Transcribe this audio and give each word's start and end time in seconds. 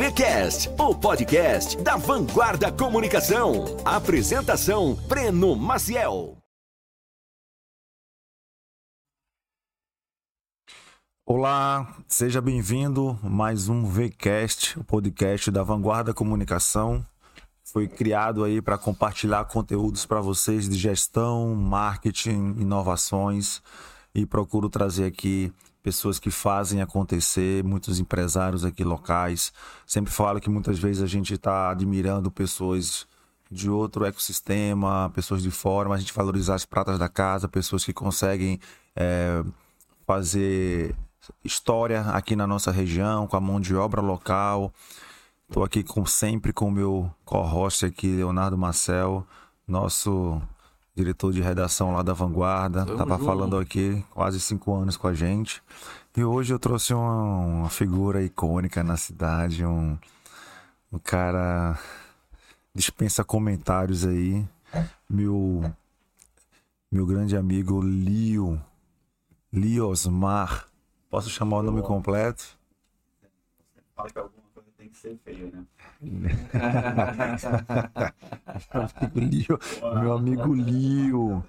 VCast, 0.00 0.70
o 0.78 0.94
podcast 0.94 1.76
da 1.82 1.94
Vanguarda 1.94 2.72
Comunicação. 2.72 3.66
Apresentação: 3.84 4.94
Breno 5.06 5.54
Maciel. 5.54 6.38
Olá, 11.26 11.98
seja 12.08 12.40
bem-vindo 12.40 13.18
mais 13.22 13.68
um 13.68 13.84
VCast, 13.84 14.78
o 14.78 14.84
podcast 14.84 15.50
da 15.50 15.62
Vanguarda 15.62 16.14
Comunicação. 16.14 17.04
Foi 17.62 17.86
criado 17.86 18.42
aí 18.42 18.62
para 18.62 18.78
compartilhar 18.78 19.44
conteúdos 19.44 20.06
para 20.06 20.22
vocês 20.22 20.66
de 20.66 20.78
gestão, 20.78 21.54
marketing, 21.54 22.54
inovações 22.58 23.60
e 24.14 24.24
procuro 24.24 24.70
trazer 24.70 25.04
aqui 25.04 25.52
pessoas 25.82 26.18
que 26.18 26.30
fazem 26.30 26.82
acontecer, 26.82 27.64
muitos 27.64 27.98
empresários 27.98 28.64
aqui 28.64 28.84
locais. 28.84 29.52
Sempre 29.86 30.12
falo 30.12 30.40
que 30.40 30.50
muitas 30.50 30.78
vezes 30.78 31.02
a 31.02 31.06
gente 31.06 31.34
está 31.34 31.70
admirando 31.70 32.30
pessoas 32.30 33.06
de 33.50 33.68
outro 33.68 34.04
ecossistema, 34.04 35.10
pessoas 35.14 35.42
de 35.42 35.50
fora, 35.50 35.88
mas 35.88 35.98
a 35.98 36.00
gente 36.00 36.12
valorizar 36.12 36.54
as 36.54 36.64
pratas 36.64 36.98
da 36.98 37.08
casa, 37.08 37.48
pessoas 37.48 37.84
que 37.84 37.92
conseguem 37.92 38.60
é, 38.94 39.42
fazer 40.06 40.94
história 41.44 42.02
aqui 42.10 42.36
na 42.36 42.46
nossa 42.46 42.70
região, 42.70 43.26
com 43.26 43.36
a 43.36 43.40
mão 43.40 43.60
de 43.60 43.74
obra 43.74 44.00
local. 44.00 44.72
Estou 45.48 45.64
aqui 45.64 45.82
com, 45.82 46.06
sempre 46.06 46.52
com 46.52 46.68
o 46.68 46.70
meu 46.70 47.10
co-host 47.24 47.84
aqui, 47.84 48.06
Leonardo 48.06 48.56
Marcel, 48.56 49.26
nosso 49.66 50.40
diretor 51.00 51.32
de 51.32 51.40
redação 51.40 51.92
lá 51.92 52.02
da 52.02 52.12
Vanguarda. 52.12 52.84
Tamo 52.84 52.98
Tava 52.98 53.14
junto. 53.14 53.24
falando 53.24 53.58
aqui 53.58 54.04
quase 54.10 54.40
cinco 54.40 54.74
anos 54.74 54.96
com 54.96 55.08
a 55.08 55.14
gente. 55.14 55.62
E 56.16 56.22
hoje 56.22 56.52
eu 56.52 56.58
trouxe 56.58 56.92
uma, 56.92 57.38
uma 57.40 57.70
figura 57.70 58.22
icônica 58.22 58.82
na 58.82 58.96
cidade, 58.96 59.64
um, 59.64 59.96
um 60.92 60.98
cara 60.98 61.78
dispensa 62.74 63.24
comentários 63.24 64.04
aí. 64.04 64.46
Meu, 65.08 65.64
meu 66.90 67.06
grande 67.06 67.36
amigo 67.36 67.80
Lio, 67.82 68.60
Liosmar 69.52 70.70
Posso 71.10 71.28
chamar 71.28 71.58
o 71.58 71.62
nome 71.64 71.82
completo? 71.82 72.56
Fala 73.96 74.08
que 74.08 74.18
alguma 74.20 74.44
coisa 74.54 74.70
tem 74.78 74.88
que 74.88 74.96
ser 74.96 75.18
feia, 75.24 75.50
né? 75.50 75.66
Meu 79.94 80.12
amigo 80.12 80.54
Lio. 80.54 81.44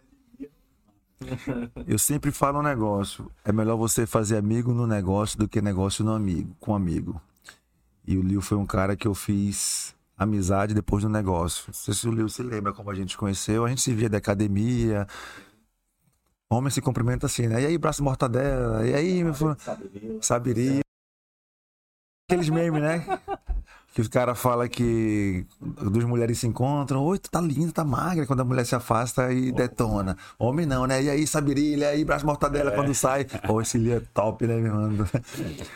Eu 1.87 1.99
sempre 1.99 2.31
falo 2.31 2.59
um 2.59 2.63
negócio. 2.63 3.31
É 3.45 3.51
melhor 3.51 3.77
você 3.77 4.05
fazer 4.05 4.37
amigo 4.37 4.73
no 4.73 4.87
negócio 4.87 5.37
do 5.37 5.47
que 5.47 5.61
negócio 5.61 6.03
no 6.03 6.13
amigo, 6.13 6.55
com 6.59 6.75
amigo. 6.75 7.21
E 8.05 8.17
o 8.17 8.21
Lio 8.21 8.41
foi 8.41 8.57
um 8.57 8.65
cara 8.65 8.95
que 8.95 9.07
eu 9.07 9.13
fiz 9.13 9.95
amizade 10.17 10.73
depois 10.73 11.03
do 11.03 11.09
negócio. 11.09 11.65
Não 11.67 11.73
sei 11.73 11.93
se 11.93 12.07
o 12.07 12.11
Lio 12.11 12.27
se 12.27 12.41
lembra 12.43 12.73
como 12.73 12.89
a 12.89 12.95
gente 12.95 13.17
conheceu. 13.17 13.65
A 13.65 13.69
gente 13.69 13.81
se 13.81 13.93
via 13.93 14.09
da 14.09 14.17
academia, 14.17 15.07
Homem 16.51 16.69
se 16.69 16.81
cumprimenta 16.81 17.27
assim, 17.27 17.47
né? 17.47 17.61
E 17.61 17.65
aí, 17.65 17.77
braço 17.77 18.03
mortadela? 18.03 18.85
E 18.85 18.93
aí, 18.93 19.23
meu 19.23 19.33
filho? 19.33 19.55
Saberia. 20.19 20.81
Aqueles 22.29 22.49
memes, 22.49 22.81
né? 22.81 23.05
Que 23.93 23.99
os 23.99 24.07
caras 24.07 24.39
falam 24.39 24.67
que 24.69 25.45
duas 25.59 26.05
mulheres 26.05 26.39
se 26.39 26.47
encontram, 26.47 27.03
oi, 27.03 27.19
tu 27.19 27.29
tá 27.29 27.41
linda, 27.41 27.71
tá 27.73 27.83
magra, 27.83 28.25
quando 28.25 28.39
a 28.39 28.45
mulher 28.45 28.65
se 28.65 28.73
afasta 28.73 29.33
e 29.33 29.51
detona. 29.51 30.15
Homem 30.39 30.65
não, 30.65 30.87
né? 30.87 31.03
E 31.03 31.09
aí, 31.09 31.27
sabirilha, 31.27 31.89
aí, 31.89 32.05
braço 32.05 32.25
mortadela 32.25 32.71
é. 32.71 32.75
quando 32.75 32.93
sai. 32.93 33.25
Pô, 33.45 33.61
esse 33.61 33.77
ali 33.77 33.91
é 33.91 34.01
top, 34.13 34.47
né, 34.47 34.55
meu 34.57 34.73
mano? 34.73 35.09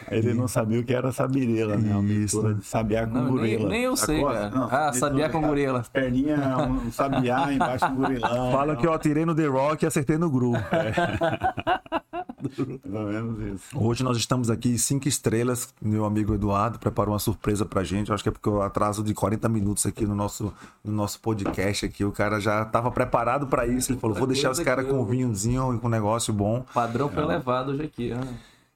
Ele 0.09 0.33
não 0.33 0.47
sabia 0.47 0.79
o 0.79 0.83
que 0.83 0.93
era 0.93 1.11
sabirela, 1.11 1.75
né? 1.75 2.01
Isso. 2.13 2.57
Sabiá 2.63 3.05
com 3.05 3.13
não, 3.13 3.31
gorila. 3.31 3.59
Nem, 3.63 3.69
nem 3.69 3.83
eu 3.83 3.97
sei, 3.97 4.23
cara. 4.23 4.49
Não, 4.49 4.69
ah, 4.71 4.93
sabiá 4.93 5.29
com 5.29 5.41
gorila. 5.41 5.83
Perninha, 5.91 6.37
um 6.67 6.91
sabiá 6.91 7.51
embaixo 7.51 7.87
do 7.89 7.95
gorilão. 7.95 8.51
Fala 8.51 8.75
que 8.77 8.87
eu 8.87 8.93
atirei 8.93 9.25
no 9.25 9.35
The 9.35 9.47
Rock 9.47 9.83
e 9.83 9.87
acertei 9.87 10.17
no 10.17 10.29
Gru. 10.29 10.55
É. 10.55 11.95
Pelo 12.81 13.05
menos 13.05 13.61
isso. 13.61 13.77
Hoje 13.77 14.03
nós 14.03 14.17
estamos 14.17 14.49
aqui, 14.49 14.77
cinco 14.77 15.07
estrelas. 15.07 15.73
Meu 15.81 16.05
amigo 16.05 16.33
Eduardo 16.33 16.79
preparou 16.79 17.13
uma 17.13 17.19
surpresa 17.19 17.65
pra 17.65 17.83
gente. 17.83 18.11
Acho 18.11 18.23
que 18.23 18.29
é 18.29 18.31
porque 18.31 18.49
o 18.49 18.61
atraso 18.61 19.03
de 19.03 19.13
40 19.13 19.47
minutos 19.49 19.85
aqui 19.85 20.05
no 20.05 20.15
nosso, 20.15 20.53
no 20.83 20.91
nosso 20.91 21.19
podcast 21.19 21.85
aqui. 21.85 22.03
O 22.03 22.11
cara 22.11 22.39
já 22.39 22.63
estava 22.63 22.91
preparado 22.91 23.47
para 23.47 23.65
isso. 23.67 23.91
Ele 23.91 23.99
falou: 23.99 24.15
vou 24.15 24.27
deixar 24.27 24.51
os 24.51 24.59
caras 24.59 24.87
com 24.87 25.01
um 25.01 25.05
vinhozinho 25.05 25.75
e 25.75 25.79
com 25.79 25.87
um 25.87 25.89
negócio 25.89 26.33
bom. 26.33 26.65
Padrão 26.73 27.09
foi 27.09 27.23
elevado 27.23 27.71
hoje 27.71 27.83
aqui. 27.83 28.09
Né? 28.13 28.21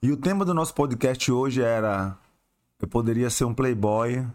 E 0.02 0.12
o 0.12 0.18
tema 0.18 0.46
do 0.46 0.54
nosso 0.54 0.74
podcast 0.74 1.32
hoje 1.32 1.62
era: 1.62 2.18
eu 2.82 2.88
poderia 2.88 3.30
ser 3.30 3.46
um 3.46 3.54
playboy, 3.54 4.26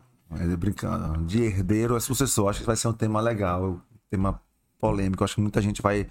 brincando, 0.59 1.25
de 1.25 1.43
herdeiro 1.43 1.97
a 1.97 2.01
sucessor. 2.01 2.51
Acho 2.51 2.61
que 2.61 2.67
vai 2.67 2.77
ser 2.77 2.89
um 2.89 2.93
tema 2.93 3.21
legal, 3.21 3.65
um 3.65 3.81
tema 4.11 4.41
polêmico. 4.79 5.25
Acho 5.25 5.37
que 5.37 5.41
muita 5.41 5.63
gente 5.63 5.81
vai 5.81 6.07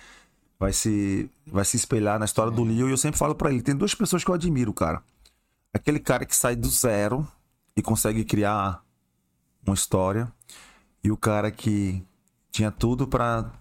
vai 0.59 0.73
se, 0.73 1.29
vai 1.45 1.65
se 1.65 1.77
espelhar 1.77 2.19
na 2.19 2.25
história 2.25 2.51
do 2.51 2.63
Leo. 2.63 2.87
E 2.87 2.91
eu 2.91 2.97
sempre 2.97 3.17
falo 3.17 3.35
para 3.35 3.51
ele: 3.51 3.61
tem 3.61 3.75
duas 3.75 3.93
pessoas 3.93 4.23
que 4.23 4.29
eu 4.29 4.35
admiro, 4.35 4.73
cara. 4.73 5.01
Aquele 5.73 5.99
cara 5.99 6.25
que 6.25 6.35
sai 6.35 6.55
do 6.55 6.69
zero 6.69 7.27
e 7.75 7.81
consegue 7.81 8.23
criar 8.23 8.83
uma 9.65 9.73
história. 9.73 10.31
E 11.03 11.11
o 11.11 11.17
cara 11.17 11.51
que 11.51 12.03
tinha 12.51 12.71
tudo 12.71 13.07
para 13.07 13.51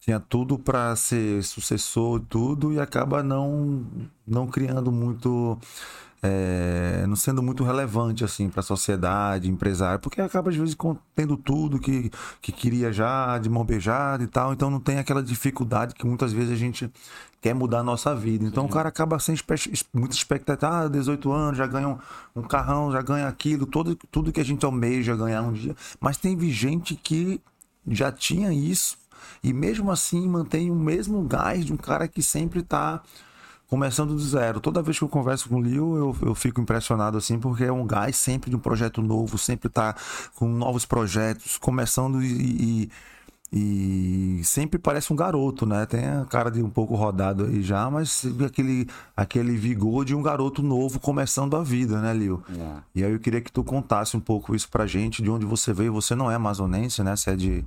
tinha 0.00 0.20
tudo 0.20 0.56
para 0.56 0.94
ser 0.94 1.42
sucessor 1.42 2.20
tudo 2.28 2.72
e 2.72 2.78
acaba 2.78 3.22
não 3.24 3.84
não 4.26 4.46
criando 4.46 4.92
muito 4.92 5.58
é, 6.26 7.06
não 7.06 7.14
sendo 7.14 7.42
muito 7.42 7.62
relevante 7.62 8.24
assim 8.24 8.48
para 8.48 8.60
a 8.60 8.62
sociedade, 8.62 9.48
empresário, 9.48 10.00
porque 10.00 10.20
acaba 10.20 10.50
às 10.50 10.56
vezes 10.56 10.76
tendo 11.14 11.36
tudo 11.36 11.78
que, 11.78 12.10
que 12.40 12.50
queria 12.50 12.92
já, 12.92 13.38
de 13.38 13.48
mão 13.48 13.64
beijada 13.64 14.24
e 14.24 14.26
tal, 14.26 14.52
então 14.52 14.68
não 14.68 14.80
tem 14.80 14.98
aquela 14.98 15.22
dificuldade 15.22 15.94
que 15.94 16.04
muitas 16.04 16.32
vezes 16.32 16.50
a 16.50 16.56
gente 16.56 16.90
quer 17.40 17.54
mudar 17.54 17.78
a 17.80 17.82
nossa 17.82 18.14
vida. 18.14 18.44
Então 18.44 18.64
Sim. 18.64 18.70
o 18.70 18.72
cara 18.72 18.88
acaba 18.88 19.18
sem 19.20 19.36
muita 19.94 20.16
expectativa, 20.16 20.84
ah, 20.84 20.88
18 20.88 21.30
anos, 21.30 21.58
já 21.58 21.66
ganha 21.66 21.88
um, 21.88 21.98
um, 22.34 22.42
carrão, 22.42 22.90
já 22.90 23.02
ganha 23.02 23.28
aquilo, 23.28 23.66
todo, 23.66 23.94
tudo 24.10 24.32
que 24.32 24.40
a 24.40 24.44
gente 24.44 24.64
almeja 24.64 25.14
ganhar 25.14 25.42
um 25.42 25.52
dia. 25.52 25.76
Mas 26.00 26.16
tem 26.16 26.38
gente 26.50 26.96
que 26.96 27.40
já 27.86 28.10
tinha 28.10 28.52
isso 28.52 28.98
e 29.44 29.52
mesmo 29.52 29.90
assim 29.92 30.28
mantém 30.28 30.70
o 30.70 30.74
mesmo 30.74 31.22
gás 31.22 31.64
de 31.64 31.72
um 31.72 31.76
cara 31.76 32.08
que 32.08 32.22
sempre 32.22 32.60
está 32.60 33.00
começando 33.68 34.14
do 34.14 34.20
zero. 34.20 34.60
Toda 34.60 34.82
vez 34.82 34.98
que 34.98 35.04
eu 35.04 35.08
converso 35.08 35.48
com 35.48 35.56
o 35.56 35.62
Lio, 35.62 35.96
eu, 35.96 36.16
eu 36.28 36.34
fico 36.34 36.60
impressionado 36.60 37.18
assim, 37.18 37.38
porque 37.38 37.64
é 37.64 37.72
um 37.72 37.86
gás 37.86 38.16
sempre 38.16 38.50
de 38.50 38.56
um 38.56 38.60
projeto 38.60 39.02
novo, 39.02 39.36
sempre 39.38 39.68
tá 39.68 39.94
com 40.34 40.48
novos 40.48 40.84
projetos, 40.84 41.58
começando 41.58 42.22
e, 42.22 42.88
e, 43.52 44.38
e 44.38 44.44
sempre 44.44 44.78
parece 44.78 45.12
um 45.12 45.16
garoto, 45.16 45.66
né? 45.66 45.84
Tem 45.86 46.06
a 46.06 46.24
cara 46.24 46.50
de 46.50 46.62
um 46.62 46.70
pouco 46.70 46.94
rodado 46.94 47.44
aí 47.44 47.62
já, 47.62 47.90
mas 47.90 48.24
aquele, 48.44 48.88
aquele 49.16 49.56
vigor 49.56 50.04
de 50.04 50.14
um 50.14 50.22
garoto 50.22 50.62
novo 50.62 51.00
começando 51.00 51.56
a 51.56 51.62
vida, 51.62 52.00
né, 52.00 52.14
Lio? 52.14 52.42
É. 52.50 52.76
E 52.94 53.04
aí 53.04 53.12
eu 53.12 53.18
queria 53.18 53.40
que 53.40 53.50
tu 53.50 53.64
contasse 53.64 54.16
um 54.16 54.20
pouco 54.20 54.54
isso 54.54 54.68
pra 54.68 54.86
gente, 54.86 55.22
de 55.22 55.30
onde 55.30 55.44
você 55.44 55.72
veio. 55.72 55.92
Você 55.92 56.14
não 56.14 56.30
é 56.30 56.36
amazonense, 56.36 57.02
né? 57.02 57.16
Você 57.16 57.30
é 57.30 57.36
de, 57.36 57.64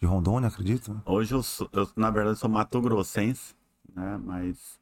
de 0.00 0.06
Rondônia, 0.06 0.48
acredito? 0.48 1.00
Hoje 1.04 1.34
eu, 1.34 1.42
sou, 1.42 1.68
eu 1.72 1.88
na 1.96 2.10
verdade, 2.10 2.38
sou 2.38 2.48
mato-grossense, 2.48 3.54
né? 3.94 4.20
Mas 4.24 4.79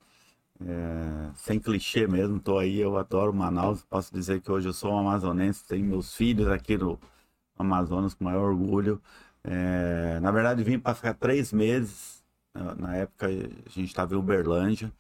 é, 0.61 1.31
sem 1.37 1.59
clichê 1.61 2.07
mesmo, 2.07 2.41
tô 2.41 2.59
aí, 2.59 2.79
eu 2.79 2.97
adoro 2.97 3.33
Manaus, 3.33 3.85
posso 3.85 4.13
dizer 4.13 4.41
que 4.41 4.51
hoje 4.51 4.69
eu 4.69 4.73
sou 4.73 4.93
um 4.93 4.99
amazonense, 4.99 5.65
tenho 5.67 5.85
meus 5.85 6.15
filhos 6.15 6.49
aqui 6.49 6.77
no 6.77 6.99
Amazonas 7.59 8.15
com 8.15 8.25
maior 8.25 8.51
orgulho. 8.51 9.01
É, 9.45 10.19
na 10.21 10.31
verdade, 10.31 10.63
vim 10.65 10.79
para 10.79 10.95
ficar 10.95 11.15
três 11.15 11.53
meses, 11.53 12.25
na 12.79 12.97
época 12.97 13.27
a 13.29 13.71
gente 13.71 13.89
estava 13.89 14.15
em 14.15 14.19
Uberlândia, 14.19 14.93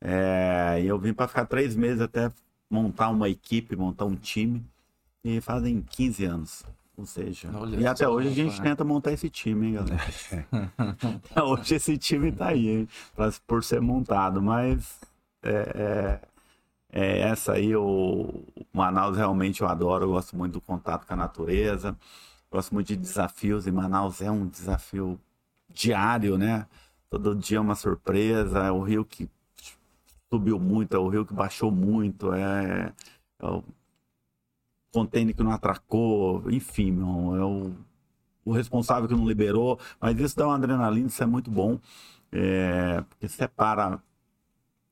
é, 0.00 0.80
e 0.82 0.86
eu 0.86 0.98
vim 0.98 1.12
para 1.14 1.28
ficar 1.28 1.46
três 1.46 1.74
meses 1.76 2.00
até 2.00 2.30
montar 2.70 3.08
uma 3.10 3.28
equipe, 3.28 3.76
montar 3.76 4.04
um 4.04 4.16
time, 4.16 4.64
e 5.24 5.40
fazem 5.40 5.82
15 5.82 6.24
anos. 6.24 6.64
Ou 6.98 7.06
seja, 7.06 7.48
Olha, 7.54 7.76
e 7.76 7.86
até 7.86 8.08
hoje 8.08 8.26
a 8.26 8.32
gente 8.32 8.60
tenta 8.60 8.82
montar 8.82 9.12
esse 9.12 9.30
time, 9.30 9.68
hein, 9.68 9.74
galera? 9.74 10.44
hoje 11.46 11.76
esse 11.76 11.96
time 11.96 12.32
tá 12.32 12.48
aí, 12.48 12.68
hein, 12.68 12.88
pra, 13.14 13.30
por 13.46 13.62
ser 13.62 13.80
montado, 13.80 14.42
mas 14.42 14.98
é, 15.40 16.20
é, 16.90 17.00
é 17.00 17.18
essa 17.20 17.52
aí, 17.52 17.76
o, 17.76 18.42
Manaus 18.72 19.16
realmente 19.16 19.60
eu 19.60 19.68
adoro, 19.68 20.06
eu 20.06 20.08
gosto 20.08 20.36
muito 20.36 20.54
do 20.54 20.60
contato 20.60 21.06
com 21.06 21.14
a 21.14 21.16
natureza, 21.16 21.96
gosto 22.50 22.74
muito 22.74 22.88
de 22.88 22.96
desafios, 22.96 23.68
e 23.68 23.70
Manaus 23.70 24.20
é 24.20 24.28
um 24.28 24.48
desafio 24.48 25.20
diário, 25.72 26.36
né? 26.36 26.66
Todo 27.08 27.32
dia 27.36 27.58
é 27.58 27.60
uma 27.60 27.76
surpresa, 27.76 28.58
é 28.64 28.72
o 28.72 28.82
rio 28.82 29.04
que 29.04 29.30
subiu 30.28 30.58
muito, 30.58 30.96
é 30.96 30.98
o 30.98 31.08
rio 31.08 31.24
que 31.24 31.32
baixou 31.32 31.70
muito, 31.70 32.32
é, 32.32 32.92
é 33.38 33.46
o 33.46 33.62
container 34.92 35.34
que 35.34 35.42
não 35.42 35.50
atracou, 35.50 36.42
enfim, 36.50 36.92
meu, 36.92 37.36
é 37.36 37.44
o, 37.44 37.72
o 38.44 38.52
responsável 38.52 39.08
que 39.08 39.14
não 39.14 39.26
liberou, 39.26 39.78
mas 40.00 40.18
isso 40.18 40.36
dá 40.36 40.46
uma 40.46 40.56
adrenalina, 40.56 41.06
isso 41.06 41.22
é 41.22 41.26
muito 41.26 41.50
bom, 41.50 41.78
é, 42.32 43.02
porque 43.08 43.28
separa 43.28 44.02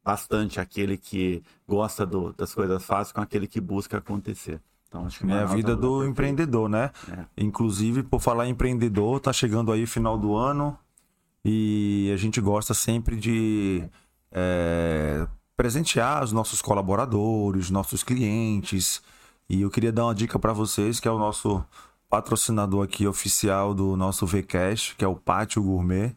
bastante 0.04 0.60
aquele 0.60 0.96
que 0.96 1.42
gosta 1.66 2.06
do, 2.06 2.32
das 2.32 2.54
coisas 2.54 2.84
fáceis 2.84 3.12
com 3.12 3.20
aquele 3.20 3.46
que 3.46 3.60
busca 3.60 3.98
acontecer. 3.98 4.60
Então, 4.88 5.06
acho 5.06 5.18
que 5.18 5.30
é 5.30 5.38
a 5.40 5.46
vida 5.46 5.74
do 5.74 6.06
empreendedor, 6.06 6.68
né? 6.68 6.90
É. 7.10 7.24
Inclusive, 7.42 8.04
por 8.04 8.20
falar 8.20 8.46
em 8.46 8.50
empreendedor, 8.50 9.18
tá 9.18 9.32
chegando 9.32 9.72
aí 9.72 9.84
final 9.84 10.16
do 10.16 10.36
ano 10.36 10.78
e 11.44 12.10
a 12.14 12.16
gente 12.16 12.40
gosta 12.40 12.72
sempre 12.72 13.16
de 13.16 13.82
é, 14.30 15.26
presentear 15.56 16.22
os 16.22 16.32
nossos 16.32 16.62
colaboradores, 16.62 17.68
nossos 17.70 18.04
clientes. 18.04 19.02
E 19.48 19.62
eu 19.62 19.70
queria 19.70 19.92
dar 19.92 20.06
uma 20.06 20.14
dica 20.14 20.38
para 20.38 20.52
vocês, 20.52 20.98
que 20.98 21.06
é 21.06 21.10
o 21.10 21.18
nosso 21.18 21.64
patrocinador 22.08 22.84
aqui 22.84 23.06
oficial 23.06 23.72
do 23.72 23.96
nosso 23.96 24.26
VCash, 24.26 24.94
que 24.98 25.04
é 25.04 25.08
o 25.08 25.14
Pátio 25.14 25.62
Gourmet, 25.62 26.16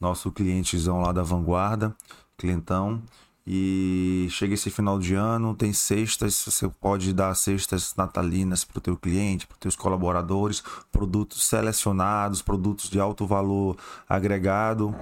nosso 0.00 0.32
clientezão 0.32 1.00
lá 1.00 1.12
da 1.12 1.22
Vanguarda, 1.22 1.94
clientão. 2.36 3.02
E 3.46 4.28
chega 4.30 4.54
esse 4.54 4.70
final 4.70 4.98
de 4.98 5.14
ano, 5.14 5.54
tem 5.54 5.72
cestas, 5.72 6.44
você 6.46 6.68
pode 6.68 7.12
dar 7.12 7.34
cestas 7.34 7.94
natalinas 7.94 8.64
para 8.64 8.78
o 8.78 8.80
teu 8.80 8.96
cliente, 8.96 9.46
para 9.46 9.54
os 9.54 9.60
teus 9.60 9.76
colaboradores, 9.76 10.62
produtos 10.90 11.44
selecionados, 11.44 12.40
produtos 12.40 12.88
de 12.88 12.98
alto 12.98 13.26
valor 13.26 13.76
agregado. 14.08 14.94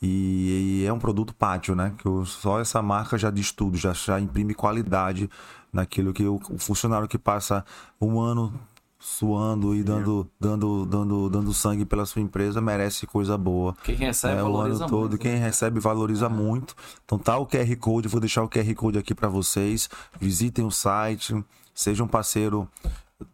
E, 0.00 0.80
e 0.80 0.86
é 0.86 0.92
um 0.92 0.98
produto 0.98 1.32
pátio, 1.34 1.76
né? 1.76 1.94
Que 1.98 2.08
só 2.26 2.58
essa 2.58 2.82
marca 2.82 3.16
já 3.16 3.30
diz 3.30 3.52
tudo, 3.52 3.76
já, 3.76 3.92
já 3.92 4.18
imprime 4.18 4.54
qualidade 4.54 5.30
naquilo 5.72 6.12
que 6.12 6.24
o, 6.26 6.38
funcionário 6.58 7.08
que 7.08 7.18
passa 7.18 7.64
um 8.00 8.20
ano 8.20 8.52
suando 8.98 9.74
e 9.74 9.82
dando, 9.82 10.30
dando, 10.38 10.86
dando, 10.86 11.28
dando 11.28 11.52
sangue 11.52 11.84
pela 11.84 12.06
sua 12.06 12.22
empresa 12.22 12.60
merece 12.60 13.04
coisa 13.04 13.36
boa. 13.36 13.74
Quem 13.82 13.96
recebe 13.96 14.38
é, 14.38 14.44
o 14.44 14.56
ano 14.56 14.78
todo, 14.86 15.10
muito, 15.10 15.18
quem 15.18 15.32
né? 15.32 15.38
recebe 15.38 15.80
valoriza 15.80 16.26
é. 16.26 16.28
muito. 16.28 16.76
Então 17.04 17.18
tá 17.18 17.36
o 17.36 17.46
QR 17.46 17.76
Code, 17.80 18.06
vou 18.06 18.20
deixar 18.20 18.44
o 18.44 18.48
QR 18.48 18.72
Code 18.76 18.98
aqui 18.98 19.12
para 19.12 19.28
vocês. 19.28 19.90
Visitem 20.20 20.64
o 20.64 20.70
site, 20.70 21.44
sejam 21.74 22.06
um 22.06 22.08
parceiro 22.08 22.68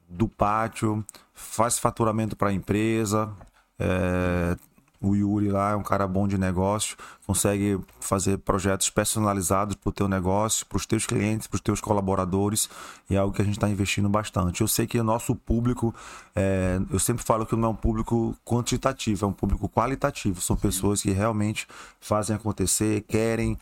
do 0.08 0.26
pátio, 0.26 1.04
faz 1.34 1.78
faturamento 1.78 2.34
para 2.34 2.48
a 2.48 2.52
empresa, 2.52 3.30
é, 3.78 4.56
o 5.00 5.14
Yuri 5.14 5.48
lá 5.50 5.70
é 5.70 5.76
um 5.76 5.82
cara 5.82 6.06
bom 6.08 6.26
de 6.26 6.36
negócio, 6.36 6.96
consegue 7.26 7.78
fazer 8.00 8.38
projetos 8.38 8.90
personalizados 8.90 9.76
para 9.76 9.88
o 9.88 9.92
teu 9.92 10.08
negócio, 10.08 10.66
para 10.66 10.76
os 10.76 10.86
teus 10.86 11.06
clientes, 11.06 11.46
para 11.46 11.56
os 11.56 11.60
teus 11.60 11.80
colaboradores, 11.80 12.68
e 13.08 13.14
é 13.14 13.18
algo 13.18 13.34
que 13.34 13.40
a 13.40 13.44
gente 13.44 13.56
está 13.56 13.68
investindo 13.68 14.08
bastante. 14.08 14.60
Eu 14.60 14.68
sei 14.68 14.86
que 14.86 14.98
o 14.98 15.04
nosso 15.04 15.36
público, 15.36 15.94
é, 16.34 16.80
eu 16.90 16.98
sempre 16.98 17.22
falo 17.24 17.46
que 17.46 17.54
não 17.54 17.68
é 17.68 17.70
um 17.70 17.76
público 17.76 18.36
quantitativo, 18.44 19.24
é 19.24 19.28
um 19.28 19.32
público 19.32 19.68
qualitativo. 19.68 20.40
São 20.40 20.56
pessoas 20.56 21.00
que 21.00 21.12
realmente 21.12 21.66
fazem 22.00 22.34
acontecer, 22.34 23.02
querem, 23.02 23.56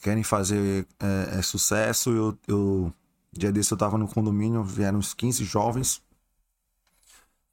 querem 0.00 0.22
fazer 0.22 0.86
é, 0.98 1.38
é, 1.38 1.42
sucesso. 1.42 2.10
Eu, 2.10 2.38
eu, 2.48 2.92
dia 3.32 3.52
desse 3.52 3.72
eu 3.72 3.76
estava 3.76 3.98
no 3.98 4.08
condomínio, 4.08 4.62
vieram 4.62 4.98
uns 4.98 5.12
15 5.12 5.44
jovens 5.44 6.05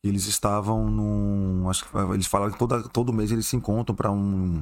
eles 0.03 0.25
estavam 0.27 0.89
num. 0.89 1.69
Acho 1.69 1.89
que 1.89 1.97
eles 2.13 2.27
falaram 2.27 2.51
que 2.51 2.59
toda, 2.59 2.83
todo 2.89 3.13
mês 3.13 3.31
eles 3.31 3.47
se 3.47 3.55
encontram 3.55 3.95
para 3.95 4.11
um. 4.11 4.61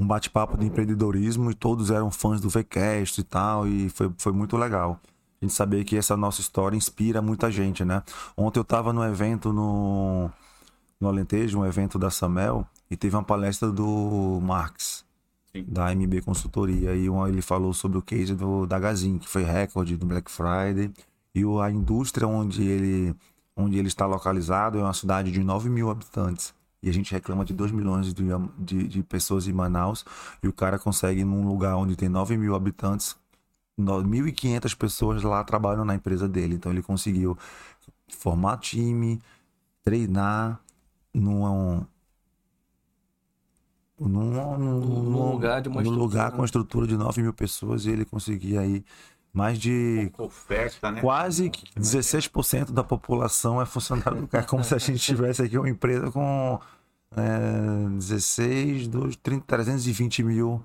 Um 0.00 0.06
bate-papo 0.06 0.56
de 0.56 0.64
empreendedorismo 0.64 1.50
e 1.50 1.54
todos 1.54 1.90
eram 1.90 2.08
fãs 2.08 2.40
do 2.40 2.48
VCast 2.48 3.20
e 3.20 3.24
tal, 3.24 3.66
e 3.66 3.88
foi, 3.88 4.12
foi 4.16 4.32
muito 4.32 4.56
legal. 4.56 5.00
A 5.40 5.44
gente 5.44 5.52
saber 5.54 5.82
que 5.82 5.96
essa 5.96 6.16
nossa 6.16 6.40
história 6.40 6.76
inspira 6.76 7.20
muita 7.20 7.50
gente, 7.50 7.84
né? 7.84 8.04
Ontem 8.36 8.60
eu 8.60 8.62
estava 8.62 8.92
no 8.92 9.04
evento 9.04 9.52
no, 9.52 10.30
no 11.00 11.08
Alentejo, 11.08 11.58
um 11.58 11.66
evento 11.66 11.98
da 11.98 12.10
Samel, 12.10 12.64
e 12.88 12.96
teve 12.96 13.16
uma 13.16 13.24
palestra 13.24 13.72
do 13.72 14.38
Marx, 14.40 15.04
Sim. 15.52 15.64
da 15.66 15.92
MB 15.92 16.22
Consultoria. 16.22 16.94
E 16.94 17.08
ele 17.28 17.42
falou 17.42 17.72
sobre 17.72 17.98
o 17.98 18.02
case 18.02 18.36
do, 18.36 18.66
da 18.66 18.78
Gazin, 18.78 19.18
que 19.18 19.28
foi 19.28 19.42
recorde 19.42 19.96
do 19.96 20.06
Black 20.06 20.30
Friday, 20.30 20.92
e 21.34 21.42
a 21.60 21.70
indústria 21.72 22.28
onde 22.28 22.62
ele 22.62 23.16
onde 23.58 23.76
ele 23.76 23.88
está 23.88 24.06
localizado 24.06 24.78
é 24.78 24.82
uma 24.82 24.94
cidade 24.94 25.32
de 25.32 25.42
9 25.42 25.68
mil 25.68 25.90
habitantes. 25.90 26.54
E 26.80 26.88
a 26.88 26.92
gente 26.92 27.10
reclama 27.12 27.44
de 27.44 27.52
2 27.52 27.72
milhões 27.72 28.14
de, 28.14 28.24
de, 28.56 28.86
de, 28.86 29.02
pessoas 29.02 29.48
em 29.48 29.52
Manaus. 29.52 30.04
E 30.40 30.46
o 30.46 30.52
cara 30.52 30.78
consegue, 30.78 31.24
num 31.24 31.46
lugar 31.46 31.74
onde 31.76 31.96
tem 31.96 32.08
9 32.08 32.36
mil 32.36 32.54
habitantes, 32.54 33.16
1.500 33.76 34.76
pessoas 34.76 35.22
lá 35.24 35.42
trabalham 35.42 35.84
na 35.84 35.96
empresa 35.96 36.28
dele. 36.28 36.54
Então 36.54 36.70
ele 36.70 36.82
conseguiu 36.82 37.36
formar 38.08 38.58
time, 38.58 39.20
treinar 39.82 40.60
num, 41.12 41.84
num, 43.98 44.56
num, 44.56 44.80
num 45.02 45.32
lugar, 45.32 45.60
de 45.60 45.68
uma 45.68 45.82
num 45.82 45.90
lugar 45.90 46.30
com 46.30 46.38
uma 46.38 46.44
estrutura 46.44 46.86
de 46.86 46.96
9 46.96 47.22
mil 47.22 47.34
pessoas. 47.34 47.86
E 47.86 47.90
ele 47.90 48.04
conseguia 48.04 48.60
aí 48.60 48.84
mais 49.38 49.58
de 49.58 50.10
oferta, 50.18 50.90
né? 50.90 51.00
quase 51.00 51.50
16% 51.78 52.72
da 52.72 52.82
população 52.82 53.62
é 53.62 53.64
funcionário 53.64 54.20
do 54.20 54.26
cara, 54.26 54.44
como 54.44 54.64
se 54.64 54.74
a 54.74 54.78
gente 54.78 54.98
tivesse 54.98 55.42
aqui 55.42 55.56
uma 55.56 55.68
empresa 55.68 56.10
com 56.10 56.58
é, 57.16 57.88
16, 57.96 58.88
2, 58.88 59.16
30, 59.16 59.44
320 59.46 60.22
mil 60.24 60.62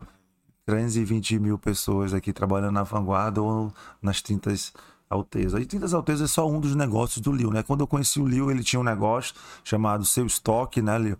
320 0.65 1.39
mil 1.39 1.57
pessoas 1.57 2.13
aqui 2.13 2.33
trabalhando 2.33 2.73
na 2.73 2.83
vanguarda 2.83 3.41
ou 3.41 3.71
nas 4.01 4.21
tintas 4.21 4.73
Alteza. 5.13 5.61
E 5.61 5.65
Tintas 5.65 5.93
Alteza 5.93 6.23
é 6.23 6.27
só 6.27 6.49
um 6.49 6.59
dos 6.59 6.75
negócios 6.75 7.21
do 7.21 7.31
Liu, 7.31 7.51
né? 7.51 7.61
Quando 7.61 7.81
eu 7.81 7.87
conheci 7.87 8.19
o 8.19 8.27
Liu, 8.27 8.49
ele 8.49 8.63
tinha 8.63 8.79
um 8.79 8.83
negócio 8.83 9.35
chamado 9.63 10.03
Seu 10.03 10.25
Estoque, 10.25 10.81
né, 10.81 10.97
Liu? 10.97 11.17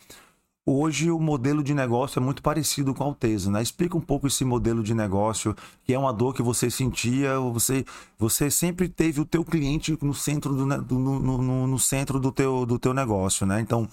Hoje 0.66 1.12
o 1.12 1.20
modelo 1.20 1.62
de 1.62 1.74
negócio 1.74 2.20
é 2.20 2.24
muito 2.24 2.42
parecido 2.42 2.94
com 2.94 3.04
a 3.04 3.08
Alteza, 3.08 3.52
né? 3.52 3.62
Explica 3.62 3.98
um 3.98 4.02
pouco 4.02 4.28
esse 4.28 4.46
modelo 4.46 4.82
de 4.82 4.94
negócio, 4.94 5.54
que 5.84 5.94
é 5.94 6.00
uma 6.00 6.14
dor 6.14 6.34
que 6.34 6.42
você 6.42 6.72
sentia, 6.72 7.38
você, 7.38 7.84
você 8.18 8.50
sempre 8.50 8.88
teve 8.88 9.20
o 9.20 9.26
teu 9.26 9.44
cliente 9.44 9.98
no 10.02 10.14
centro 10.14 10.56
do, 10.56 10.66
no, 10.66 11.20
no, 11.20 11.68
no, 11.68 11.80
centro 11.80 12.18
do 12.18 12.32
teu, 12.32 12.66
do 12.66 12.80
teu 12.80 12.94
negócio, 12.94 13.46
né? 13.46 13.60
Então, 13.60 13.90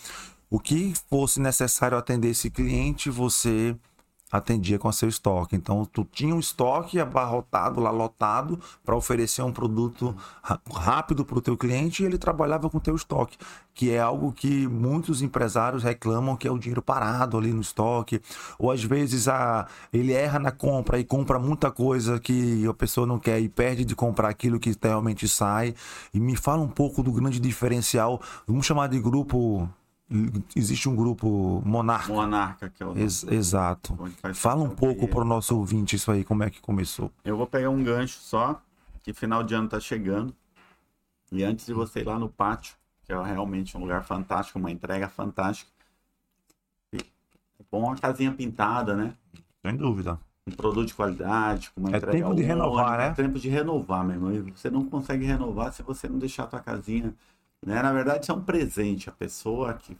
o 0.48 0.60
que 0.60 0.94
fosse 1.08 1.40
necessário 1.40 1.98
atender 1.98 2.30
esse 2.30 2.48
cliente, 2.48 3.10
você 3.10 3.74
atendia 4.30 4.78
com 4.78 4.90
seu 4.92 5.08
estoque. 5.08 5.56
Então, 5.56 5.84
tu 5.84 6.06
tinha 6.10 6.34
um 6.34 6.38
estoque 6.38 7.00
abarrotado, 7.00 7.80
lá 7.80 7.90
lotado, 7.90 8.58
para 8.84 8.96
oferecer 8.96 9.42
um 9.42 9.52
produto 9.52 10.14
rápido 10.72 11.24
para 11.24 11.38
o 11.38 11.40
teu 11.40 11.56
cliente 11.56 12.02
e 12.02 12.06
ele 12.06 12.18
trabalhava 12.18 12.70
com 12.70 12.78
o 12.78 12.80
teu 12.80 12.94
estoque, 12.94 13.36
que 13.74 13.90
é 13.90 14.00
algo 14.00 14.32
que 14.32 14.68
muitos 14.68 15.22
empresários 15.22 15.82
reclamam 15.82 16.36
que 16.36 16.46
é 16.46 16.50
o 16.50 16.58
dinheiro 16.58 16.82
parado 16.82 17.36
ali 17.36 17.52
no 17.52 17.60
estoque, 17.60 18.20
ou 18.58 18.70
às 18.70 18.82
vezes 18.82 19.28
a, 19.28 19.66
ele 19.92 20.12
erra 20.12 20.38
na 20.38 20.50
compra 20.50 20.98
e 20.98 21.04
compra 21.04 21.38
muita 21.38 21.70
coisa 21.70 22.20
que 22.20 22.66
a 22.66 22.74
pessoa 22.74 23.06
não 23.06 23.18
quer 23.18 23.40
e 23.40 23.48
perde 23.48 23.84
de 23.84 23.96
comprar 23.96 24.28
aquilo 24.28 24.60
que 24.60 24.76
realmente 24.82 25.26
sai. 25.28 25.74
E 26.12 26.20
me 26.20 26.36
fala 26.36 26.62
um 26.62 26.68
pouco 26.68 27.02
do 27.02 27.12
grande 27.12 27.40
diferencial, 27.40 28.20
vamos 28.46 28.66
chamar 28.66 28.88
de 28.88 29.00
grupo 29.00 29.68
existe 30.56 30.88
um 30.88 30.96
grupo 30.96 31.62
monarca. 31.64 32.12
Monarca, 32.12 32.68
que 32.68 32.82
é 32.82 32.86
o 32.86 32.98
Ex 32.98 33.24
Exato. 33.24 33.96
Fala 34.34 34.62
um 34.62 34.70
pouco 34.70 35.06
para 35.06 35.20
o 35.20 35.24
nosso 35.24 35.56
ouvinte 35.56 35.96
isso 35.96 36.10
aí, 36.10 36.24
como 36.24 36.42
é 36.42 36.50
que 36.50 36.60
começou. 36.60 37.12
Eu 37.24 37.36
vou 37.36 37.46
pegar 37.46 37.70
um 37.70 37.82
gancho 37.82 38.18
só, 38.18 38.60
que 39.02 39.12
final 39.12 39.44
de 39.44 39.54
ano 39.54 39.66
está 39.66 39.78
chegando. 39.78 40.34
E 41.30 41.44
antes 41.44 41.64
de 41.64 41.72
você 41.72 42.00
ir 42.00 42.06
lá 42.06 42.18
no 42.18 42.28
pátio, 42.28 42.74
que 43.04 43.12
é 43.12 43.22
realmente 43.22 43.76
um 43.76 43.80
lugar 43.80 44.02
fantástico, 44.02 44.58
uma 44.58 44.70
entrega 44.70 45.08
fantástica. 45.08 45.70
É 46.92 46.98
bom 47.70 47.84
uma 47.84 47.96
casinha 47.96 48.32
pintada, 48.32 48.96
né? 48.96 49.14
Sem 49.64 49.76
dúvida. 49.76 50.18
Um 50.44 50.50
produto 50.50 50.88
de 50.88 50.94
qualidade, 50.94 51.70
com 51.70 51.82
uma 51.82 51.90
é 51.90 51.96
entrega. 51.96 52.18
É 52.18 52.20
tempo 52.22 52.34
de 52.34 52.42
renovar, 52.42 52.98
né? 52.98 53.06
É 53.08 53.12
tempo 53.12 53.38
de 53.38 53.48
renovar, 53.48 54.04
meu 54.04 54.16
irmão. 54.16 54.52
Você 54.56 54.70
não 54.70 54.84
consegue 54.86 55.24
renovar 55.24 55.72
se 55.72 55.84
você 55.84 56.08
não 56.08 56.18
deixar 56.18 56.44
a 56.44 56.46
tua 56.48 56.60
casinha 56.60 57.14
né? 57.64 57.82
Na 57.82 57.92
verdade, 57.92 58.22
isso 58.22 58.32
é 58.32 58.34
um 58.34 58.42
presente. 58.42 59.08
A 59.08 59.12
pessoa 59.12 59.74
que 59.74 59.96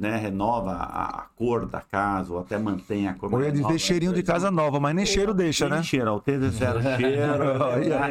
né, 0.00 0.16
renova 0.16 0.72
a, 0.72 1.04
a, 1.04 1.26
cor 1.36 1.66
da 1.66 1.82
casa, 1.82 2.32
ou 2.32 2.40
até 2.40 2.56
mantém 2.56 3.06
a 3.06 3.12
cor. 3.12 3.32
Ou 3.34 3.42
ia 3.42 3.52
dizer 3.52 3.78
cheirinho 3.78 4.14
de 4.14 4.22
casa 4.22 4.50
nova, 4.50 4.80
mas 4.80 4.94
nem 4.94 5.04
cheiro 5.04 5.34
deixa, 5.34 5.68
nem 5.68 5.76
né? 5.78 5.84
cheiro, 5.84 6.08
Alteza 6.08 6.46
é 6.46 6.48
zero 6.48 6.80
cheiro. 6.96 7.44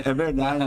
é 0.06 0.14
verdade, 0.14 0.60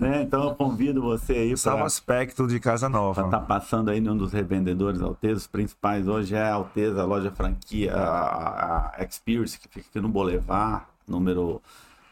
né? 0.00 0.22
Então 0.22 0.42
eu 0.48 0.54
convido 0.56 1.00
você 1.00 1.32
aí 1.32 1.54
para. 1.56 1.72
é 1.72 1.74
um 1.76 1.84
aspecto 1.84 2.48
de 2.48 2.58
casa 2.58 2.88
nova. 2.88 3.28
Tá 3.28 3.38
passando 3.38 3.88
aí 3.88 4.00
num 4.00 4.16
dos 4.16 4.32
revendedores 4.32 5.00
Alteza, 5.00 5.38
os 5.38 5.46
principais 5.46 6.08
hoje 6.08 6.34
é 6.34 6.42
a 6.42 6.54
Alteza, 6.54 7.02
a 7.02 7.04
loja 7.04 7.30
franquia, 7.30 7.94
a, 7.94 8.96
a 8.98 9.04
Experience, 9.04 9.56
que 9.60 9.68
fica 9.68 9.86
aqui 9.88 10.00
no 10.00 10.08
Boulevard, 10.08 10.86
número 11.06 11.62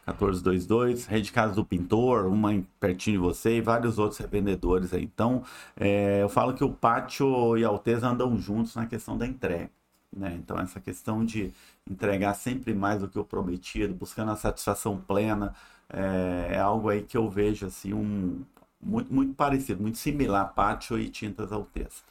1422, 0.07 1.05
Rede 1.07 1.31
Casa 1.31 1.53
do 1.53 1.65
Pintor, 1.65 2.27
uma 2.27 2.51
pertinho 2.79 3.17
de 3.17 3.23
você 3.23 3.57
e 3.57 3.61
vários 3.61 3.97
outros 3.97 4.19
revendedores 4.19 4.93
aí. 4.93 5.03
Então, 5.03 5.43
é, 5.75 6.21
eu 6.21 6.29
falo 6.29 6.53
que 6.53 6.63
o 6.63 6.71
Pátio 6.71 7.57
e 7.57 7.65
a 7.65 7.67
Alteza 7.67 8.07
andam 8.07 8.37
juntos 8.37 8.75
na 8.75 8.85
questão 8.85 9.17
da 9.17 9.25
entrega. 9.25 9.69
Né? 10.15 10.35
Então, 10.39 10.57
essa 10.59 10.79
questão 10.79 11.25
de 11.25 11.51
entregar 11.89 12.33
sempre 12.35 12.73
mais 12.73 13.01
do 13.01 13.09
que 13.09 13.19
o 13.19 13.25
prometido, 13.25 13.93
buscando 13.93 14.31
a 14.31 14.35
satisfação 14.35 14.97
plena, 14.97 15.53
é, 15.89 16.55
é 16.55 16.59
algo 16.59 16.89
aí 16.89 17.01
que 17.03 17.17
eu 17.17 17.29
vejo 17.29 17.65
assim, 17.65 17.93
um, 17.93 18.43
muito, 18.81 19.13
muito 19.13 19.33
parecido, 19.33 19.81
muito 19.81 19.97
similar 19.97 20.53
Pátio 20.53 20.97
e 20.99 21.09
Tintas 21.09 21.51
Alteza. 21.51 22.03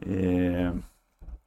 É, 0.00 0.72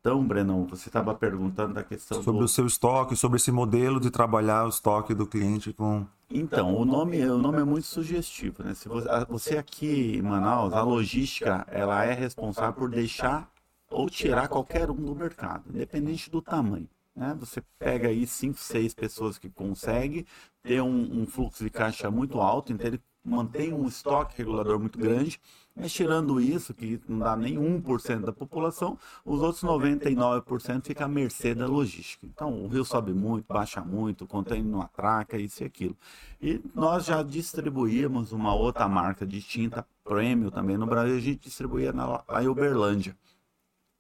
Então, 0.02 0.26
Brenão, 0.26 0.66
você 0.66 0.90
estava 0.90 1.14
perguntando 1.14 1.76
da 1.76 1.84
questão 1.84 2.24
sobre 2.24 2.40
do... 2.40 2.46
o 2.46 2.48
seu 2.48 2.66
estoque, 2.66 3.16
sobre 3.16 3.38
esse 3.38 3.52
modelo 3.52 4.00
de 4.00 4.10
trabalhar 4.10 4.66
o 4.66 4.70
estoque 4.70 5.14
do 5.14 5.28
cliente 5.28 5.72
com. 5.72 6.08
Então, 6.28 6.76
o 6.76 6.84
nome, 6.84 7.24
o 7.24 7.38
nome 7.38 7.60
é 7.60 7.64
muito 7.64 7.86
sugestivo, 7.86 8.64
né? 8.64 8.74
Se 8.74 8.90
você, 8.90 9.08
você 9.30 9.58
aqui 9.60 10.16
em 10.18 10.22
Manaus, 10.24 10.74
a 10.74 10.82
logística, 10.82 11.68
ela 11.70 12.04
é 12.04 12.14
responsável 12.14 12.74
por 12.74 12.90
deixar 12.90 13.48
ou 13.92 14.10
tirar 14.10 14.48
qualquer 14.48 14.90
um 14.90 14.96
do 14.96 15.14
mercado, 15.14 15.66
independente 15.70 16.32
do 16.32 16.42
tamanho. 16.42 16.90
Né? 17.16 17.36
Você 17.40 17.62
pega 17.78 18.08
aí 18.08 18.26
cinco, 18.26 18.58
seis 18.58 18.96
pessoas 18.96 19.38
que 19.38 19.50
conseguem 19.50 20.26
ter 20.64 20.82
um, 20.82 21.22
um 21.22 21.28
fluxo 21.28 21.64
de 21.64 21.70
caixa 21.70 22.10
muito 22.10 22.40
alto, 22.40 22.74
então 22.74 22.88
ele 22.88 23.02
mantém 23.24 23.72
um 23.72 23.86
estoque 23.86 24.40
regulador 24.40 24.80
muito 24.80 24.98
grande, 24.98 25.40
mas 25.76 25.94
tirando 25.94 26.40
isso, 26.40 26.74
que 26.74 27.00
não 27.08 27.20
dá 27.20 27.36
nem 27.36 27.56
1% 27.56 28.22
da 28.26 28.34
população, 28.34 28.98
os 29.26 29.42
outros 29.42 29.64
99% 29.64 30.86
fica 30.86 31.06
à 31.06 31.08
mercê 31.08 31.56
da 31.56 31.66
logística. 31.66 32.26
Então, 32.26 32.66
o 32.66 32.68
rio 32.68 32.84
sobe 32.84 33.14
muito, 33.14 33.46
baixa 33.48 33.82
muito, 33.82 34.26
o 34.26 34.28
contêiner 34.28 34.70
não 34.70 34.82
atraca, 34.82 35.38
isso 35.38 35.64
e 35.64 35.66
aquilo. 35.66 35.98
E 36.42 36.62
nós 36.76 37.06
já 37.06 37.24
distribuímos 37.24 38.32
uma 38.32 38.54
outra 38.54 38.88
marca 38.88 39.26
de 39.26 39.42
tinta 39.42 39.86
premium 40.04 40.50
também 40.50 40.78
no 40.78 40.86
Brasil, 40.86 41.16
a 41.16 41.20
gente 41.20 41.44
distribuía 41.44 41.94
na, 41.94 42.24
lá 42.28 42.44
em 42.44 42.48
Uberlândia. 42.48 43.16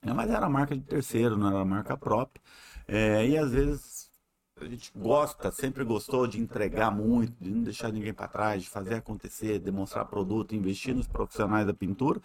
É, 0.03 0.11
mas 0.13 0.29
era 0.29 0.49
marca 0.49 0.75
de 0.75 0.81
terceiro, 0.83 1.37
não 1.37 1.47
era 1.47 1.63
marca 1.63 1.95
própria. 1.95 2.41
É, 2.87 3.25
e 3.27 3.37
às 3.37 3.51
vezes 3.51 4.00
a 4.63 4.67
gente 4.67 4.91
gosta, 4.95 5.51
sempre 5.51 5.83
gostou 5.83 6.27
de 6.27 6.39
entregar 6.39 6.91
muito, 6.91 7.33
de 7.39 7.49
não 7.49 7.63
deixar 7.63 7.91
ninguém 7.91 8.13
para 8.13 8.27
trás, 8.27 8.63
de 8.63 8.69
fazer 8.69 8.95
acontecer, 8.95 9.59
demonstrar 9.59 10.05
produto, 10.05 10.55
investir 10.55 10.95
nos 10.95 11.07
profissionais 11.07 11.65
da 11.65 11.73
pintura, 11.73 12.21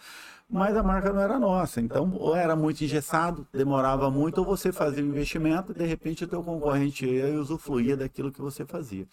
mas 0.49 0.75
a 0.75 0.83
marca 0.83 1.11
não 1.11 1.21
era 1.21 1.39
nossa. 1.39 1.81
Então, 1.81 2.13
ou 2.15 2.35
era 2.35 2.55
muito 2.55 2.83
engessado, 2.83 3.47
demorava 3.51 4.09
muito, 4.09 4.39
ou 4.39 4.45
você 4.45 4.71
fazia 4.71 5.03
o 5.03 5.07
investimento 5.07 5.71
e 5.71 5.75
de 5.75 5.85
repente 5.85 6.23
o 6.23 6.27
teu 6.27 6.43
concorrente 6.43 7.05
ia 7.05 7.29
e 7.29 7.37
usufruía 7.37 7.97
daquilo 7.97 8.31
que 8.31 8.41
você 8.41 8.65
fazia. 8.65 9.07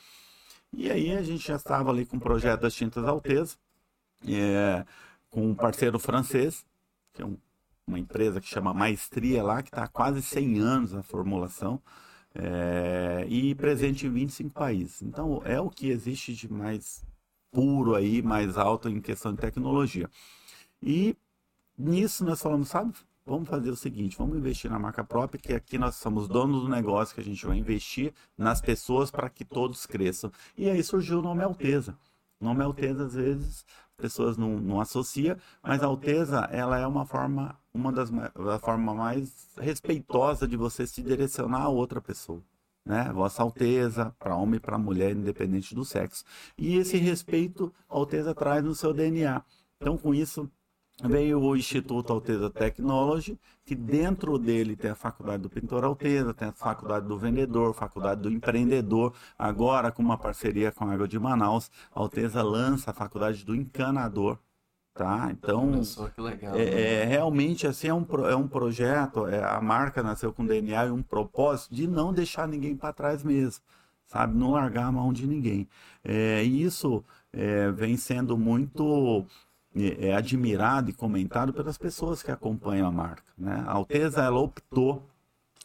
E 0.72 0.90
aí 0.90 1.16
a 1.16 1.22
gente 1.22 1.46
já 1.46 1.56
estava 1.56 1.90
ali 1.90 2.04
com 2.04 2.16
o 2.16 2.20
projeto 2.20 2.62
das 2.62 2.74
tintas 2.74 3.04
Alteza, 3.04 3.56
é, 4.26 4.84
com 5.30 5.46
um 5.48 5.54
parceiro 5.54 5.98
francês, 5.98 6.64
que 7.12 7.22
é 7.22 7.24
um 7.24 7.36
uma 7.86 7.98
empresa 7.98 8.40
que 8.40 8.48
chama 8.48 8.72
Maestria 8.72 9.42
lá, 9.42 9.62
que 9.62 9.68
está 9.68 9.84
há 9.84 9.88
quase 9.88 10.22
100 10.22 10.58
anos 10.58 10.92
na 10.92 11.02
formulação, 11.02 11.80
é, 12.34 13.26
e 13.28 13.54
presente 13.54 14.06
em 14.06 14.10
25 14.10 14.50
países. 14.50 15.02
Então, 15.02 15.40
é 15.44 15.60
o 15.60 15.70
que 15.70 15.88
existe 15.88 16.34
de 16.34 16.52
mais 16.52 17.04
puro 17.52 17.94
aí, 17.94 18.20
mais 18.20 18.58
alto 18.58 18.88
em 18.88 19.00
questão 19.00 19.32
de 19.32 19.40
tecnologia. 19.40 20.10
E 20.82 21.16
nisso 21.78 22.24
nós 22.24 22.42
falamos, 22.42 22.68
sabe, 22.68 22.92
vamos 23.24 23.48
fazer 23.48 23.70
o 23.70 23.76
seguinte, 23.76 24.18
vamos 24.18 24.36
investir 24.36 24.70
na 24.70 24.78
marca 24.78 25.02
própria, 25.04 25.40
que 25.40 25.54
aqui 25.54 25.78
nós 25.78 25.96
somos 25.96 26.28
donos 26.28 26.62
do 26.62 26.68
negócio, 26.68 27.14
que 27.14 27.20
a 27.20 27.24
gente 27.24 27.46
vai 27.46 27.56
investir 27.56 28.12
nas 28.36 28.60
pessoas 28.60 29.10
para 29.10 29.30
que 29.30 29.44
todos 29.44 29.86
cresçam. 29.86 30.30
E 30.56 30.68
aí 30.68 30.82
surgiu 30.82 31.20
o 31.20 31.22
nome 31.22 31.42
Alteza. 31.42 31.96
O 32.40 32.44
nome 32.44 32.62
Alteza, 32.62 33.06
às 33.06 33.14
vezes, 33.14 33.64
pessoas 33.96 34.36
não, 34.36 34.58
não 34.58 34.80
associam, 34.80 35.36
mas 35.62 35.82
a 35.82 35.86
Alteza, 35.86 36.40
ela 36.50 36.78
é 36.78 36.86
uma 36.86 37.06
forma, 37.06 37.56
uma 37.74 37.92
das 37.92 38.08
da 38.08 38.76
mais 38.76 39.48
respeitosa 39.58 40.46
de 40.46 40.56
você 40.56 40.86
se 40.86 41.02
direcionar 41.02 41.62
a 41.62 41.68
outra 41.68 42.00
pessoa. 42.00 42.40
Né? 42.86 43.10
Vossa 43.12 43.42
Alteza, 43.42 44.14
para 44.18 44.36
homem 44.36 44.56
e 44.56 44.60
para 44.60 44.78
mulher, 44.78 45.12
independente 45.12 45.74
do 45.74 45.84
sexo. 45.84 46.24
E 46.56 46.76
esse 46.76 46.96
respeito 46.98 47.74
a 47.88 47.96
Alteza 47.96 48.34
traz 48.34 48.62
no 48.62 48.74
seu 48.74 48.92
DNA. 48.92 49.42
Então, 49.80 49.98
com 49.98 50.14
isso, 50.14 50.48
veio 51.02 51.40
o 51.40 51.56
Instituto 51.56 52.12
Alteza 52.12 52.50
Technology, 52.50 53.38
que 53.64 53.74
dentro 53.74 54.38
dele 54.38 54.76
tem 54.76 54.90
a 54.90 54.94
Faculdade 54.94 55.42
do 55.42 55.50
Pintor 55.50 55.82
Alteza, 55.82 56.32
tem 56.32 56.48
a 56.48 56.52
Faculdade 56.52 57.08
do 57.08 57.18
Vendedor, 57.18 57.74
Faculdade 57.74 58.20
do 58.20 58.30
Empreendedor. 58.30 59.14
Agora, 59.36 59.90
com 59.90 60.02
uma 60.02 60.18
parceria 60.18 60.70
com 60.70 60.84
a 60.84 60.92
Água 60.92 61.08
de 61.08 61.18
Manaus, 61.18 61.70
a 61.92 62.00
Alteza 62.00 62.42
lança 62.42 62.90
a 62.90 62.94
Faculdade 62.94 63.44
do 63.44 63.54
Encanador. 63.54 64.38
Tá? 64.94 65.28
Então, 65.32 65.82
legal, 66.16 66.54
é, 66.54 66.64
né? 66.64 66.82
é, 67.02 67.04
realmente 67.04 67.66
assim 67.66 67.88
é 67.88 67.94
um, 67.94 68.06
é 68.30 68.36
um 68.36 68.46
projeto, 68.46 69.26
é, 69.26 69.42
a 69.42 69.60
marca 69.60 70.04
nasceu 70.04 70.32
com 70.32 70.46
DNA 70.46 70.86
e 70.86 70.90
um 70.92 71.02
propósito 71.02 71.74
de 71.74 71.88
não 71.88 72.12
deixar 72.12 72.46
ninguém 72.46 72.76
para 72.76 72.92
trás 72.92 73.24
mesmo, 73.24 73.60
sabe? 74.06 74.38
Não 74.38 74.52
largar 74.52 74.86
a 74.86 74.92
mão 74.92 75.12
de 75.12 75.26
ninguém. 75.26 75.68
É, 76.04 76.44
e 76.44 76.62
isso 76.62 77.02
é, 77.32 77.72
vem 77.72 77.96
sendo 77.96 78.38
muito 78.38 79.26
é, 79.74 80.10
é 80.10 80.14
admirado 80.14 80.90
e 80.90 80.92
comentado 80.92 81.52
pelas 81.52 81.76
pessoas 81.76 82.22
que 82.22 82.30
acompanham 82.30 82.86
a 82.86 82.92
marca. 82.92 83.24
Né? 83.36 83.64
A 83.66 83.72
Alteza 83.72 84.22
ela 84.22 84.38
optou 84.38 85.04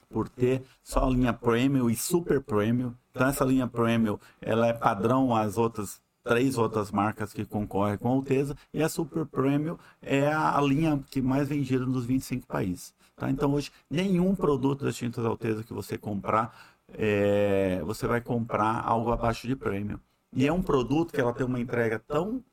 por 0.10 0.28
ter 0.28 0.64
só 0.82 1.06
a 1.06 1.10
linha 1.10 1.34
Premium 1.34 1.88
e 1.88 1.96
Super 1.96 2.42
Premium. 2.42 2.96
Então 3.12 3.28
essa 3.28 3.46
linha 3.46 3.68
Premium 3.68 4.18
ela 4.42 4.68
é 4.68 4.74
padrão 4.74 5.36
às 5.36 5.56
outras 5.56 6.02
três 6.24 6.58
outras 6.58 6.92
marcas 6.92 7.34
que 7.34 7.46
concorrem 7.46 7.98
com 7.98 8.10
a 8.10 8.12
Alteza 8.12 8.56
e 8.74 8.84
a 8.84 8.90
Super 8.90 9.26
Premium 9.26 9.78
é 10.02 10.28
a 10.32 10.60
linha 10.62 11.04
que 11.10 11.22
mais 11.22 11.48
vendida 11.48 11.86
nos 11.86 12.06
25 12.06 12.46
países. 12.48 12.94
Tá? 13.16 13.30
Então 13.30 13.54
hoje 13.54 13.72
nenhum 13.90 14.36
produto 14.36 14.86
das 14.86 14.96
tintas 14.96 15.26
Alteza 15.26 15.64
que 15.64 15.74
você 15.74 15.98
comprar 15.98 16.56
é, 16.94 17.82
você 17.84 18.08
vai 18.08 18.22
comprar 18.22 18.82
algo 18.86 19.12
abaixo 19.12 19.48
de 19.48 19.56
Premium. 19.56 20.00
E 20.34 20.48
é 20.48 20.54
um 20.54 20.62
produto 20.62 21.14
que 21.14 21.20
ela 21.20 21.34
tem 21.34 21.46
uma 21.46 21.60
entrega 21.60 22.00
tão 22.00 22.44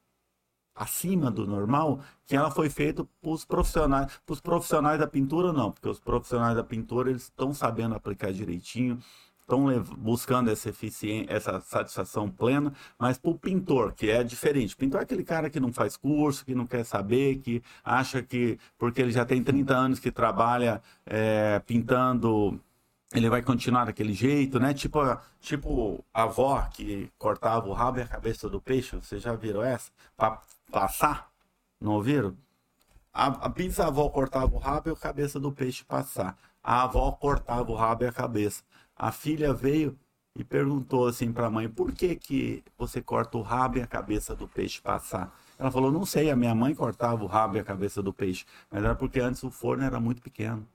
acima 0.75 1.30
do 1.30 1.46
normal, 1.46 2.00
que 2.26 2.37
ela 2.37 2.50
foi 2.50 2.68
feita 2.68 3.02
para 3.20 3.30
os 3.30 3.44
profissionais, 3.44 4.12
para 4.26 4.32
os 4.35 4.40
profissionais 4.40 4.99
da 5.00 5.06
pintura 5.06 5.52
não, 5.52 5.73
porque 5.73 5.88
os 5.88 5.99
profissionais 5.99 6.54
da 6.54 6.62
pintura 6.62 7.11
eles 7.11 7.23
estão 7.23 7.54
sabendo 7.54 7.94
aplicar 7.94 8.30
direitinho, 8.30 8.99
estão 9.47 9.67
buscando 9.97 10.50
essa 10.50 10.69
eficiência, 10.69 11.33
essa 11.33 11.61
satisfação 11.61 12.29
plena, 12.29 12.73
mas 12.99 13.17
para 13.17 13.31
o 13.31 13.38
pintor, 13.38 13.93
que 13.95 14.11
é 14.11 14.25
diferente. 14.25 14.76
Pintor 14.76 15.00
é 15.00 15.03
aquele 15.05 15.23
cara 15.23 15.49
que 15.49 15.61
não 15.61 15.73
faz 15.73 15.97
curso, 15.97 16.45
que 16.45 16.55
não 16.55 16.67
quer 16.67 16.85
saber, 16.85 17.37
que 17.37 17.62
acha 17.85 18.23
que 18.23 18.59
porque 18.76 19.00
ele 19.00 19.12
já 19.12 19.25
tem 19.25 19.43
30 19.43 19.75
anos 19.75 20.00
que 20.00 20.11
trabalha 20.11 20.83
é, 21.07 21.61
pintando 21.61 22.61
ele 23.15 23.31
vai 23.31 23.41
continuar 23.41 23.85
daquele 23.85 24.12
jeito, 24.12 24.59
né? 24.59 24.75
Tipo, 24.75 24.99
tipo 25.41 26.05
a 26.12 26.25
avó 26.25 26.61
que 26.73 27.11
cortava 27.17 27.69
o 27.69 27.73
rabo 27.73 27.99
e 27.99 28.03
a 28.03 28.09
cabeça 28.09 28.49
do 28.49 28.61
peixe. 28.61 28.97
Vocês 28.97 29.23
já 29.23 29.33
viram 29.35 29.62
essa? 29.62 29.91
Para 30.17 30.41
passar? 30.73 31.31
Não 31.81 31.93
ouviram? 31.93 32.37
A, 33.12 33.47
a 33.47 33.49
bisavó 33.49 34.09
cortava 34.09 34.55
o 34.55 34.59
rabo 34.59 34.91
e 34.91 34.93
a 34.93 34.97
cabeça 34.97 35.38
do 35.38 35.53
peixe 35.53 35.85
passar. 35.85 36.37
A 36.62 36.83
avó 36.83 37.12
cortava 37.12 37.71
o 37.71 37.76
rabo 37.76 38.05
e 38.05 38.09
a 38.09 38.12
cabeça. 38.12 38.65
A 38.97 39.12
filha 39.12 39.53
veio 39.53 39.99
e 40.35 40.43
perguntou 40.43 41.07
assim 41.07 41.33
para 41.33 41.47
a 41.47 41.50
mãe: 41.50 41.69
por 41.69 41.93
que, 41.93 42.17
que 42.17 42.65
você 42.76 43.03
corta 43.03 43.38
o 43.38 43.43
rabo 43.43 43.79
e 43.79 43.83
a 43.83 43.87
cabeça 43.87 44.35
do 44.35 44.49
peixe 44.49 44.81
passar? 44.81 45.38
Ela 45.59 45.71
falou: 45.71 45.93
não 45.93 46.05
sei, 46.05 46.31
a 46.31 46.37
minha 46.37 46.55
mãe 46.55 46.75
cortava 46.75 47.23
o 47.23 47.26
rabo 47.26 47.57
e 47.57 47.61
a 47.61 47.65
cabeça 47.65 48.03
do 48.03 48.12
peixe, 48.12 48.45
mas 48.71 48.83
era 48.83 48.95
porque 48.95 49.21
antes 49.21 49.43
o 49.43 49.50
forno 49.50 49.85
era 49.85 50.00
muito 50.00 50.23
pequeno. 50.23 50.67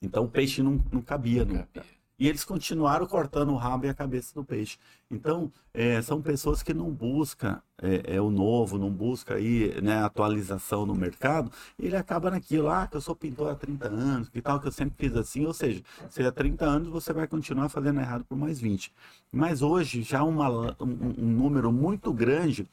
Então 0.00 0.24
o 0.24 0.28
peixe 0.28 0.62
não, 0.62 0.82
não 0.92 1.02
cabia. 1.02 1.44
Não 1.44 1.56
cabia. 1.56 2.03
E 2.18 2.28
eles 2.28 2.44
continuaram 2.44 3.06
cortando 3.06 3.50
o 3.50 3.56
rabo 3.56 3.86
e 3.86 3.88
a 3.88 3.94
cabeça 3.94 4.32
do 4.34 4.44
peixe. 4.44 4.78
Então, 5.10 5.50
é, 5.72 6.00
são 6.00 6.22
pessoas 6.22 6.62
que 6.62 6.72
não 6.72 6.90
buscam 6.90 7.60
é, 7.82 8.16
é, 8.16 8.20
o 8.20 8.30
novo, 8.30 8.78
não 8.78 8.90
buscam 8.90 9.34
aí, 9.34 9.80
né, 9.82 10.02
atualização 10.02 10.86
no 10.86 10.94
mercado, 10.94 11.50
e 11.78 11.86
ele 11.86 11.96
acaba 11.96 12.30
naquilo, 12.30 12.68
ah, 12.68 12.86
que 12.86 12.96
eu 12.96 13.00
sou 13.00 13.16
pintor 13.16 13.50
há 13.50 13.54
30 13.54 13.88
anos, 13.88 14.28
que 14.28 14.40
tal, 14.40 14.60
que 14.60 14.68
eu 14.68 14.72
sempre 14.72 14.94
fiz 14.96 15.16
assim, 15.16 15.44
ou 15.44 15.52
seja, 15.52 15.82
se 16.08 16.22
há 16.22 16.30
30 16.30 16.64
anos 16.64 16.88
você 16.88 17.12
vai 17.12 17.26
continuar 17.26 17.68
fazendo 17.68 18.00
errado 18.00 18.24
por 18.24 18.38
mais 18.38 18.60
20. 18.60 18.92
Mas 19.32 19.60
hoje, 19.60 20.02
já 20.02 20.22
uma, 20.22 20.48
um, 20.80 21.14
um 21.18 21.26
número 21.26 21.72
muito 21.72 22.12
grande 22.12 22.68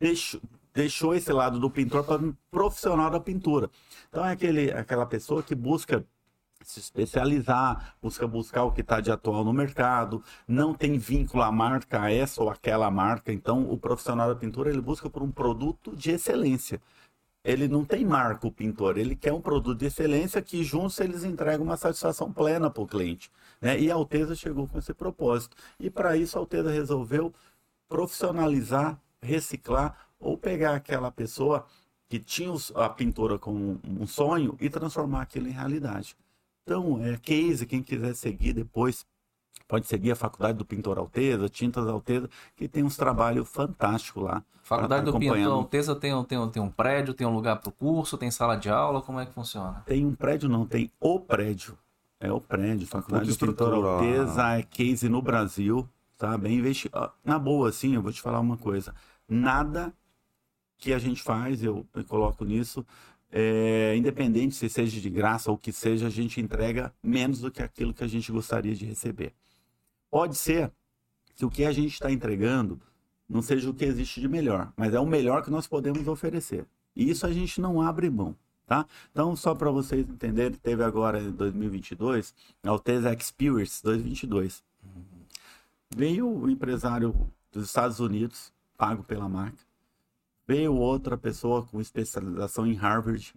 deixou, 0.00 0.40
deixou 0.74 1.14
esse 1.14 1.32
lado 1.32 1.58
do 1.60 1.70
pintor 1.70 2.04
para 2.04 2.22
um 2.22 2.34
profissional 2.50 3.10
da 3.10 3.20
pintura. 3.20 3.70
Então, 4.08 4.24
é 4.24 4.32
aquele, 4.32 4.72
aquela 4.72 5.06
pessoa 5.06 5.42
que 5.42 5.54
busca 5.54 6.04
se 6.62 6.78
especializar, 6.78 7.94
busca 8.02 8.26
buscar 8.26 8.64
o 8.64 8.72
que 8.72 8.80
está 8.80 9.00
de 9.00 9.10
atual 9.10 9.44
no 9.44 9.52
mercado, 9.52 10.22
não 10.46 10.74
tem 10.74 10.98
vínculo 10.98 11.42
à 11.42 11.50
marca, 11.50 12.02
a 12.02 12.12
essa 12.12 12.42
ou 12.42 12.50
aquela 12.50 12.90
marca. 12.90 13.32
Então, 13.32 13.70
o 13.70 13.78
profissional 13.78 14.28
da 14.28 14.34
pintura 14.34 14.70
ele 14.70 14.80
busca 14.80 15.08
por 15.08 15.22
um 15.22 15.30
produto 15.30 15.96
de 15.96 16.10
excelência. 16.10 16.80
Ele 17.42 17.66
não 17.66 17.84
tem 17.84 18.04
marca, 18.04 18.46
o 18.46 18.52
pintor, 18.52 18.98
ele 18.98 19.16
quer 19.16 19.32
um 19.32 19.40
produto 19.40 19.78
de 19.78 19.86
excelência 19.86 20.42
que 20.42 20.62
juntos 20.62 21.00
eles 21.00 21.24
entregam 21.24 21.64
uma 21.64 21.76
satisfação 21.76 22.30
plena 22.30 22.70
para 22.70 22.82
o 22.82 22.86
cliente. 22.86 23.30
Né? 23.60 23.80
E 23.80 23.90
a 23.90 23.94
Alteza 23.94 24.34
chegou 24.34 24.68
com 24.68 24.78
esse 24.78 24.92
propósito. 24.92 25.56
E 25.78 25.88
para 25.88 26.16
isso 26.18 26.36
a 26.36 26.40
Alteza 26.40 26.70
resolveu 26.70 27.32
profissionalizar, 27.88 29.00
reciclar 29.22 29.96
ou 30.18 30.36
pegar 30.36 30.74
aquela 30.74 31.10
pessoa 31.10 31.66
que 32.10 32.18
tinha 32.18 32.52
a 32.74 32.88
pintura 32.90 33.38
como 33.38 33.80
um 33.84 34.06
sonho 34.06 34.56
e 34.60 34.68
transformar 34.68 35.22
aquilo 35.22 35.48
em 35.48 35.52
realidade. 35.52 36.16
Então, 36.62 37.04
é 37.04 37.16
case, 37.16 37.66
quem 37.66 37.82
quiser 37.82 38.14
seguir 38.14 38.52
depois 38.52 39.04
Pode 39.70 39.86
seguir 39.86 40.10
a 40.10 40.16
Faculdade 40.16 40.58
do 40.58 40.64
Pintor 40.64 40.98
Alteza, 40.98 41.48
Tintas 41.48 41.86
Alteza, 41.86 42.28
que 42.56 42.66
tem 42.66 42.82
uns 42.82 42.96
trabalhos 42.96 43.48
fantásticos 43.48 44.24
lá. 44.24 44.42
Faculdade 44.64 45.04
tá 45.04 45.12
do 45.12 45.18
Pintor 45.20 45.46
Alteza 45.46 45.94
tem, 45.94 46.24
tem, 46.24 46.48
tem 46.50 46.60
um 46.60 46.68
prédio, 46.68 47.14
tem 47.14 47.24
um 47.24 47.32
lugar 47.32 47.60
para 47.60 47.68
o 47.68 47.72
curso, 47.72 48.18
tem 48.18 48.32
sala 48.32 48.56
de 48.56 48.68
aula, 48.68 49.00
como 49.00 49.20
é 49.20 49.26
que 49.26 49.32
funciona? 49.32 49.84
Tem 49.86 50.04
um 50.04 50.12
prédio, 50.12 50.48
não, 50.48 50.66
tem 50.66 50.90
o 50.98 51.20
prédio. 51.20 51.78
É 52.18 52.32
o 52.32 52.40
prédio. 52.40 52.84
Faculdade 52.88 53.28
do 53.28 53.46
Pintor 53.46 53.72
Alteza 53.72 54.58
é 54.58 54.62
case 54.64 55.08
no 55.08 55.22
Brasil, 55.22 55.88
tá? 56.18 56.36
Bem 56.36 56.58
investido. 56.58 57.08
Na 57.24 57.38
boa, 57.38 57.68
assim, 57.68 57.94
eu 57.94 58.02
vou 58.02 58.10
te 58.10 58.20
falar 58.20 58.40
uma 58.40 58.56
coisa. 58.56 58.92
Nada 59.28 59.94
que 60.78 60.92
a 60.92 60.98
gente 60.98 61.22
faz, 61.22 61.62
eu, 61.62 61.86
eu 61.94 62.04
coloco 62.06 62.44
nisso, 62.44 62.84
é, 63.32 63.94
independente 63.96 64.54
se 64.54 64.68
seja 64.68 65.00
de 65.00 65.08
graça 65.08 65.50
ou 65.50 65.56
que 65.56 65.72
seja, 65.72 66.06
a 66.06 66.10
gente 66.10 66.40
entrega 66.40 66.92
menos 67.02 67.40
do 67.40 67.50
que 67.50 67.62
aquilo 67.62 67.94
que 67.94 68.04
a 68.04 68.08
gente 68.08 68.30
gostaria 68.32 68.74
de 68.74 68.84
receber. 68.84 69.32
Pode 70.10 70.36
ser 70.36 70.72
que 71.36 71.44
o 71.44 71.50
que 71.50 71.64
a 71.64 71.72
gente 71.72 71.92
está 71.92 72.10
entregando 72.10 72.80
não 73.28 73.40
seja 73.40 73.70
o 73.70 73.74
que 73.74 73.84
existe 73.84 74.20
de 74.20 74.28
melhor, 74.28 74.72
mas 74.76 74.92
é 74.92 74.98
o 74.98 75.06
melhor 75.06 75.44
que 75.44 75.50
nós 75.50 75.66
podemos 75.66 76.08
oferecer. 76.08 76.66
E 76.96 77.08
isso 77.08 77.24
a 77.24 77.32
gente 77.32 77.60
não 77.60 77.80
abre 77.80 78.10
mão, 78.10 78.34
tá? 78.66 78.84
Então, 79.12 79.36
só 79.36 79.54
para 79.54 79.70
vocês 79.70 80.08
entenderem, 80.08 80.58
teve 80.58 80.82
agora 80.82 81.22
em 81.22 81.30
2022 81.30 82.34
a 82.64 82.70
Alteza 82.70 83.14
Experience 83.14 83.80
2022. 83.84 84.64
Veio 85.94 86.28
o 86.28 86.50
empresário 86.50 87.14
dos 87.52 87.66
Estados 87.66 88.00
Unidos, 88.00 88.52
pago 88.76 89.04
pela 89.04 89.28
marca, 89.28 89.58
Veio 90.50 90.74
outra 90.74 91.16
pessoa 91.16 91.64
com 91.64 91.80
especialização 91.80 92.66
em 92.66 92.74
Harvard, 92.74 93.32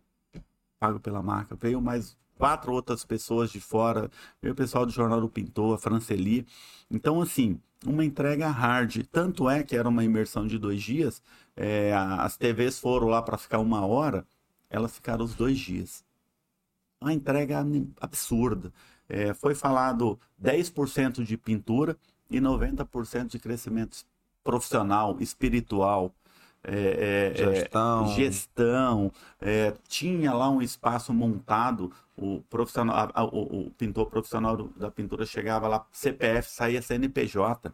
pago 0.80 1.00
pela 1.00 1.22
marca. 1.22 1.56
Veio 1.56 1.80
mais 1.80 2.18
quatro 2.40 2.74
outras 2.74 3.06
pessoas 3.06 3.52
de 3.52 3.60
fora. 3.60 4.10
Veio 4.42 4.54
o 4.54 4.58
pessoal 4.58 4.84
do 4.84 4.92
Jornal 4.92 5.22
do 5.22 5.30
Pintor, 5.30 5.76
a 5.76 5.78
Franceli. 5.78 6.48
Então, 6.90 7.22
assim, 7.22 7.62
uma 7.86 8.04
entrega 8.04 8.50
hard. 8.50 9.04
Tanto 9.12 9.48
é 9.48 9.62
que 9.62 9.76
era 9.76 9.88
uma 9.88 10.04
imersão 10.04 10.48
de 10.48 10.58
dois 10.58 10.82
dias. 10.82 11.22
É, 11.56 11.94
as 11.94 12.36
TVs 12.36 12.80
foram 12.80 13.10
lá 13.10 13.22
para 13.22 13.38
ficar 13.38 13.60
uma 13.60 13.86
hora, 13.86 14.26
elas 14.68 14.96
ficaram 14.96 15.24
os 15.24 15.36
dois 15.36 15.60
dias. 15.60 16.04
Uma 17.00 17.14
entrega 17.14 17.64
absurda. 18.02 18.74
É, 19.08 19.36
foi 19.36 19.54
falado 19.54 20.20
10% 20.42 21.24
de 21.24 21.38
pintura 21.38 21.96
e 22.28 22.42
90% 22.42 23.28
de 23.28 23.38
crescimento 23.38 24.04
profissional, 24.44 25.16
espiritual, 25.20 26.12
é, 26.64 27.34
é, 27.36 27.42
é, 27.42 27.56
gestão, 27.56 28.08
gestão. 28.16 29.12
É, 29.42 29.74
tinha 29.88 30.34
lá 30.34 30.50
um 30.50 30.62
espaço 30.62 31.14
montado, 31.14 31.92
o 32.16 32.42
profissional, 32.50 32.96
a, 32.96 33.22
a, 33.22 33.24
o, 33.26 33.68
o, 33.68 33.72
pintor 33.72 34.06
profissional 34.10 34.56
do, 34.56 34.70
da 34.78 34.90
pintura 34.90 35.26
chegava 35.26 35.68
lá, 35.68 35.86
CPF 35.92 36.50
saía 36.50 36.82
CNPJ, 36.82 37.74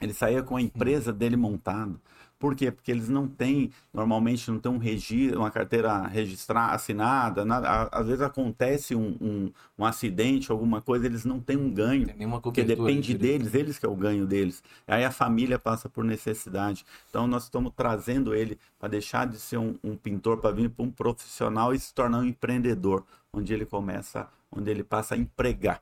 ele 0.00 0.12
saía 0.12 0.42
com 0.42 0.56
a 0.56 0.62
empresa 0.62 1.12
dele 1.12 1.36
montado. 1.36 2.00
Por 2.42 2.56
quê? 2.56 2.72
Porque 2.72 2.90
eles 2.90 3.08
não 3.08 3.28
têm, 3.28 3.70
normalmente 3.94 4.50
não 4.50 4.58
tem 4.58 4.72
um 4.72 4.76
registro, 4.76 5.38
uma 5.38 5.50
carteira 5.52 6.08
registrada, 6.08 6.72
assinada, 6.72 7.44
nada. 7.44 7.88
Às 7.92 8.04
vezes 8.04 8.20
acontece 8.20 8.96
um, 8.96 9.16
um, 9.20 9.52
um, 9.78 9.84
acidente, 9.84 10.50
alguma 10.50 10.82
coisa, 10.82 11.06
eles 11.06 11.24
não 11.24 11.38
têm 11.38 11.56
um 11.56 11.70
ganho. 11.70 12.04
Tem 12.08 12.28
porque 12.40 12.64
depende 12.64 13.16
deles, 13.16 13.54
eles 13.54 13.78
que 13.78 13.86
é 13.86 13.88
o 13.88 13.94
ganho 13.94 14.26
deles. 14.26 14.60
Aí 14.88 15.04
a 15.04 15.12
família 15.12 15.56
passa 15.56 15.88
por 15.88 16.02
necessidade. 16.02 16.84
Então 17.08 17.28
nós 17.28 17.44
estamos 17.44 17.72
trazendo 17.76 18.34
ele 18.34 18.58
para 18.76 18.88
deixar 18.88 19.24
de 19.24 19.38
ser 19.38 19.58
um, 19.58 19.76
um 19.84 19.94
pintor, 19.94 20.38
para 20.38 20.50
vir 20.50 20.68
para 20.68 20.84
um 20.84 20.90
profissional 20.90 21.72
e 21.72 21.78
se 21.78 21.94
tornar 21.94 22.18
um 22.18 22.24
empreendedor, 22.24 23.04
onde 23.32 23.54
ele 23.54 23.64
começa, 23.64 24.28
onde 24.50 24.68
ele 24.68 24.82
passa 24.82 25.14
a 25.14 25.16
empregar. 25.16 25.80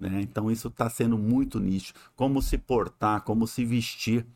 Né? 0.00 0.22
Então 0.22 0.50
isso 0.50 0.68
está 0.68 0.88
sendo 0.88 1.18
muito 1.18 1.60
nicho. 1.60 1.92
Como 2.16 2.40
se 2.40 2.56
portar, 2.56 3.20
como 3.20 3.46
se 3.46 3.66
vestir. 3.66 4.26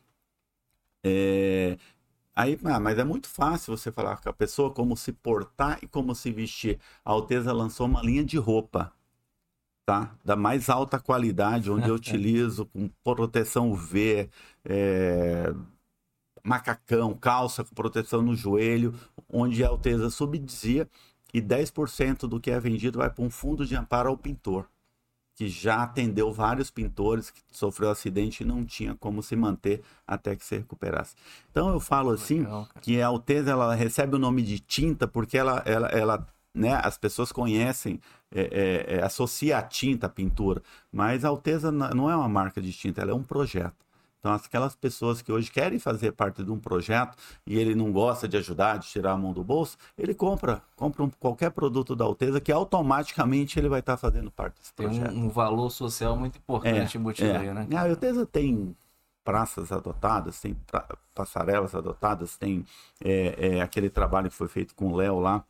É... 1.05 1.79
Aí, 2.35 2.59
ah, 2.65 2.81
mas 2.81 2.99
é 2.99 3.05
muito 3.05 3.29
fácil 3.29 3.77
você 3.77 3.91
falar 3.91 4.19
com 4.19 4.29
a 4.29 4.33
pessoa 4.33 4.73
como 4.73 4.97
se 4.97 5.13
portar 5.13 5.79
e 5.83 5.89
como 5.89 6.15
se 6.15 6.31
vestir. 6.31 6.79
A 7.05 7.11
Alteza 7.13 7.53
lançou 7.53 7.87
uma 7.87 8.03
linha 8.03 8.25
de 8.25 8.39
roupa, 8.39 8.93
tá? 9.87 10.17
Da 10.25 10.37
mais 10.37 10.69
alta 10.69 11.01
qualidade, 11.01 11.71
onde 11.71 11.89
eu 11.89 11.95
utilizo 11.97 12.67
com 12.67 12.89
proteção 13.03 13.71
UV, 13.73 14.31
é... 14.65 15.53
macacão, 16.45 17.15
calça 17.15 17.65
com 17.65 17.75
proteção 17.75 18.23
no 18.23 18.37
joelho, 18.37 18.95
onde 19.29 19.65
a 19.65 19.69
Alteza 19.69 20.11
subdizia 20.11 20.89
e 21.35 21.43
10% 21.43 22.21
do 22.29 22.41
que 22.41 22.51
é 22.51 22.61
vendido 22.61 22.99
vai 22.99 23.11
para 23.11 23.25
um 23.25 23.31
fundo 23.31 23.67
de 23.67 23.77
amparo 23.77 24.11
ao 24.11 24.17
pintor 24.17 24.69
que 25.39 25.49
já 25.49 25.85
atendeu 25.85 26.33
vários 26.33 26.69
pintores 26.69 27.31
que 27.31 27.41
sofreu 27.53 27.91
acidente 27.91 28.43
e 28.43 28.47
não 28.47 28.65
tinha 28.65 28.97
como 28.97 29.23
se 29.23 29.37
manter 29.37 29.83
até 30.05 30.35
que 30.35 30.45
se 30.45 30.57
recuperasse. 30.57 31.15
Então 31.49 31.69
eu 31.69 31.79
falo 31.79 32.11
assim 32.11 32.41
Legal, 32.41 32.69
que 32.83 33.01
a 33.01 33.07
Alteza 33.07 33.53
ela 33.53 33.73
recebe 33.73 34.17
o 34.17 34.19
nome 34.19 34.43
de 34.43 34.59
tinta 34.59 35.07
porque 35.07 35.39
ela, 35.39 35.63
ela, 35.65 35.87
ela 35.91 36.27
né, 36.53 36.81
as 36.83 36.99
pessoas 36.99 37.31
conhecem, 37.31 38.01
é, 38.35 38.41
é, 38.41 38.97
é, 38.97 39.05
associa 39.05 39.59
a 39.59 39.63
tinta 39.63 40.09
à 40.09 40.11
pintura, 40.11 40.61
mas 40.91 41.25
a 41.25 41.29
Alteza 41.29 41.71
não 41.71 42.11
é 42.11 42.17
uma 42.17 42.29
marca 42.29 42.61
de 42.61 42.73
tinta, 42.73 43.01
ela 43.01 43.13
é 43.13 43.15
um 43.15 43.23
projeto. 43.23 43.77
Então, 44.19 44.33
aquelas 44.33 44.75
pessoas 44.75 45.23
que 45.23 45.31
hoje 45.31 45.51
querem 45.51 45.79
fazer 45.79 46.13
parte 46.13 46.43
de 46.43 46.51
um 46.51 46.59
projeto 46.59 47.17
e 47.47 47.57
ele 47.57 47.75
não 47.75 47.93
gosta 47.93 48.27
de 48.27 48.37
ajudar, 48.37 48.79
de 48.79 48.89
tirar 48.89 49.13
a 49.13 49.17
mão 49.17 49.33
do 49.33 49.45
bolso, 49.45 49.77
ele 49.97 50.13
compra, 50.13 50.61
compra 50.75 51.05
um, 51.05 51.11
qualquer 51.11 51.51
produto 51.51 51.95
da 51.95 52.05
Alteza 52.05 52.41
que 52.41 52.51
automaticamente 52.51 53.59
ele 53.59 53.69
vai 53.69 53.81
estar 53.81 53.93
tá 53.93 53.97
fazendo 53.97 54.31
parte 54.31 54.59
desse 54.59 54.73
projeto. 54.73 55.11
Tem 55.11 55.19
um, 55.19 55.27
um 55.27 55.29
valor 55.29 55.71
social 55.71 56.17
muito 56.17 56.37
importante 56.37 56.97
é, 56.97 57.01
embutido 57.01 57.31
é. 57.31 57.37
aí, 57.37 57.55
né? 57.55 57.69
A 57.77 57.89
Alteza 57.89 58.27
tem 58.27 58.75
praças 59.23 59.71
adotadas, 59.71 60.41
tem 60.41 60.55
pra, 60.67 60.85
passarelas 61.15 61.75
adotadas, 61.75 62.37
tem 62.37 62.65
é, 63.05 63.57
é, 63.57 63.61
aquele 63.61 63.91
trabalho 63.91 64.31
que 64.31 64.35
foi 64.35 64.49
feito 64.49 64.75
com 64.75 64.89
o 64.89 64.97
Léo 64.97 65.21
lá, 65.21 65.45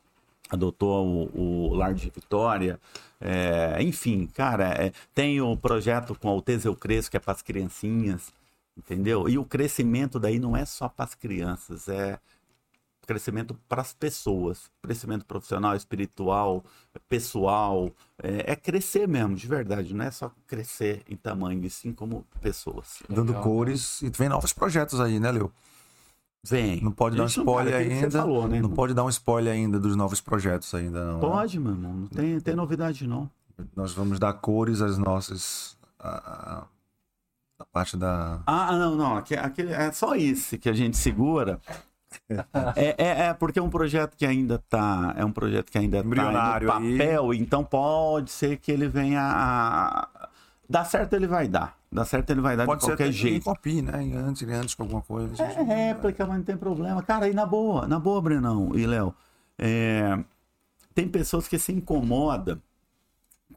adotou 0.49 1.29
o, 1.33 1.69
o 1.69 1.73
Lar 1.73 1.93
de 1.93 2.09
Vitória, 2.09 2.79
é, 3.21 3.81
enfim, 3.81 4.27
cara, 4.27 4.69
é, 4.73 4.91
tem 5.15 5.41
o 5.41 5.55
projeto 5.55 6.13
com 6.13 6.27
a 6.27 6.31
Alteza 6.31 6.67
Eu 6.67 6.75
Cresço, 6.75 7.09
que 7.09 7.17
é 7.17 7.19
para 7.19 7.33
as 7.33 7.41
criancinhas, 7.41 8.33
Entendeu? 8.79 9.27
E 9.27 9.37
o 9.37 9.43
crescimento 9.43 10.17
daí 10.17 10.39
não 10.39 10.55
é 10.55 10.63
só 10.63 10.87
para 10.87 11.03
as 11.03 11.13
crianças, 11.13 11.89
é 11.89 12.17
crescimento 13.05 13.59
para 13.67 13.81
as 13.81 13.91
pessoas, 13.91 14.69
crescimento 14.81 15.25
profissional, 15.25 15.75
espiritual, 15.75 16.63
pessoal, 17.09 17.91
é, 18.21 18.53
é, 18.53 18.55
crescer 18.55 19.07
mesmo, 19.07 19.35
de 19.35 19.47
verdade, 19.47 19.93
não 19.93 20.05
é 20.05 20.11
só 20.11 20.31
crescer 20.47 21.01
em 21.09 21.15
tamanho, 21.15 21.65
e 21.65 21.69
sim 21.69 21.91
como 21.91 22.23
pessoas. 22.39 23.01
Dando 23.09 23.29
Legal. 23.29 23.43
cores 23.43 24.01
e 24.01 24.09
vem 24.09 24.29
novos 24.29 24.53
projetos 24.53 25.01
aí, 25.01 25.19
né, 25.19 25.31
Leo? 25.31 25.51
Vem. 26.43 26.81
Não 26.81 26.91
pode 26.91 27.17
dar 27.17 27.23
um 27.23 27.25
spoiler 27.25 27.75
ainda. 27.75 28.11
Falou, 28.11 28.47
né, 28.47 28.61
não 28.61 28.69
pode 28.69 28.93
dar 28.93 29.03
um 29.03 29.09
spoiler 29.09 29.53
ainda 29.53 29.77
dos 29.77 29.95
novos 29.95 30.21
projetos 30.21 30.73
ainda, 30.73 31.03
não. 31.03 31.15
Né? 31.15 31.19
Pode, 31.19 31.59
meu 31.59 31.71
irmão. 31.71 31.93
Não 31.93 32.07
tem, 32.07 32.39
tem 32.39 32.55
novidade, 32.55 33.05
não. 33.05 33.29
Nós 33.75 33.91
vamos 33.91 34.19
dar 34.19 34.33
cores 34.33 34.81
às 34.81 34.97
nossas 34.97 35.77
a 35.99 36.65
parte 37.65 37.97
da. 37.97 38.41
Ah, 38.45 38.75
não, 38.77 38.95
não. 38.95 39.15
Aquele, 39.17 39.73
é 39.73 39.91
só 39.91 40.15
isso 40.15 40.57
que 40.57 40.69
a 40.69 40.73
gente 40.73 40.97
segura. 40.97 41.59
é, 42.75 42.95
é, 42.97 43.25
é, 43.27 43.33
porque 43.33 43.59
é 43.59 43.61
um 43.61 43.69
projeto 43.69 44.15
que 44.17 44.25
ainda 44.25 44.55
está 44.55 45.13
é 45.15 45.23
um 45.23 45.31
projeto 45.31 45.71
que 45.71 45.77
ainda 45.77 45.99
está 45.99 46.59
no 46.59 46.67
papel, 46.67 47.31
aí. 47.31 47.37
então 47.37 47.63
pode 47.63 48.31
ser 48.31 48.57
que 48.57 48.71
ele 48.71 48.87
venha 48.87 49.21
a... 49.21 50.29
dar 50.67 50.85
certo 50.85 51.13
ele 51.13 51.27
vai 51.27 51.47
dar, 51.47 51.77
dar 51.91 52.05
certo 52.05 52.31
ele 52.31 52.41
vai 52.41 52.57
dar 52.57 52.65
pode 52.65 52.81
de 52.81 52.87
qualquer 52.87 53.11
jeito. 53.11 53.43
Pode 53.43 53.59
ser 53.61 53.83
né? 53.83 54.11
Antes, 54.15 54.47
antes 54.47 54.73
com 54.73 54.83
alguma 54.83 55.03
coisa. 55.03 55.41
É 55.43 55.61
réplica, 55.61 56.25
mas 56.25 56.37
não 56.37 56.43
tem 56.43 56.57
problema, 56.57 57.03
cara. 57.03 57.27
E 57.29 57.33
na 57.33 57.45
boa, 57.45 57.87
na 57.87 57.99
boa, 57.99 58.19
Brenão 58.21 58.71
e 58.73 58.87
Léo, 58.87 59.13
é... 59.57 60.17
tem 60.95 61.07
pessoas 61.07 61.47
que 61.47 61.59
se 61.59 61.71
incomodam 61.71 62.59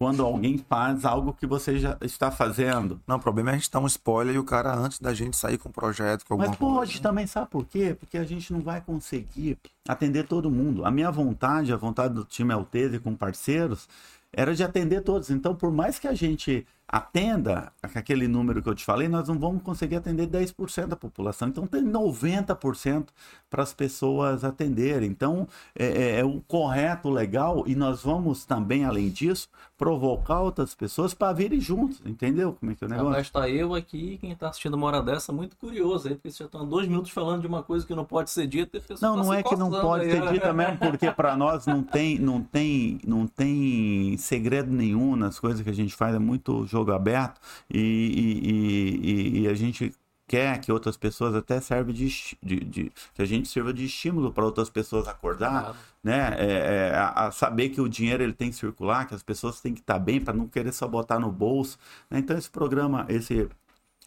quando 0.03 0.25
alguém 0.25 0.59
faz 0.59 1.05
algo 1.05 1.33
que 1.33 1.47
você 1.47 1.79
já 1.79 1.97
está 2.01 2.29
fazendo. 2.29 3.01
Não, 3.07 3.19
o 3.19 3.21
problema 3.21 3.51
é 3.51 3.55
a 3.55 3.57
gente 3.57 3.71
dar 3.71 3.79
um 3.79 3.87
spoiler 3.87 4.35
e 4.35 4.38
o 4.38 4.43
cara, 4.43 4.75
antes 4.75 4.99
da 4.99 5.15
gente 5.15 5.37
sair 5.37 5.59
com 5.59 5.69
o 5.69 5.73
projeto, 5.73 6.27
com 6.27 6.35
alguma 6.35 6.49
Mas 6.49 6.59
pode 6.59 6.91
coisa, 6.95 7.03
também, 7.03 7.25
sabe 7.25 7.49
por 7.49 7.65
quê? 7.65 7.97
Porque 7.97 8.19
a 8.19 8.25
gente 8.25 8.53
não 8.53 8.61
vai 8.61 8.81
conseguir 8.81 9.57
atender 9.87 10.27
todo 10.27 10.51
mundo. 10.51 10.85
A 10.85 10.91
minha 10.91 11.09
vontade, 11.09 11.73
a 11.73 11.77
vontade 11.77 12.15
do 12.15 12.25
time 12.25 12.53
Altese 12.53 12.99
com 12.99 13.15
parceiros, 13.15 13.88
era 14.33 14.53
de 14.57 14.65
atender 14.65 15.03
todos. 15.03 15.31
Então, 15.31 15.55
por 15.55 15.71
mais 15.71 16.01
que 16.01 16.09
a 16.09 16.15
gente 16.15 16.67
atenda 16.92 17.72
aquele 17.83 18.28
número 18.28 18.62
que 18.62 18.68
eu 18.68 18.74
te 18.74 18.85
falei, 18.85 19.09
nós 19.09 19.26
não 19.26 19.38
vamos 19.38 19.62
conseguir 19.62 19.96
atender 19.96 20.26
10% 20.26 20.88
da 20.88 20.96
população. 20.96 21.48
Então 21.48 21.66
tem 21.66 21.83
90% 21.83 23.07
para 23.48 23.62
as 23.62 23.72
pessoas 23.72 24.44
atenderem. 24.44 25.09
Então 25.09 25.48
é, 25.74 25.87
é, 25.87 26.20
é, 26.20 26.24
o 26.24 26.42
correto, 26.42 27.09
legal, 27.09 27.64
e 27.66 27.74
nós 27.74 28.02
vamos 28.02 28.44
também, 28.44 28.85
além 28.85 29.09
disso, 29.09 29.48
provocar 29.78 30.40
outras 30.40 30.74
pessoas 30.74 31.14
para 31.14 31.33
virem 31.33 31.59
juntos, 31.59 31.98
entendeu? 32.05 32.52
Como 32.61 32.70
é 32.70 32.74
que 32.74 32.85
é 32.85 32.87
o 32.87 32.90
negócio? 32.90 33.20
Está 33.22 33.48
eu 33.48 33.74
aqui, 33.74 34.18
quem 34.20 34.33
está 34.33 34.50
assistindo 34.50 34.74
uma 34.74 34.87
hora 34.87 35.02
dessa, 35.02 35.33
muito 35.33 35.57
curioso, 35.57 36.09
aí, 36.09 36.14
porque 36.14 36.31
você 36.31 36.40
já 36.40 36.44
estão 36.44 36.68
dois 36.68 36.87
minutos 36.87 37.11
falando 37.11 37.40
de 37.40 37.46
uma 37.46 37.62
coisa 37.62 37.87
que 37.87 37.94
não 37.94 38.05
pode 38.05 38.31
ser 38.31 38.46
dita. 38.46 38.78
Não, 39.00 39.16
tá 39.16 39.22
não 39.22 39.33
é 39.33 39.42
que 39.42 39.57
não 39.57 39.70
pode 39.70 40.05
aí. 40.05 40.11
ser 40.11 40.31
dita 40.31 40.52
mesmo, 40.52 40.76
porque 40.76 41.11
para 41.11 41.35
nós 41.38 41.64
não 41.64 41.83
tem, 41.83 42.18
não 42.18 42.42
tem, 42.42 43.00
não 43.07 43.26
tem 43.26 44.14
segredo 44.18 44.70
nenhum 44.70 45.16
nas 45.16 45.40
coisas 45.40 45.62
que 45.62 45.70
a 45.70 45.74
gente 45.74 45.94
faz, 45.94 46.14
é 46.14 46.18
muito 46.18 46.66
jogo 46.66 46.82
jogo 46.83 46.92
aberto 46.92 47.40
e, 47.71 47.81
e, 47.81 49.40
e, 49.40 49.40
e 49.42 49.49
a 49.49 49.55
gente 49.55 49.95
quer 50.27 50.61
que 50.61 50.73
outras 50.73 50.97
pessoas 50.97 51.35
até 51.35 51.61
serve 51.61 51.92
de, 51.92 52.09
de, 52.42 52.61
de, 52.61 52.92
que 53.14 53.21
a 53.21 53.25
gente 53.25 53.49
sirva 53.49 53.73
de 53.73 53.85
estímulo 53.85 54.33
para 54.33 54.45
outras 54.45 54.71
pessoas 54.71 55.07
acordar, 55.07 55.62
claro. 55.62 55.77
né? 56.03 56.35
É, 56.38 56.47
é, 56.90 56.95
a, 56.95 57.27
a, 57.27 57.31
saber 57.31 57.68
que 57.68 57.81
o 57.81 57.88
dinheiro 57.88 58.23
ele 58.23 58.33
tem 58.33 58.49
que 58.49 58.57
circular, 58.57 59.07
que 59.07 59.14
as 59.14 59.23
pessoas 59.23 59.61
têm 59.61 59.75
que 59.75 59.81
estar 59.81 59.99
bem 59.99 60.21
para 60.21 60.33
não 60.33 60.49
querer 60.49 60.73
só 60.73 60.88
botar 60.88 61.18
no 61.18 61.31
bolso. 61.31 61.79
Né? 62.09 62.18
Então 62.21 62.37
esse 62.38 62.51
programa, 62.51 63.05
esse 63.11 63.49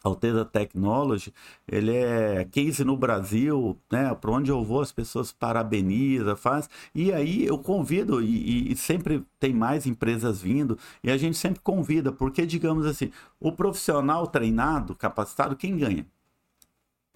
Alteza 0.05 0.45
Technology, 0.45 1.33
ele 1.67 1.95
é 1.95 2.45
case 2.45 2.83
no 2.83 2.95
Brasil, 2.95 3.77
né? 3.91 4.13
Para 4.13 4.31
onde 4.31 4.51
eu 4.51 4.63
vou, 4.63 4.81
as 4.81 4.91
pessoas 4.91 5.31
parabenizam, 5.31 6.35
faz. 6.35 6.69
E 6.93 7.11
aí 7.11 7.45
eu 7.45 7.57
convido, 7.57 8.21
e, 8.21 8.71
e, 8.71 8.75
sempre 8.75 9.25
tem 9.39 9.53
mais 9.53 9.85
empresas 9.85 10.41
vindo, 10.41 10.77
e 11.03 11.09
a 11.11 11.17
gente 11.17 11.37
sempre 11.37 11.59
convida, 11.61 12.11
porque, 12.11 12.45
digamos 12.45 12.85
assim, 12.85 13.11
o 13.39 13.51
profissional 13.51 14.27
treinado, 14.27 14.95
capacitado, 14.95 15.55
quem 15.55 15.77
ganha? 15.77 16.05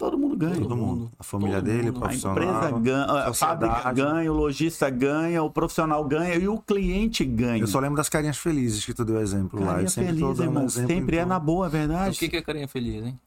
Todo 0.00 0.16
mundo 0.16 0.34
ganha. 0.34 0.56
Todo 0.56 0.74
mundo. 0.74 1.10
A 1.18 1.22
família 1.22 1.56
Todo 1.56 1.64
dele, 1.66 1.90
mundo. 1.90 1.96
o 1.98 2.00
profissional. 2.00 2.38
A 2.38 2.42
empresa 2.42 2.80
ganha, 2.80 3.04
a 3.04 3.34
fábrica 3.34 3.92
ganha, 3.92 4.32
o 4.32 4.34
lojista 4.34 4.88
ganha, 4.88 5.42
o 5.42 5.50
profissional 5.50 6.02
ganha 6.04 6.36
e 6.36 6.48
o 6.48 6.58
cliente 6.58 7.22
ganha. 7.22 7.62
Eu 7.62 7.66
só 7.66 7.78
lembro 7.78 7.98
das 7.98 8.08
carinhas 8.08 8.38
felizes 8.38 8.82
que 8.82 8.94
tu 8.94 9.04
deu 9.04 9.20
exemplo 9.20 9.58
carinha 9.58 9.72
lá. 9.74 9.82
Eu 9.82 9.90
sempre 9.90 10.14
feliz, 10.14 10.38
irmão. 10.38 10.64
Um 10.64 10.68
sempre 10.70 11.18
é 11.18 11.26
na 11.26 11.38
boa, 11.38 11.66
é 11.66 11.68
verdade. 11.68 12.16
O 12.16 12.30
que, 12.30 12.34
é 12.34 12.40
carinha 12.40 12.66
feliz, 12.66 13.04
hein? 13.04 13.20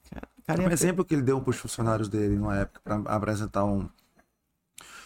Carinha 0.47 0.67
um 0.67 0.71
exemplo 0.71 1.05
que 1.05 1.13
ele 1.13 1.21
deu 1.21 1.39
para 1.39 1.51
os 1.51 1.57
funcionários 1.57 2.09
dele 2.09 2.37
numa 2.37 2.57
época 2.57 2.81
para 2.83 2.95
apresentar 3.15 3.65
um 3.65 3.87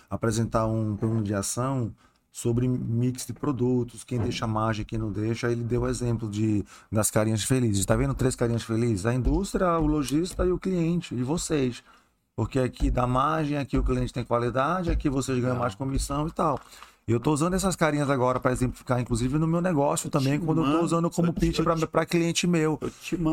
apresentar 0.10 0.68
um 0.68 0.96
plano 0.96 1.22
de 1.22 1.34
ação 1.34 1.94
sobre 2.38 2.68
mix 2.68 3.26
de 3.26 3.34
produtos, 3.34 4.04
quem 4.04 4.20
deixa 4.20 4.46
margem, 4.46 4.86
quem 4.86 5.00
não 5.00 5.12
deixa. 5.12 5.52
Ele 5.52 5.64
deu 5.64 5.82
o 5.82 5.88
exemplo 5.88 6.30
de, 6.30 6.64
das 6.92 7.10
carinhas 7.10 7.44
felizes. 7.44 7.80
Está 7.80 7.96
vendo 7.96 8.14
três 8.14 8.36
carinhas 8.36 8.62
felizes? 8.62 9.08
A 9.08 9.14
indústria, 9.16 9.80
o 9.80 9.88
lojista 9.88 10.46
e 10.46 10.52
o 10.52 10.60
cliente, 10.60 11.16
e 11.16 11.24
vocês. 11.24 11.84
Porque 12.36 12.60
aqui 12.60 12.92
dá 12.92 13.08
margem, 13.08 13.58
aqui 13.58 13.76
o 13.76 13.84
cliente 13.84 14.14
tem 14.14 14.24
qualidade, 14.24 14.92
aqui 14.92 15.10
vocês 15.10 15.40
ganham 15.40 15.58
mais 15.58 15.74
comissão 15.74 16.28
e 16.28 16.32
tal. 16.32 16.60
E 17.10 17.12
eu 17.14 17.20
estou 17.20 17.34
usando 17.34 17.54
essas 17.54 17.74
carinhas 17.74 18.10
agora 18.10 18.38
para 18.38 18.52
exemplificar, 18.52 19.00
inclusive 19.00 19.40
no 19.40 19.48
meu 19.48 19.62
negócio 19.62 20.08
eu 20.08 20.12
também, 20.12 20.38
quando 20.38 20.58
mando, 20.58 20.72
eu 20.72 20.74
estou 20.74 20.84
usando 20.84 21.10
como 21.10 21.32
pitch 21.32 21.62
para 21.90 22.06
cliente 22.06 22.46
meu. 22.46 22.78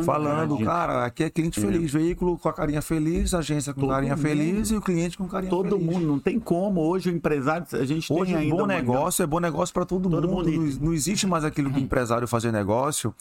falando, 0.04 0.56
cara, 0.58 1.04
aqui 1.04 1.24
é 1.24 1.30
cliente 1.30 1.58
é. 1.58 1.62
feliz, 1.62 1.90
veículo 1.90 2.38
com 2.38 2.48
a 2.48 2.52
carinha 2.52 2.80
feliz, 2.80 3.34
agência 3.34 3.74
com 3.74 3.80
Todo 3.80 3.90
carinha 3.90 4.14
mundo. 4.14 4.22
feliz 4.22 4.70
e 4.70 4.76
o 4.76 4.80
cliente 4.80 5.18
com 5.18 5.26
carinha 5.26 5.50
todo 5.50 5.70
feliz. 5.70 5.87
Todo 5.87 5.92
mundo, 5.92 6.06
não 6.06 6.20
tem 6.20 6.38
como. 6.38 6.82
Hoje 6.82 7.10
o 7.10 7.16
empresário, 7.16 7.66
a 7.72 7.84
gente 7.84 8.12
Hoje, 8.12 8.32
tem 8.32 8.42
ainda. 8.42 8.54
bom 8.54 8.64
negócio 8.64 9.24
é 9.24 9.26
bom 9.26 9.40
negócio 9.40 9.74
para 9.74 9.84
todo, 9.84 10.08
todo, 10.08 10.28
mundo. 10.28 10.48
mundo. 10.48 10.76
Não, 10.78 10.87
não, 10.87 10.94
existe 10.94 11.26
mais 11.26 11.44
aquilo 11.44 11.68
do 11.68 11.80
empresário 11.80 12.28
fazer 12.28 12.52
negócio 12.52 13.12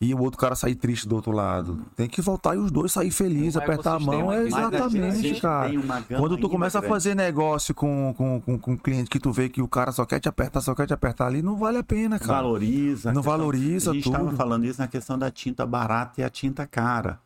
e 0.00 0.14
o 0.14 0.20
outro 0.20 0.40
cara 0.40 0.54
sair 0.54 0.74
triste 0.74 1.06
do 1.06 1.14
outro 1.14 1.30
lado. 1.30 1.84
Tem 1.94 2.08
que 2.08 2.22
voltar 2.22 2.54
e 2.54 2.58
os 2.58 2.70
dois 2.70 2.90
sair 2.90 3.10
felizes, 3.10 3.56
apertar 3.56 3.96
a 3.96 4.00
mão. 4.00 4.32
É 4.32 4.46
exatamente, 4.46 5.40
cara. 5.40 5.70
Quando 6.16 6.38
tu 6.38 6.48
começa 6.48 6.78
a 6.78 6.82
fazer 6.82 7.14
negócio 7.14 7.74
com, 7.74 8.14
com, 8.16 8.40
com, 8.40 8.58
com 8.58 8.72
um 8.72 8.76
cliente 8.76 9.10
que 9.10 9.20
tu 9.20 9.30
vê 9.30 9.48
que 9.48 9.60
o 9.60 9.68
cara 9.68 9.92
só 9.92 9.99
quer 10.04 10.20
te 10.20 10.28
apertar, 10.28 10.60
só 10.60 10.74
quer 10.74 10.86
te 10.86 10.94
apertar 10.94 11.26
ali, 11.26 11.42
não 11.42 11.56
vale 11.56 11.78
a 11.78 11.82
pena, 11.82 12.18
cara. 12.18 12.34
Valoriza. 12.34 13.12
Não 13.12 13.22
valoriza 13.22 13.86
tudo. 13.86 13.90
A 13.90 13.94
gente 13.94 14.08
estava 14.08 14.32
falando 14.36 14.64
isso 14.64 14.80
na 14.80 14.88
questão 14.88 15.18
da 15.18 15.30
tinta 15.30 15.66
barata 15.66 16.20
e 16.20 16.24
a 16.24 16.30
tinta 16.30 16.66
cara. 16.66 17.18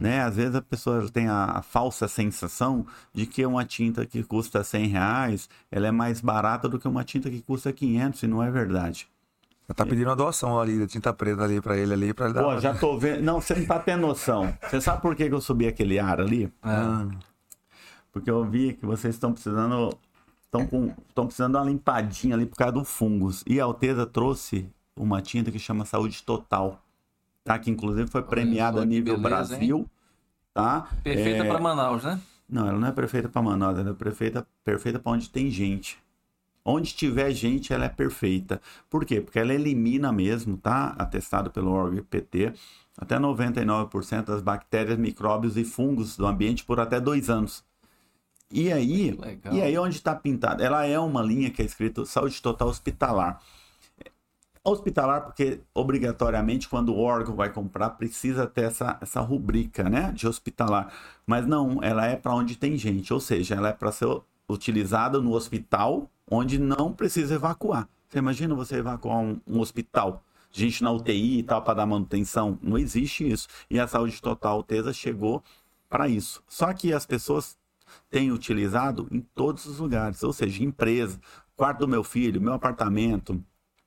Né? 0.00 0.22
Às 0.22 0.36
vezes 0.36 0.54
a 0.54 0.62
pessoa 0.62 1.08
tem 1.10 1.28
a, 1.28 1.44
a, 1.46 1.62
falsa 1.62 2.06
sensação 2.06 2.86
de 3.12 3.26
que 3.26 3.44
uma 3.44 3.64
tinta 3.64 4.06
que 4.06 4.22
custa 4.22 4.62
100 4.62 4.86
reais 4.86 5.48
ela 5.70 5.88
é 5.88 5.90
mais 5.90 6.20
barata 6.20 6.68
do 6.68 6.78
que 6.78 6.86
uma 6.86 7.02
tinta 7.02 7.28
que 7.28 7.40
custa 7.42 7.72
500 7.72 8.22
e 8.22 8.26
não 8.26 8.42
é 8.42 8.50
verdade. 8.50 9.08
Tá 9.74 9.86
pedindo 9.86 10.08
uma 10.08 10.16
doação 10.16 10.60
ali, 10.60 10.78
de 10.78 10.86
tinta 10.86 11.12
preta 11.12 11.42
ali 11.42 11.60
pra 11.60 11.76
ele 11.76 11.94
ali, 11.94 12.04
ele 12.10 12.32
dar. 12.32 12.42
Pô, 12.42 12.60
já 12.60 12.74
tô 12.74 12.98
vendo. 12.98 13.22
Não, 13.22 13.40
você 13.40 13.54
não 13.54 13.64
tá 13.64 13.78
tendo 13.78 14.02
noção. 14.02 14.52
Você 14.68 14.78
sabe 14.80 15.00
por 15.00 15.16
que, 15.16 15.26
que 15.26 15.34
eu 15.34 15.40
subi 15.40 15.66
aquele 15.66 15.98
ar 15.98 16.20
ali? 16.20 16.52
Ah. 16.62 17.06
Porque 18.12 18.30
eu 18.30 18.44
vi 18.44 18.74
que 18.74 18.84
vocês 18.84 19.14
estão 19.14 19.32
precisando. 19.32 19.96
Estão 20.62 21.26
precisando 21.26 21.54
dar 21.54 21.60
uma 21.60 21.70
limpadinha 21.70 22.34
ali 22.34 22.46
por 22.46 22.56
causa 22.56 22.72
do 22.72 22.84
fungos. 22.84 23.42
E 23.46 23.60
a 23.60 23.64
Alteza 23.64 24.06
trouxe 24.06 24.68
uma 24.96 25.20
tinta 25.20 25.50
que 25.50 25.58
chama 25.58 25.84
Saúde 25.84 26.22
Total. 26.22 26.80
Tá? 27.42 27.58
Que 27.58 27.70
inclusive 27.70 28.08
foi 28.08 28.22
premiada 28.22 28.80
a 28.80 28.84
nível 28.84 29.16
beleza, 29.18 29.28
Brasil. 29.28 29.78
Hein? 29.78 29.90
Tá? 30.52 30.88
Perfeita 31.02 31.44
é... 31.44 31.48
para 31.48 31.60
Manaus, 31.60 32.04
né? 32.04 32.20
Não, 32.48 32.68
ela 32.68 32.78
não 32.78 32.88
é 32.88 32.92
perfeita 32.92 33.28
para 33.28 33.42
Manaus, 33.42 33.78
ela 33.78 33.90
é 33.90 33.94
perfeita, 33.94 34.46
perfeita 34.62 34.98
para 34.98 35.12
onde 35.12 35.28
tem 35.30 35.50
gente. 35.50 35.98
Onde 36.64 36.94
tiver 36.94 37.30
gente, 37.32 37.72
ela 37.72 37.84
é 37.84 37.88
perfeita. 37.88 38.60
Por 38.88 39.04
quê? 39.04 39.20
Porque 39.20 39.38
ela 39.38 39.52
elimina 39.52 40.12
mesmo, 40.12 40.56
tá? 40.56 40.94
Atestado 40.98 41.50
pelo 41.50 41.70
órgão 41.70 41.98
IPT, 41.98 42.54
até 42.96 43.18
99% 43.18 44.24
das 44.24 44.40
bactérias, 44.40 44.96
micróbios 44.98 45.56
e 45.56 45.64
fungos 45.64 46.16
do 46.16 46.26
ambiente 46.26 46.64
por 46.64 46.80
até 46.80 47.00
dois 47.00 47.28
anos. 47.28 47.62
E 48.56 48.72
aí, 48.72 49.18
e 49.50 49.60
aí 49.60 49.76
onde 49.76 49.96
está 49.96 50.14
pintada? 50.14 50.64
Ela 50.64 50.86
é 50.86 50.96
uma 50.96 51.20
linha 51.20 51.50
que 51.50 51.60
é 51.60 51.64
escrito 51.64 52.06
saúde 52.06 52.40
total 52.40 52.68
hospitalar. 52.68 53.42
Hospitalar, 54.62 55.22
porque 55.22 55.58
obrigatoriamente 55.74 56.68
quando 56.68 56.94
o 56.94 57.00
órgão 57.00 57.34
vai 57.34 57.52
comprar 57.52 57.90
precisa 57.90 58.46
ter 58.46 58.66
essa, 58.66 58.96
essa 59.00 59.20
rubrica, 59.20 59.90
né, 59.90 60.12
de 60.12 60.28
hospitalar. 60.28 60.92
Mas 61.26 61.44
não, 61.44 61.82
ela 61.82 62.06
é 62.06 62.14
para 62.14 62.32
onde 62.32 62.54
tem 62.54 62.78
gente, 62.78 63.12
ou 63.12 63.18
seja, 63.18 63.56
ela 63.56 63.70
é 63.70 63.72
para 63.72 63.90
ser 63.90 64.06
utilizada 64.48 65.20
no 65.20 65.32
hospital 65.32 66.08
onde 66.30 66.56
não 66.56 66.92
precisa 66.92 67.34
evacuar. 67.34 67.88
Você 68.08 68.18
imagina 68.18 68.54
você 68.54 68.76
evacuar 68.76 69.18
um, 69.18 69.40
um 69.48 69.58
hospital, 69.58 70.22
gente 70.52 70.80
na 70.80 70.92
UTI 70.92 71.40
e 71.40 71.42
tal, 71.42 71.60
para 71.60 71.74
dar 71.74 71.86
manutenção? 71.86 72.56
Não 72.62 72.78
existe 72.78 73.28
isso. 73.28 73.48
E 73.68 73.80
a 73.80 73.88
saúde 73.88 74.22
total 74.22 74.62
Tesa 74.62 74.92
chegou 74.92 75.42
para 75.88 76.06
isso. 76.08 76.40
Só 76.46 76.72
que 76.72 76.92
as 76.92 77.04
pessoas 77.04 77.56
têm 78.10 78.32
utilizado 78.32 79.08
em 79.10 79.20
todos 79.20 79.66
os 79.66 79.78
lugares, 79.78 80.22
ou 80.22 80.32
seja, 80.32 80.62
empresa, 80.62 81.20
quarto 81.56 81.80
do 81.80 81.88
meu 81.88 82.04
filho, 82.04 82.40
meu 82.40 82.52
apartamento, 82.52 83.42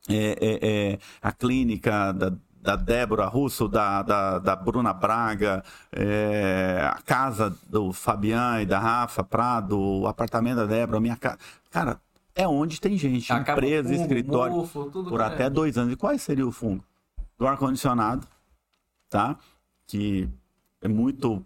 é, 0.10 0.38
é, 0.40 0.60
é, 0.62 1.00
a 1.22 1.32
clínica 1.32 2.12
da, 2.14 2.34
da 2.62 2.76
Débora 2.76 3.26
Russo, 3.26 3.68
da, 3.68 4.02
da, 4.02 4.40
da 4.40 4.56
Bruna 4.56 4.94
Braga, 4.94 5.64
é, 5.92 6.82
a 6.84 7.02
casa 7.02 7.56
do 7.70 7.94
Fabian 7.94 8.62
e 8.62 8.66
da 8.66 8.80
Rafa 8.80 9.24
Prado, 9.24 9.80
o 9.80 10.08
apartamento 10.08 10.58
da 10.58 10.66
Débora, 10.66 11.00
minha 11.00 11.16
casa. 11.16 11.38
Cara, 11.70 12.00
é 12.36 12.48
onde 12.48 12.80
tem 12.80 12.98
gente, 12.98 13.32
Acaba 13.34 13.60
empresa, 13.60 13.90
fungo, 13.90 14.02
escritório, 14.02 14.56
mofo, 14.56 14.92
por 14.92 15.22
até 15.22 15.46
é. 15.46 15.50
dois 15.50 15.78
anos. 15.78 15.94
E 15.94 15.96
qual 15.96 16.18
seria 16.20 16.46
o 16.46 16.52
fungo? 16.52 16.84
Do 17.38 17.48
ar-condicionado, 17.48 18.28
tá? 19.10 19.38
Que 19.88 20.30
é 20.82 20.88
muito. 20.88 21.46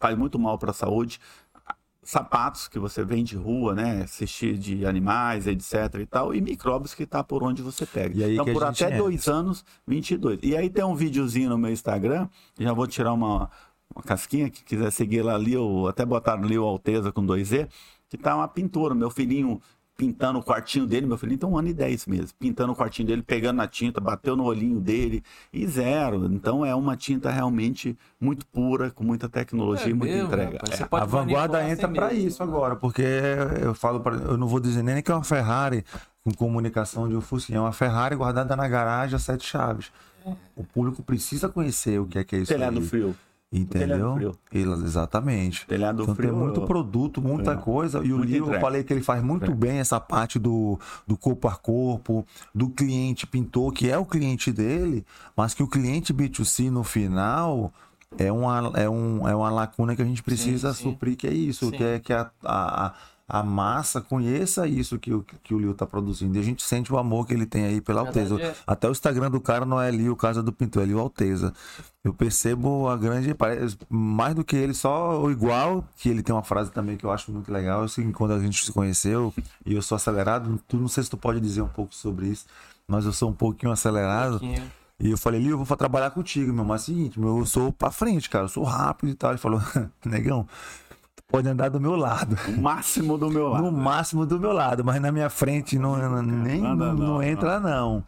Faz 0.00 0.18
muito 0.18 0.38
mal 0.38 0.58
para 0.58 0.70
a 0.70 0.74
saúde. 0.74 1.20
Sapatos 2.02 2.66
que 2.66 2.78
você 2.78 3.04
vende 3.04 3.32
de 3.32 3.36
rua, 3.36 3.74
né? 3.74 4.02
Assistir 4.02 4.56
de 4.56 4.86
animais, 4.86 5.46
etc 5.46 5.94
e 6.00 6.06
tal. 6.06 6.34
E 6.34 6.40
micróbios 6.40 6.94
que 6.94 7.06
tá 7.06 7.22
por 7.22 7.44
onde 7.44 7.62
você 7.62 7.84
pega. 7.84 8.26
então, 8.32 8.46
por 8.46 8.64
até 8.64 8.86
entra. 8.86 8.98
dois 8.98 9.28
anos, 9.28 9.64
22. 9.86 10.40
E 10.42 10.56
aí 10.56 10.70
tem 10.70 10.82
um 10.82 10.94
videozinho 10.94 11.50
no 11.50 11.58
meu 11.58 11.70
Instagram. 11.70 12.26
Já 12.58 12.72
vou 12.72 12.86
tirar 12.86 13.12
uma, 13.12 13.50
uma 13.94 14.02
casquinha. 14.02 14.48
Que 14.48 14.64
quiser 14.64 14.90
seguir 14.90 15.22
lá 15.22 15.34
ali, 15.34 15.56
ou 15.56 15.88
até 15.88 16.04
botar 16.04 16.32
ali 16.32 16.58
o 16.58 16.64
Alteza 16.64 17.12
com 17.12 17.24
2Z 17.24 17.68
que 18.10 18.18
tá 18.18 18.36
uma 18.36 18.48
pintura. 18.48 18.94
Meu 18.94 19.08
filhinho 19.08 19.62
pintando 20.00 20.38
o 20.38 20.42
quartinho 20.42 20.86
dele, 20.86 21.06
meu 21.06 21.18
filhinho 21.18 21.38
tem 21.38 21.46
um 21.46 21.58
ano 21.58 21.68
e 21.68 21.74
dez 21.74 22.06
meses, 22.06 22.32
pintando 22.32 22.72
o 22.72 22.74
quartinho 22.74 23.06
dele, 23.06 23.22
pegando 23.22 23.58
na 23.58 23.68
tinta, 23.68 24.00
bateu 24.00 24.34
no 24.34 24.44
olhinho 24.44 24.80
dele 24.80 25.22
e 25.52 25.66
zero. 25.66 26.24
Então 26.32 26.64
é 26.64 26.74
uma 26.74 26.96
tinta 26.96 27.30
realmente 27.30 27.94
muito 28.18 28.46
pura, 28.46 28.90
com 28.90 29.04
muita 29.04 29.28
tecnologia 29.28 29.88
é 29.88 29.90
e 29.90 29.92
muita 29.92 30.16
entrega. 30.16 30.58
é. 30.70 30.88
A 30.90 31.04
vanguarda 31.04 31.68
entra 31.68 31.86
para 31.86 32.14
isso 32.14 32.42
agora, 32.42 32.76
porque 32.76 33.02
eu 33.60 33.74
falo 33.74 34.00
para, 34.00 34.16
eu 34.16 34.38
não 34.38 34.46
vou 34.46 34.58
dizer 34.58 34.82
nem 34.82 35.02
que 35.02 35.12
é 35.12 35.14
uma 35.14 35.22
Ferrari 35.22 35.84
com 36.24 36.32
comunicação 36.32 37.06
de 37.06 37.14
um 37.14 37.20
Fusquinha, 37.20 37.58
é 37.58 37.60
uma 37.60 37.72
Ferrari 37.72 38.16
guardada 38.16 38.56
na 38.56 38.66
garagem 38.66 39.16
a 39.16 39.18
sete 39.18 39.46
chaves. 39.46 39.92
É. 40.24 40.32
O 40.56 40.64
público 40.64 41.02
precisa 41.02 41.46
conhecer 41.46 42.00
o 42.00 42.06
que 42.06 42.18
é 42.18 42.24
que 42.24 42.36
é 42.36 42.38
isso. 42.38 42.52
Telhado 42.52 42.80
frio. 42.80 43.14
Entendeu? 43.52 44.36
Exatamente. 44.52 45.66
Telhado 45.66 46.02
então 46.02 46.14
frio. 46.14 46.30
Tem 46.30 46.38
muito 46.38 46.62
produto, 46.62 47.20
muita 47.20 47.52
é. 47.52 47.56
coisa. 47.56 47.98
E 48.04 48.12
o 48.12 48.22
livro, 48.22 48.54
eu 48.54 48.60
falei 48.60 48.84
que 48.84 48.92
ele 48.92 49.02
faz 49.02 49.20
muito 49.22 49.50
é. 49.50 49.54
bem 49.54 49.78
essa 49.78 49.98
parte 49.98 50.38
do, 50.38 50.78
do 51.04 51.16
corpo 51.16 51.48
a 51.48 51.56
corpo, 51.56 52.24
do 52.54 52.68
cliente 52.68 53.26
pintor, 53.26 53.72
que 53.72 53.90
é 53.90 53.98
o 53.98 54.06
cliente 54.06 54.52
dele, 54.52 55.04
mas 55.36 55.52
que 55.52 55.64
o 55.64 55.66
cliente 55.66 56.14
B2C 56.14 56.70
no 56.70 56.84
final 56.84 57.72
é 58.16 58.30
uma, 58.30 58.72
é 58.76 58.88
um, 58.88 59.28
é 59.28 59.34
uma 59.34 59.50
lacuna 59.50 59.96
que 59.96 60.02
a 60.02 60.04
gente 60.04 60.22
precisa 60.22 60.72
sim, 60.72 60.84
sim. 60.84 60.90
suprir, 60.90 61.16
que 61.16 61.26
é 61.26 61.32
isso, 61.32 61.66
sim. 61.66 61.72
que 61.72 61.82
é 61.82 61.98
que 61.98 62.12
a, 62.12 62.30
a, 62.44 62.94
a 63.32 63.44
massa 63.44 64.00
conheça 64.00 64.66
isso 64.66 64.98
que, 64.98 65.14
o, 65.14 65.24
que 65.44 65.54
o 65.54 65.58
Liu 65.58 65.70
está 65.70 65.86
produzindo. 65.86 66.36
E 66.36 66.40
a 66.40 66.42
gente 66.42 66.64
sente 66.64 66.92
o 66.92 66.98
amor 66.98 67.28
que 67.28 67.32
ele 67.32 67.46
tem 67.46 67.64
aí 67.64 67.80
pela 67.80 68.00
Alteza. 68.00 68.42
É... 68.42 68.54
Até 68.66 68.88
o 68.88 68.90
Instagram 68.90 69.30
do 69.30 69.40
cara 69.40 69.64
não 69.64 69.80
é 69.80 69.88
Liu, 69.88 70.16
Casa 70.16 70.42
do 70.42 70.52
Pintor, 70.52 70.82
é 70.82 70.86
Liu 70.86 70.98
Alteza. 70.98 71.54
Eu 72.02 72.12
percebo 72.12 72.88
a 72.88 72.96
grande. 72.96 73.32
Mais 73.88 74.34
do 74.34 74.42
que 74.42 74.56
ele, 74.56 74.74
só 74.74 75.22
o 75.22 75.30
igual, 75.30 75.84
que 75.96 76.08
ele 76.08 76.24
tem 76.24 76.34
uma 76.34 76.42
frase 76.42 76.72
também 76.72 76.96
que 76.96 77.04
eu 77.04 77.12
acho 77.12 77.30
muito 77.30 77.52
legal. 77.52 77.84
Assim, 77.84 78.10
quando 78.10 78.32
a 78.32 78.40
gente 78.40 78.64
se 78.64 78.72
conheceu 78.72 79.32
e 79.64 79.74
eu 79.74 79.82
sou 79.82 79.94
acelerado, 79.94 80.60
tu 80.66 80.76
não 80.76 80.88
sei 80.88 81.04
se 81.04 81.10
tu 81.10 81.16
pode 81.16 81.40
dizer 81.40 81.62
um 81.62 81.68
pouco 81.68 81.94
sobre 81.94 82.26
isso, 82.26 82.46
mas 82.88 83.06
eu 83.06 83.12
sou 83.12 83.30
um 83.30 83.34
pouquinho 83.34 83.70
acelerado. 83.70 84.36
Um 84.36 84.38
pouquinho 84.40 84.72
E 84.98 85.08
eu 85.12 85.16
falei, 85.16 85.40
Lio, 85.40 85.52
eu 85.52 85.64
vou 85.64 85.76
trabalhar 85.76 86.10
contigo, 86.10 86.52
meu. 86.52 86.64
Mas 86.64 86.80
é 86.80 86.82
o 86.82 86.86
seguinte, 86.96 87.20
meu, 87.20 87.38
eu 87.38 87.46
sou 87.46 87.72
pra 87.72 87.92
frente, 87.92 88.28
cara. 88.28 88.46
Eu 88.46 88.48
sou 88.48 88.64
rápido 88.64 89.10
e 89.10 89.14
tal. 89.14 89.30
Ele 89.30 89.38
falou, 89.38 89.62
negão, 90.04 90.48
pode 91.30 91.48
andar 91.48 91.68
do 91.68 91.80
meu 91.80 91.96
lado. 91.96 92.36
O 92.48 92.60
máximo 92.60 93.16
do 93.16 93.30
meu 93.30 93.48
lado. 93.48 93.64
No 93.64 93.72
máximo 93.72 94.26
do 94.26 94.38
meu 94.38 94.52
lado, 94.52 94.84
mas 94.84 95.00
na 95.00 95.12
minha 95.12 95.30
frente 95.30 95.78
não, 95.78 95.96
nem, 96.22 96.60
não, 96.60 96.76
não, 96.76 96.94
não 96.94 97.22
entra, 97.22 97.60
não. 97.60 98.04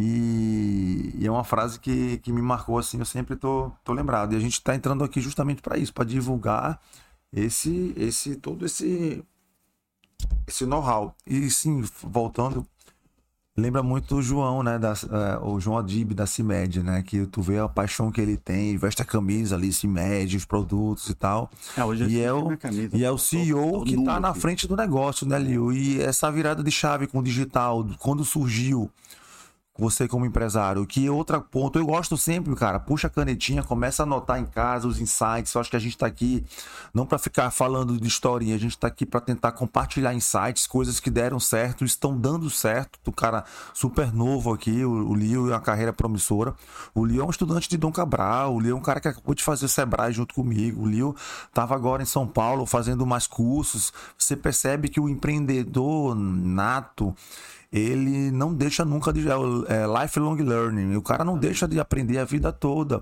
E, 0.00 1.12
e, 1.18 1.26
é 1.26 1.30
uma 1.30 1.42
frase 1.42 1.78
que, 1.80 2.18
que 2.18 2.32
me 2.32 2.40
marcou 2.40 2.78
assim, 2.78 2.98
eu 2.98 3.04
sempre 3.04 3.34
tô, 3.36 3.72
tô 3.82 3.92
lembrado. 3.92 4.32
E 4.32 4.36
a 4.36 4.40
gente 4.40 4.54
está 4.54 4.74
entrando 4.74 5.02
aqui 5.02 5.20
justamente 5.20 5.60
para 5.60 5.76
isso, 5.76 5.92
para 5.92 6.04
divulgar 6.04 6.80
esse, 7.32 7.92
esse, 7.96 8.36
todo 8.36 8.64
esse, 8.64 9.24
esse 10.46 10.64
know-how. 10.66 11.16
E 11.26 11.50
sim, 11.50 11.82
voltando, 12.02 12.66
lembra 13.62 13.82
muito 13.82 14.16
o 14.16 14.22
João, 14.22 14.62
né? 14.62 14.78
Da, 14.78 14.92
uh, 14.92 15.48
o 15.48 15.60
João 15.60 15.78
Adib 15.78 16.12
da 16.12 16.26
CIMED, 16.26 16.82
né? 16.82 17.02
Que 17.02 17.24
tu 17.26 17.40
vê 17.40 17.58
a 17.58 17.68
paixão 17.68 18.10
que 18.10 18.20
ele 18.20 18.36
tem, 18.36 18.76
veste 18.76 19.00
a 19.00 19.04
camisa 19.04 19.54
ali, 19.54 19.72
CIMED, 19.72 20.36
os 20.36 20.44
produtos 20.44 21.08
e 21.08 21.14
tal. 21.14 21.50
É, 21.76 21.84
hoje 21.84 22.04
e, 22.04 22.20
é 22.20 22.32
o, 22.32 22.56
camisa, 22.58 22.96
e 22.96 23.04
é 23.04 23.10
o 23.10 23.16
CEO 23.16 23.78
tô, 23.78 23.84
que 23.84 24.04
tá 24.04 24.18
na 24.18 24.34
frente 24.34 24.66
do 24.66 24.76
negócio, 24.76 25.26
né, 25.26 25.38
Liu? 25.38 25.72
E 25.72 26.02
essa 26.02 26.30
virada 26.30 26.62
de 26.62 26.70
chave 26.70 27.06
com 27.06 27.20
o 27.20 27.22
digital, 27.22 27.86
quando 27.98 28.24
surgiu 28.24 28.90
você 29.78 30.06
como 30.06 30.26
empresário. 30.26 30.86
Que 30.86 31.08
outro 31.08 31.40
ponto, 31.40 31.78
eu 31.78 31.86
gosto 31.86 32.16
sempre, 32.16 32.54
cara, 32.54 32.78
puxa 32.78 33.06
a 33.06 33.10
canetinha, 33.10 33.62
começa 33.62 34.02
a 34.02 34.04
anotar 34.04 34.38
em 34.38 34.44
casa 34.44 34.86
os 34.86 35.00
insights. 35.00 35.54
Eu 35.54 35.60
acho 35.60 35.70
que 35.70 35.76
a 35.76 35.80
gente 35.80 35.92
está 35.92 36.06
aqui 36.06 36.44
não 36.92 37.06
para 37.06 37.18
ficar 37.18 37.50
falando 37.50 37.98
de 37.98 38.06
historinha, 38.06 38.54
a 38.54 38.58
gente 38.58 38.72
está 38.72 38.86
aqui 38.86 39.06
para 39.06 39.20
tentar 39.20 39.52
compartilhar 39.52 40.14
insights, 40.14 40.66
coisas 40.66 41.00
que 41.00 41.10
deram 41.10 41.40
certo, 41.40 41.84
estão 41.84 42.18
dando 42.18 42.48
certo. 42.50 42.98
O 43.06 43.12
cara 43.12 43.44
super 43.72 44.12
novo 44.12 44.52
aqui, 44.52 44.84
o, 44.84 45.10
o 45.10 45.14
Lio, 45.14 45.48
é 45.48 45.54
uma 45.54 45.60
carreira 45.60 45.92
promissora. 45.92 46.54
O 46.94 47.04
Lio 47.04 47.22
é 47.22 47.24
um 47.24 47.30
estudante 47.30 47.68
de 47.68 47.76
Dom 47.76 47.92
Cabral, 47.92 48.54
o 48.54 48.60
Lio 48.60 48.72
é 48.72 48.78
um 48.78 48.82
cara 48.82 49.00
que 49.00 49.08
acabou 49.08 49.34
de 49.34 49.42
fazer 49.42 49.64
o 49.64 49.68
Sebrae 49.68 50.12
junto 50.12 50.34
comigo. 50.34 50.82
O 50.82 50.86
Lio 50.86 51.16
estava 51.48 51.74
agora 51.74 52.02
em 52.02 52.06
São 52.06 52.26
Paulo 52.26 52.66
fazendo 52.66 53.06
mais 53.06 53.26
cursos. 53.26 53.92
Você 54.18 54.36
percebe 54.36 54.88
que 54.88 55.00
o 55.00 55.08
empreendedor 55.08 56.14
nato 56.14 57.14
ele 57.72 58.30
não 58.30 58.52
deixa 58.52 58.84
nunca 58.84 59.12
de. 59.12 59.26
É, 59.26 59.32
é, 59.32 60.02
lifelong 60.02 60.36
learning. 60.36 60.96
O 60.96 61.02
cara 61.02 61.24
não 61.24 61.38
deixa 61.38 61.66
de 61.66 61.80
aprender 61.80 62.18
a 62.18 62.24
vida 62.24 62.52
toda. 62.52 63.00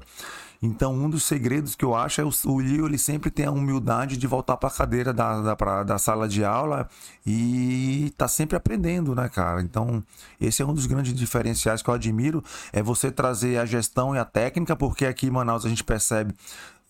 Então, 0.63 0.95
um 0.95 1.09
dos 1.09 1.23
segredos 1.25 1.75
que 1.75 1.85
eu 1.85 1.95
acho 1.95 2.21
é 2.21 2.25
o, 2.25 2.31
o 2.45 2.59
Leo, 2.59 2.87
ele 2.87 2.99
sempre 2.99 3.31
tem 3.31 3.47
a 3.47 3.51
humildade 3.51 4.19
de 4.19 4.27
voltar 4.27 4.59
para 4.59 4.69
a 4.69 4.73
cadeira 4.73 5.11
da, 5.13 5.41
da, 5.41 5.57
pra, 5.57 5.83
da 5.83 5.97
sala 5.97 6.29
de 6.29 6.45
aula 6.45 6.87
e 7.27 8.13
tá 8.17 8.29
sempre 8.29 8.57
aprendendo, 8.57 9.15
né, 9.15 9.29
cara? 9.31 9.63
Então, 9.63 10.03
esse 10.39 10.61
é 10.61 10.67
um 10.67 10.75
dos 10.75 10.85
grandes 10.85 11.15
diferenciais 11.15 11.81
que 11.81 11.89
eu 11.89 11.95
admiro, 11.95 12.45
é 12.75 12.83
você 12.83 13.11
trazer 13.11 13.59
a 13.59 13.65
gestão 13.65 14.15
e 14.15 14.19
a 14.19 14.25
técnica, 14.25 14.77
porque 14.77 15.07
aqui 15.07 15.29
em 15.29 15.31
Manaus 15.31 15.65
a 15.65 15.69
gente 15.71 15.83
percebe 15.83 16.35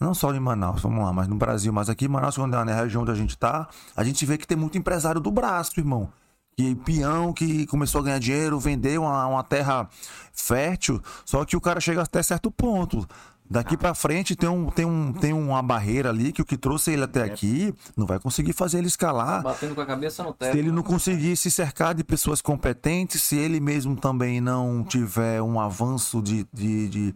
não 0.00 0.14
só 0.14 0.34
em 0.34 0.40
Manaus, 0.40 0.82
vamos 0.82 1.04
lá, 1.04 1.12
mas 1.12 1.28
no 1.28 1.36
Brasil, 1.36 1.72
mas 1.72 1.88
aqui 1.88 2.06
em 2.06 2.08
Manaus, 2.08 2.34
quando 2.34 2.56
é 2.56 2.64
na 2.64 2.74
região 2.74 3.02
onde 3.02 3.12
a 3.12 3.14
gente 3.14 3.38
tá, 3.38 3.68
a 3.94 4.02
gente 4.02 4.26
vê 4.26 4.36
que 4.36 4.48
tem 4.48 4.56
muito 4.56 4.76
empresário 4.76 5.20
do 5.20 5.30
braço, 5.30 5.78
irmão 5.78 6.10
que 6.56 6.74
peão 6.74 7.32
que 7.32 7.66
começou 7.66 8.00
a 8.00 8.04
ganhar 8.04 8.18
dinheiro, 8.18 8.58
vendeu 8.58 9.02
uma, 9.02 9.26
uma 9.26 9.42
terra 9.42 9.88
fértil, 10.32 11.00
só 11.24 11.44
que 11.44 11.56
o 11.56 11.60
cara 11.60 11.80
chega 11.80 12.02
até 12.02 12.22
certo 12.22 12.50
ponto. 12.50 13.06
Daqui 13.50 13.76
para 13.76 13.94
frente 13.94 14.36
tem, 14.36 14.48
um, 14.48 14.66
tem, 14.66 14.84
um, 14.84 15.12
tem 15.12 15.32
uma 15.32 15.60
barreira 15.60 16.10
ali 16.10 16.30
que 16.30 16.40
o 16.40 16.44
que 16.44 16.56
trouxe 16.56 16.92
ele 16.92 17.02
até 17.02 17.24
aqui 17.24 17.74
não 17.96 18.06
vai 18.06 18.20
conseguir 18.20 18.52
fazer 18.52 18.78
ele 18.78 18.86
escalar. 18.86 19.42
Batendo 19.42 19.74
com 19.74 19.80
a 19.80 19.86
cabeça 19.86 20.22
no 20.22 20.32
teto. 20.32 20.52
Se 20.52 20.58
ele 20.58 20.70
não 20.70 20.84
conseguir 20.84 21.36
se 21.36 21.50
cercar 21.50 21.92
de 21.92 22.04
pessoas 22.04 22.40
competentes, 22.40 23.24
se 23.24 23.36
ele 23.36 23.58
mesmo 23.58 23.96
também 23.96 24.40
não 24.40 24.84
tiver 24.84 25.42
um 25.42 25.58
avanço 25.58 26.22
de, 26.22 26.46
de, 26.52 26.88
de 26.88 27.14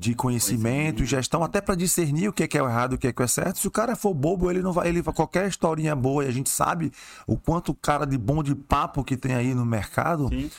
de 0.00 0.14
conhecimento 0.14 1.02
e 1.02 1.06
gestão, 1.06 1.44
até 1.44 1.60
para 1.60 1.74
discernir 1.74 2.26
o 2.28 2.32
que 2.32 2.42
é, 2.42 2.48
que 2.48 2.56
é 2.56 2.62
errado 2.62 2.92
e 2.92 2.94
o 2.94 2.98
que 2.98 3.06
é, 3.06 3.12
que 3.12 3.22
é 3.22 3.26
certo. 3.26 3.58
Se 3.58 3.68
o 3.68 3.70
cara 3.70 3.94
for 3.94 4.14
bobo, 4.14 4.50
ele 4.50 4.62
não 4.62 4.72
vai, 4.72 4.88
ele 4.88 5.02
qualquer 5.02 5.46
historinha 5.46 5.94
boa, 5.94 6.24
e 6.24 6.28
a 6.28 6.30
gente 6.30 6.48
sabe 6.48 6.90
o 7.26 7.36
quanto 7.36 7.74
cara 7.74 8.06
de 8.06 8.16
bom 8.16 8.42
de 8.42 8.54
papo 8.54 9.04
que 9.04 9.14
tem 9.14 9.34
aí 9.34 9.54
no 9.54 9.66
mercado. 9.66 10.28
Sim. 10.30 10.50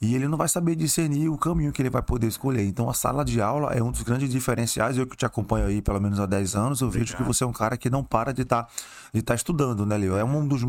E 0.00 0.14
ele 0.14 0.28
não 0.28 0.36
vai 0.36 0.46
saber 0.46 0.76
discernir 0.76 1.28
o 1.30 1.38
caminho 1.38 1.72
que 1.72 1.80
ele 1.80 1.88
vai 1.88 2.02
poder 2.02 2.26
escolher. 2.26 2.66
Então, 2.66 2.90
a 2.90 2.92
sala 2.92 3.24
de 3.24 3.40
aula 3.40 3.72
é 3.72 3.82
um 3.82 3.90
dos 3.90 4.02
grandes 4.02 4.28
diferenciais. 4.28 4.98
Eu 4.98 5.06
que 5.06 5.16
te 5.16 5.24
acompanho 5.24 5.66
aí 5.66 5.80
pelo 5.80 5.98
menos 6.00 6.20
há 6.20 6.26
10 6.26 6.54
anos, 6.54 6.80
eu 6.82 6.90
vejo 6.90 7.16
que 7.16 7.22
você 7.22 7.44
é 7.44 7.46
um 7.46 7.52
cara 7.52 7.78
que 7.78 7.88
não 7.88 8.04
para 8.04 8.32
de 8.32 8.42
estar 8.42 8.64
tá, 8.64 8.70
de 9.12 9.22
tá 9.22 9.34
estudando, 9.34 9.86
né, 9.86 9.96
Leo? 9.96 10.16
É 10.16 10.24
um 10.24 10.46
dos. 10.46 10.62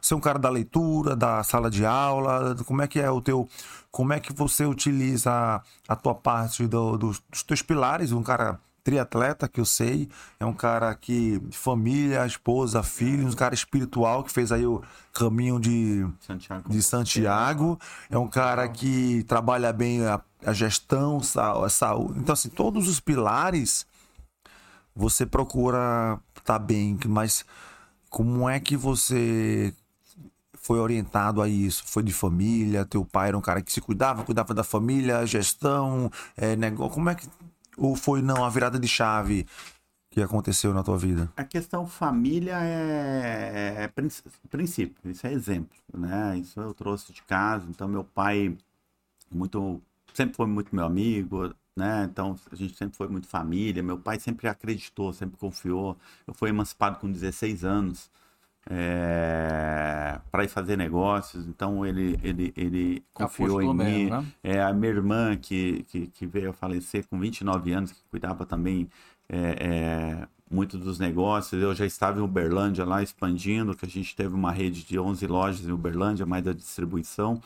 Você 0.00 0.14
é 0.14 0.16
um 0.16 0.20
cara 0.20 0.38
da 0.38 0.50
leitura, 0.50 1.14
da 1.14 1.44
sala 1.44 1.70
de 1.70 1.86
aula. 1.86 2.56
Como 2.64 2.82
é 2.82 2.88
que 2.88 2.98
é 2.98 3.08
o 3.08 3.20
teu. 3.20 3.48
Como 3.90 4.12
é 4.12 4.18
que 4.18 4.32
você 4.32 4.66
utiliza 4.66 5.30
a, 5.30 5.62
a 5.88 5.94
tua 5.94 6.14
parte 6.14 6.66
do, 6.66 6.98
dos, 6.98 7.22
dos 7.30 7.42
teus 7.44 7.62
pilares? 7.62 8.10
Um 8.10 8.22
cara 8.22 8.58
triatleta, 8.86 9.48
que 9.48 9.58
eu 9.58 9.64
sei, 9.64 10.08
é 10.38 10.46
um 10.46 10.52
cara 10.52 10.94
que 10.94 11.42
família, 11.50 12.24
esposa, 12.24 12.84
filhos, 12.84 13.34
um 13.34 13.36
cara 13.36 13.52
espiritual 13.52 14.22
que 14.22 14.30
fez 14.30 14.52
aí 14.52 14.64
o 14.64 14.80
caminho 15.12 15.58
de 15.58 16.06
Santiago. 16.20 16.70
De 16.70 16.80
Santiago. 16.80 17.80
É 18.08 18.16
um 18.16 18.28
cara 18.28 18.68
que 18.68 19.24
trabalha 19.24 19.72
bem 19.72 20.06
a, 20.06 20.20
a 20.44 20.52
gestão, 20.52 21.20
a 21.64 21.68
saúde. 21.68 22.20
Então, 22.20 22.32
assim, 22.32 22.48
todos 22.48 22.86
os 22.86 23.00
pilares 23.00 23.84
você 24.94 25.26
procura 25.26 26.20
estar 26.38 26.44
tá 26.44 26.58
bem, 26.60 26.96
mas 27.08 27.44
como 28.08 28.48
é 28.48 28.60
que 28.60 28.76
você 28.76 29.74
foi 30.54 30.78
orientado 30.78 31.42
a 31.42 31.48
isso? 31.48 31.82
Foi 31.86 32.04
de 32.04 32.12
família? 32.12 32.84
Teu 32.84 33.04
pai 33.04 33.28
era 33.28 33.36
um 33.36 33.40
cara 33.40 33.60
que 33.60 33.72
se 33.72 33.80
cuidava, 33.80 34.22
cuidava 34.22 34.54
da 34.54 34.62
família, 34.62 35.26
gestão, 35.26 36.08
é, 36.36 36.54
negócio. 36.54 36.94
Como 36.94 37.10
é 37.10 37.16
que 37.16 37.26
ou 37.76 37.94
foi 37.96 38.22
não 38.22 38.44
a 38.44 38.48
virada 38.48 38.78
de 38.78 38.88
chave 38.88 39.46
que 40.10 40.22
aconteceu 40.22 40.72
na 40.72 40.82
tua 40.82 40.96
vida? 40.96 41.30
A 41.36 41.44
questão 41.44 41.86
família 41.86 42.58
é, 42.62 43.84
é 43.84 43.88
princípio, 44.48 45.10
isso 45.10 45.26
é 45.26 45.32
exemplo, 45.32 45.76
né? 45.92 46.38
Isso 46.38 46.60
eu 46.60 46.72
trouxe 46.72 47.12
de 47.12 47.22
casa, 47.22 47.66
então 47.68 47.86
meu 47.86 48.04
pai 48.04 48.56
muito 49.30 49.82
sempre 50.14 50.36
foi 50.36 50.46
muito 50.46 50.74
meu 50.74 50.84
amigo, 50.84 51.54
né? 51.76 52.08
Então 52.10 52.36
a 52.50 52.56
gente 52.56 52.74
sempre 52.76 52.96
foi 52.96 53.08
muito 53.08 53.28
família. 53.28 53.82
Meu 53.82 53.98
pai 53.98 54.18
sempre 54.18 54.48
acreditou, 54.48 55.12
sempre 55.12 55.36
confiou. 55.36 55.96
Eu 56.26 56.32
fui 56.32 56.48
emancipado 56.48 56.98
com 56.98 57.10
16 57.10 57.64
anos 57.64 58.10
é, 58.68 60.18
para 60.30 60.44
ir 60.44 60.48
fazer 60.48 60.76
negócios. 60.76 61.46
Então 61.46 61.86
ele, 61.86 62.18
ele, 62.22 62.52
ele 62.56 63.04
confiou 63.14 63.62
em 63.62 63.74
mim. 63.74 64.10
Né? 64.10 64.26
É, 64.42 64.62
a 64.62 64.72
minha 64.72 64.92
irmã, 64.92 65.36
que, 65.36 65.84
que, 65.88 66.08
que, 66.08 66.26
veio 66.26 66.50
a 66.50 66.52
falecer 66.52 67.06
com 67.06 67.18
29 67.18 67.72
anos, 67.72 67.92
que 67.92 68.00
cuidava 68.10 68.44
também 68.44 68.88
é, 69.28 69.38
é, 69.38 70.28
muito 70.50 70.78
dos 70.78 70.98
negócios. 70.98 71.60
Eu 71.60 71.74
já 71.74 71.86
estava 71.86 72.18
em 72.18 72.22
Uberlândia 72.22 72.84
lá 72.84 73.02
expandindo, 73.02 73.76
que 73.76 73.86
a 73.86 73.88
gente 73.88 74.14
teve 74.16 74.34
uma 74.34 74.52
rede 74.52 74.84
de 74.84 74.98
11 74.98 75.26
lojas 75.26 75.66
em 75.66 75.72
Uberlândia, 75.72 76.26
mais 76.26 76.44
da 76.44 76.52
distribuição. 76.52 77.40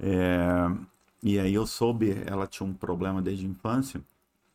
É, 0.00 0.70
e 1.22 1.38
aí 1.38 1.54
eu 1.54 1.66
soube, 1.66 2.16
ela 2.26 2.46
tinha 2.46 2.68
um 2.68 2.74
problema 2.74 3.22
desde 3.22 3.46
a 3.46 3.48
infância. 3.48 4.00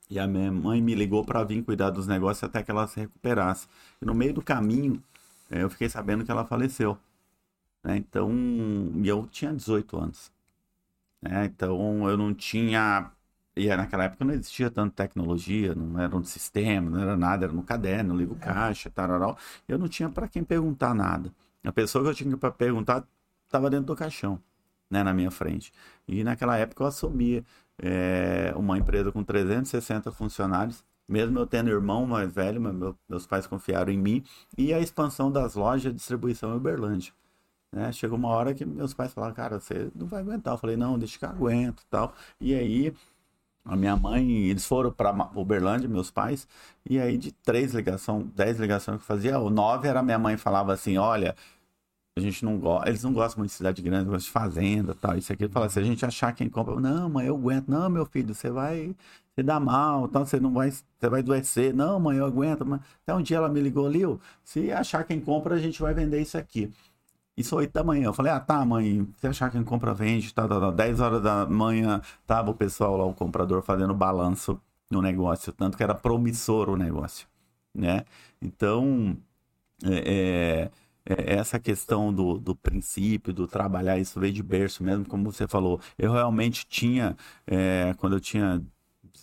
E 0.10 0.18
a 0.18 0.26
minha 0.26 0.52
mãe 0.52 0.82
me 0.82 0.96
ligou 0.96 1.24
para 1.24 1.44
vir 1.44 1.64
cuidar 1.64 1.92
dos 1.92 2.08
negócios 2.08 2.44
até 2.44 2.64
que 2.64 2.72
ela 2.72 2.88
se 2.88 3.00
recuperasse. 3.00 3.68
E 4.02 4.06
no 4.06 4.16
meio 4.16 4.34
do 4.34 4.42
caminho, 4.42 5.02
eu 5.50 5.70
fiquei 5.70 5.90
sabendo 5.90 6.24
que 6.24 6.32
ela 6.32 6.46
faleceu. 6.46 6.98
Né? 7.84 7.98
Então, 7.98 8.32
eu 9.04 9.28
tinha 9.28 9.54
18 9.54 9.98
anos. 9.98 10.32
Né? 11.22 11.46
Então, 11.46 12.08
eu 12.10 12.18
não 12.18 12.34
tinha. 12.34 13.12
E 13.56 13.68
naquela 13.76 14.06
época 14.06 14.24
não 14.24 14.34
existia 14.34 14.70
tanto 14.70 14.94
tecnologia, 14.94 15.76
não 15.76 16.00
era 16.00 16.16
um 16.16 16.24
sistema, 16.24 16.90
não 16.90 17.02
era 17.02 17.18
nada, 17.18 17.46
era 17.46 17.54
no 17.54 17.64
caderno, 17.64 18.16
ligo 18.16 18.36
caixa, 18.36 18.90
tararau. 18.90 19.38
Eu 19.68 19.78
não 19.78 19.88
tinha 19.88 20.10
para 20.10 20.28
quem 20.28 20.44
perguntar 20.44 20.94
nada. 20.94 21.34
A 21.64 21.72
pessoa 21.72 22.04
que 22.04 22.10
eu 22.10 22.16
tinha 22.16 22.38
para 22.38 22.52
perguntar 22.52 23.06
estava 23.46 23.70
dentro 23.70 23.88
do 23.88 23.96
caixão, 23.96 24.42
né, 24.90 25.04
na 25.04 25.14
minha 25.14 25.32
frente. 25.32 25.74
E 26.08 26.24
naquela 26.24 26.58
época 26.58 26.84
eu 26.84 26.88
assumia 26.88 27.44
é, 27.78 28.54
uma 28.56 28.78
empresa 28.78 29.12
com 29.12 29.24
360 29.24 30.12
funcionários 30.12 30.84
mesmo 31.10 31.40
eu 31.40 31.48
tendo 31.48 31.70
irmão 31.70 32.06
mais 32.06 32.32
velho, 32.32 32.62
meu, 32.62 32.96
meus 33.10 33.26
pais 33.26 33.48
confiaram 33.48 33.92
em 33.92 33.98
mim, 33.98 34.24
e 34.58 34.74
a 34.74 34.80
expansão 34.80 35.32
das 35.32 35.56
lojas 35.56 35.92
de 35.92 35.98
distribuição 35.98 36.54
em 36.54 36.58
Uberlândia. 36.58 37.12
Né? 37.72 37.92
Chegou 37.92 38.18
uma 38.18 38.30
hora 38.30 38.54
que 38.54 38.66
meus 38.66 38.94
pais 38.94 39.14
falaram, 39.14 39.34
cara, 39.34 39.60
você 39.60 39.92
não 39.96 40.08
vai 40.08 40.22
aguentar. 40.22 40.54
Eu 40.54 40.58
falei, 40.58 40.76
não, 40.76 40.98
deixa 40.98 41.20
que 41.20 41.26
eu 41.26 41.30
aguento 41.30 41.84
tal. 41.90 42.14
E 42.40 42.54
aí, 42.54 42.94
a 43.64 43.76
minha 43.76 43.96
mãe, 43.96 44.48
eles 44.50 44.66
foram 44.66 44.92
para 44.92 45.12
Uberlândia, 45.36 45.88
meus 45.88 46.10
pais, 46.10 46.48
e 46.90 47.00
aí 47.00 47.18
de 47.18 47.32
três 47.32 47.74
ligações, 47.74 48.26
dez 48.36 48.60
ligações 48.60 48.98
que 48.98 49.04
eu 49.04 49.08
fazia, 49.08 49.40
o 49.40 49.50
nove 49.50 49.88
era 49.88 50.02
minha 50.02 50.18
mãe 50.18 50.38
falava 50.38 50.74
assim, 50.74 50.98
olha, 50.98 51.36
a 52.18 52.22
gente 52.22 52.44
não 52.44 52.58
gosta, 52.58 52.90
eles 52.90 53.04
não 53.04 53.14
gostam 53.14 53.40
muito 53.40 53.52
de 53.52 53.58
cidade 53.58 53.82
grande, 53.82 54.06
gostam 54.06 54.20
de 54.26 54.32
fazenda 54.32 54.96
tal, 54.96 55.18
isso 55.18 55.32
aqui. 55.32 55.48
Fala, 55.48 55.70
se 55.70 55.80
a 55.80 55.84
gente 55.84 56.06
achar 56.06 56.34
quem 56.34 56.50
compra, 56.50 56.80
não, 56.80 57.10
mãe, 57.10 57.28
eu 57.28 57.36
aguento, 57.36 57.70
não, 57.70 57.90
meu 57.90 58.06
filho, 58.06 58.34
você 58.34 58.50
vai 58.50 58.96
se 59.36 59.44
dar 59.44 59.60
mal, 59.60 60.08
tal, 60.08 60.26
você 60.26 60.40
não 60.40 60.54
vai, 60.54 60.72
você 60.72 61.10
vai 61.10 61.22
adoecer, 61.22 61.74
não, 61.74 62.00
mãe, 62.00 62.18
eu 62.18 62.26
aguento. 62.26 62.66
Mas... 62.66 62.82
Até 63.04 63.16
um 63.16 63.22
dia 63.22 63.38
ela 63.38 63.50
me 63.50 63.62
ligou, 63.62 63.88
Lil, 63.88 64.20
se 64.44 64.72
achar 64.72 65.04
quem 65.04 65.20
compra, 65.20 65.56
a 65.56 65.60
gente 65.60 65.82
vai 65.82 65.94
vender 65.94 66.22
isso 66.22 66.38
aqui. 66.38 66.72
Isso 67.38 67.56
8 67.56 67.72
da 67.72 67.84
manhã. 67.84 68.08
Eu 68.08 68.14
falei, 68.14 68.34
ah, 68.34 68.40
tá, 68.40 68.66
mãe, 68.66 69.08
se 69.18 69.28
achar 69.28 69.50
quem 69.50 69.64
compra, 69.64 69.94
vende, 69.94 70.34
tá, 70.34 70.46
tá, 70.48 70.60
tá. 70.60 70.72
10 70.72 71.00
horas 71.00 71.24
da 71.24 71.46
manhã, 71.46 72.02
tava 72.28 72.52
o 72.52 72.54
pessoal 72.54 72.98
lá, 72.98 73.06
o 73.06 73.14
comprador, 73.14 73.62
fazendo 73.62 73.94
balanço 73.94 74.60
no 74.92 75.02
negócio. 75.02 75.54
Tanto 75.54 75.78
que 75.78 75.84
era 75.84 75.96
promissor 75.96 76.70
o 76.70 76.76
negócio, 76.76 77.28
né? 77.74 78.04
Então, 78.42 79.16
é, 79.86 80.66
é 80.68 80.72
essa 81.06 81.60
questão 81.60 82.14
do, 82.14 82.38
do 82.38 82.56
princípio, 82.56 83.34
do 83.34 83.48
trabalhar, 83.48 83.98
isso 83.98 84.20
veio 84.20 84.34
de 84.34 84.44
berço 84.44 84.84
mesmo, 84.84 85.06
como 85.06 85.32
você 85.32 85.48
falou. 85.48 85.80
Eu 85.98 86.12
realmente 86.12 86.66
tinha, 86.68 87.16
é, 87.48 87.94
quando 87.98 88.14
eu 88.14 88.20
tinha 88.20 88.62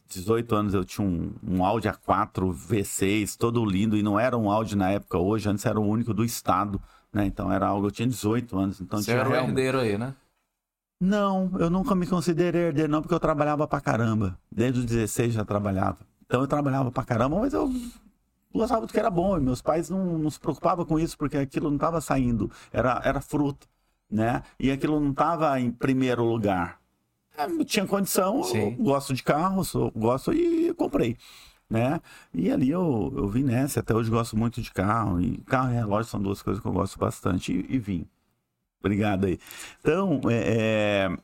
18 0.09 0.55
anos 0.55 0.75
eu 0.75 0.85
tinha 0.85 1.07
um, 1.07 1.33
um 1.43 1.65
Audi 1.65 1.89
A4 1.89 2.53
V6, 2.53 3.37
todo 3.37 3.65
lindo, 3.65 3.97
e 3.97 4.03
não 4.03 4.19
era 4.19 4.37
um 4.37 4.51
Audi 4.51 4.77
na 4.77 4.91
época 4.91 5.19
hoje, 5.19 5.49
antes 5.49 5.65
era 5.67 5.79
o 5.81 5.87
único 5.87 6.13
do 6.15 6.25
estado, 6.25 6.81
né? 7.13 7.25
Então 7.27 7.53
era 7.53 7.67
algo, 7.67 7.87
eu 7.87 7.91
tinha 7.91 8.07
18 8.09 8.59
anos. 8.59 8.81
Então 8.81 8.99
Você 8.99 9.07
tinha 9.07 9.19
era 9.19 9.29
o 9.29 9.33
real- 9.33 9.45
herdeiro 9.49 9.79
aí, 9.79 9.97
né? 9.99 10.15
Não, 11.01 11.51
eu 11.59 11.69
nunca 11.69 11.95
me 11.95 12.07
considerei 12.07 12.63
herdeiro, 12.69 12.91
não, 12.91 13.03
porque 13.03 13.15
eu 13.15 13.21
trabalhava 13.21 13.67
pra 13.69 13.81
caramba. 13.81 14.39
Desde 14.51 14.81
os 14.81 14.87
16 14.87 15.35
já 15.35 15.45
trabalhava. 15.45 15.99
Então 16.25 16.41
eu 16.41 16.47
trabalhava 16.47 16.91
pra 16.91 17.05
caramba, 17.05 17.39
mas 17.39 17.53
eu 17.53 17.71
gostava 18.57 18.87
do 18.87 18.93
que 18.93 18.99
era 18.99 19.11
bom. 19.11 19.37
E 19.37 19.41
meus 19.41 19.63
pais 19.63 19.91
não, 19.91 20.19
não 20.19 20.31
se 20.31 20.41
preocupavam 20.41 20.85
com 20.85 20.99
isso, 20.99 21.17
porque 21.17 21.37
aquilo 21.37 21.69
não 21.69 21.77
estava 21.77 22.01
saindo, 22.01 22.51
era, 22.73 23.01
era 23.05 23.21
fruto, 23.21 23.69
né? 24.11 24.43
E 24.59 24.71
aquilo 24.71 25.01
não 25.01 25.11
estava 25.11 25.59
em 25.61 25.71
primeiro 25.71 26.25
lugar. 26.25 26.81
É, 27.37 27.45
Eu 27.45 27.65
tinha 27.65 27.87
condição, 27.87 28.41
gosto 28.79 29.13
de 29.15 29.23
carro, 29.23 29.65
sou, 29.65 29.91
gosto 29.95 30.33
e 30.33 30.73
comprei. 30.75 31.17
Né? 31.69 32.01
E 32.33 32.51
ali 32.51 32.71
eu, 32.71 33.13
eu 33.17 33.29
vim 33.29 33.43
nessa, 33.43 33.81
até 33.81 33.93
hoje 33.95 34.09
gosto 34.11 34.37
muito 34.37 34.63
de 34.63 34.71
carro. 34.73 35.21
E 35.21 35.39
carro 35.39 35.73
e 35.73 35.75
relógio 35.75 36.11
são 36.11 36.23
duas 36.23 36.41
coisas 36.43 36.63
que 36.63 36.69
eu 36.69 36.73
gosto 36.73 36.99
bastante. 36.99 37.53
E, 37.53 37.75
e 37.75 37.79
vim. 37.79 38.07
Obrigado 38.81 39.27
aí. 39.27 39.39
Então, 39.81 40.21
é, 40.31 41.09
é, 41.09 41.17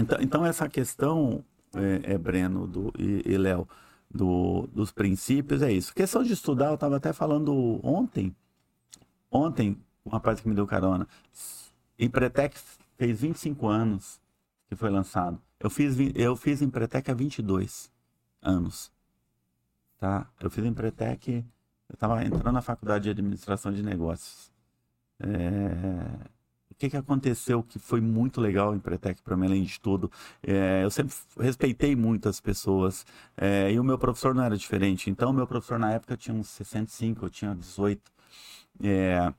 então, 0.00 0.18
então 0.20 0.46
essa 0.46 0.68
questão, 0.68 1.44
é, 1.74 2.14
é, 2.14 2.18
Breno 2.18 2.66
do, 2.66 2.92
e, 2.98 3.22
e 3.24 3.38
Léo, 3.38 3.68
do, 4.10 4.66
dos 4.72 4.90
princípios 4.90 5.62
é 5.62 5.72
isso. 5.72 5.94
Questão 5.94 6.22
de 6.22 6.32
estudar, 6.32 6.68
eu 6.68 6.74
estava 6.74 6.96
até 6.96 7.12
falando 7.12 7.80
ontem, 7.82 8.34
ontem, 9.30 9.76
um 10.04 10.10
rapaz 10.10 10.40
que 10.40 10.48
me 10.48 10.54
deu 10.54 10.66
carona, 10.66 11.06
Empretec 11.98 12.56
fez 12.96 13.20
25 13.20 13.66
anos 13.66 14.20
que 14.68 14.76
foi 14.76 14.90
lançado. 14.90 15.40
Eu 15.60 15.70
fiz, 15.70 15.96
eu 16.14 16.36
fiz 16.36 16.62
Empretec 16.62 17.10
há 17.10 17.14
22 17.14 17.90
anos. 18.40 18.92
Tá? 19.98 20.30
Eu 20.40 20.48
fiz 20.48 20.64
Empretec, 20.64 21.44
eu 21.88 21.94
estava 21.94 22.24
entrando 22.24 22.52
na 22.52 22.62
faculdade 22.62 23.04
de 23.04 23.10
administração 23.10 23.72
de 23.72 23.82
negócios. 23.82 24.52
É, 25.18 26.28
que, 26.78 26.88
que 26.88 26.96
aconteceu 26.96 27.62
que 27.62 27.78
foi 27.78 28.00
muito 28.00 28.40
legal 28.40 28.72
em 28.72 28.76
Empretec 28.76 29.20
para 29.22 29.36
mim, 29.36 29.46
além 29.46 29.64
de 29.64 29.80
tudo? 29.80 30.10
É, 30.42 30.84
eu 30.84 30.90
sempre 30.90 31.14
respeitei 31.38 31.96
muito 31.96 32.28
as 32.28 32.40
pessoas 32.40 33.04
é, 33.36 33.72
e 33.72 33.80
o 33.80 33.84
meu 33.84 33.98
professor 33.98 34.34
não 34.34 34.44
era 34.44 34.56
diferente. 34.56 35.10
Então, 35.10 35.32
meu 35.32 35.46
professor 35.46 35.78
na 35.78 35.92
época 35.92 36.16
tinha 36.16 36.34
uns 36.34 36.48
65, 36.48 37.26
eu 37.26 37.30
tinha 37.30 37.54
18. 37.54 38.00
É, 38.82 39.32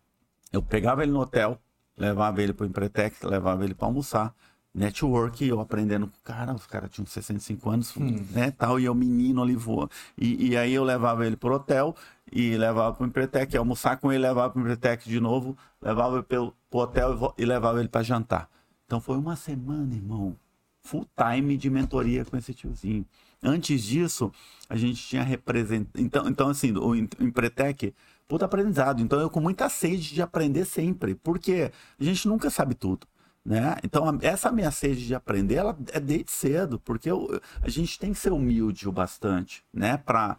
eu 0.52 0.62
pegava 0.62 1.02
ele 1.04 1.12
no 1.14 1.22
hotel, 1.22 1.58
levava 1.98 2.42
ele 2.44 2.54
para 2.54 2.66
o 2.66 2.68
Empretec, 2.68 3.26
levava 3.26 3.64
ele 3.64 3.74
para 3.74 3.88
almoçar. 3.88 4.36
Network, 4.80 5.46
eu 5.46 5.60
aprendendo 5.60 6.08
com 6.08 6.18
o 6.18 6.24
cara, 6.24 6.54
os 6.54 6.66
caras 6.66 6.90
tinham 6.90 7.06
65 7.06 7.70
anos, 7.70 7.94
né, 8.32 8.50
tal, 8.52 8.80
e 8.80 8.86
eu 8.86 8.96
menino 8.96 9.44
ali 9.44 9.56
voa. 9.56 9.90
E, 10.18 10.50
e 10.52 10.58
aí 10.58 10.74
eu 10.74 10.84
levava 10.84 11.26
ele 11.26 11.36
pro 11.36 11.54
hotel 11.54 11.96
e 12.32 12.56
levava 12.56 12.96
pro 12.96 13.06
Empretec, 13.06 13.56
almoçar 13.58 13.98
com 13.98 14.12
ele, 14.12 14.24
levava 14.24 14.50
pro 14.52 14.62
Empretec 14.62 15.08
de 15.08 15.20
novo, 15.20 15.58
levava 15.82 16.16
ele 16.16 16.24
pelo, 16.24 16.54
pro 16.70 16.80
hotel 16.80 17.34
e 17.38 17.42
e 17.44 17.46
levava 17.46 17.80
ele 17.80 17.90
para 17.90 18.04
jantar. 18.04 18.50
Então 18.86 19.02
foi 19.02 19.18
uma 19.18 19.36
semana, 19.36 19.94
irmão, 19.94 20.36
full 20.82 21.06
time 21.16 21.58
de 21.58 21.70
mentoria 21.70 22.24
com 22.24 22.38
esse 22.38 22.54
tiozinho. 22.54 23.06
Antes 23.44 23.84
disso, 23.84 24.32
a 24.70 24.76
gente 24.76 25.06
tinha 25.06 25.24
representado. 25.24 25.92
Então, 26.02 26.28
então, 26.28 26.50
assim, 26.50 26.74
o 26.78 26.96
Em- 26.96 27.08
Empretec, 27.20 27.94
puta 28.28 28.46
aprendizado. 28.46 29.02
Então, 29.02 29.20
eu 29.20 29.30
com 29.30 29.40
muita 29.40 29.70
sede 29.70 30.14
de 30.14 30.22
aprender 30.22 30.66
sempre, 30.66 31.16
porque 31.16 31.72
a 32.00 32.04
gente 32.04 32.28
nunca 32.28 32.50
sabe 32.50 32.76
tudo. 32.76 33.08
Né? 33.50 33.78
Então, 33.84 34.06
essa 34.22 34.52
minha 34.52 34.70
sede 34.70 35.08
de 35.08 35.16
aprender, 35.16 35.56
ela 35.56 35.76
é 35.92 36.00
desde 36.00 36.30
cedo, 36.30 36.80
porque 36.80 37.10
eu- 37.10 37.42
a 37.64 37.68
gente 37.68 37.98
tem 37.98 38.14
que 38.14 38.20
ser 38.20 38.32
humilde 38.32 38.88
o 38.88 38.92
bastante, 38.92 39.66
né? 39.74 39.98
Para 39.98 40.38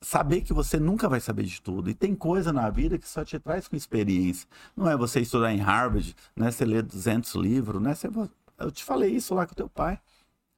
saber 0.00 0.42
que 0.42 0.52
você 0.52 0.78
nunca 0.78 1.08
vai 1.08 1.18
saber 1.18 1.42
de 1.42 1.60
tudo. 1.60 1.90
E 1.90 1.94
tem 1.94 2.14
coisa 2.14 2.52
na 2.52 2.70
vida 2.70 2.98
que 2.98 3.08
só 3.08 3.24
te 3.24 3.36
traz 3.40 3.66
com 3.66 3.74
experiência. 3.74 4.48
Não 4.76 4.88
é 4.88 4.96
você 4.96 5.18
estudar 5.18 5.52
em 5.52 5.58
Harvard, 5.58 6.14
não 6.36 6.46
é 6.46 6.52
você 6.52 6.64
ler 6.64 6.84
200 6.84 7.34
livros, 7.34 7.82
não 7.82 7.90
é 7.90 7.94
você... 7.96 8.08
Eu 8.56 8.70
te 8.70 8.84
falei 8.84 9.10
isso 9.10 9.34
lá 9.34 9.44
com 9.44 9.54
teu 9.56 9.68
pai. 9.68 9.98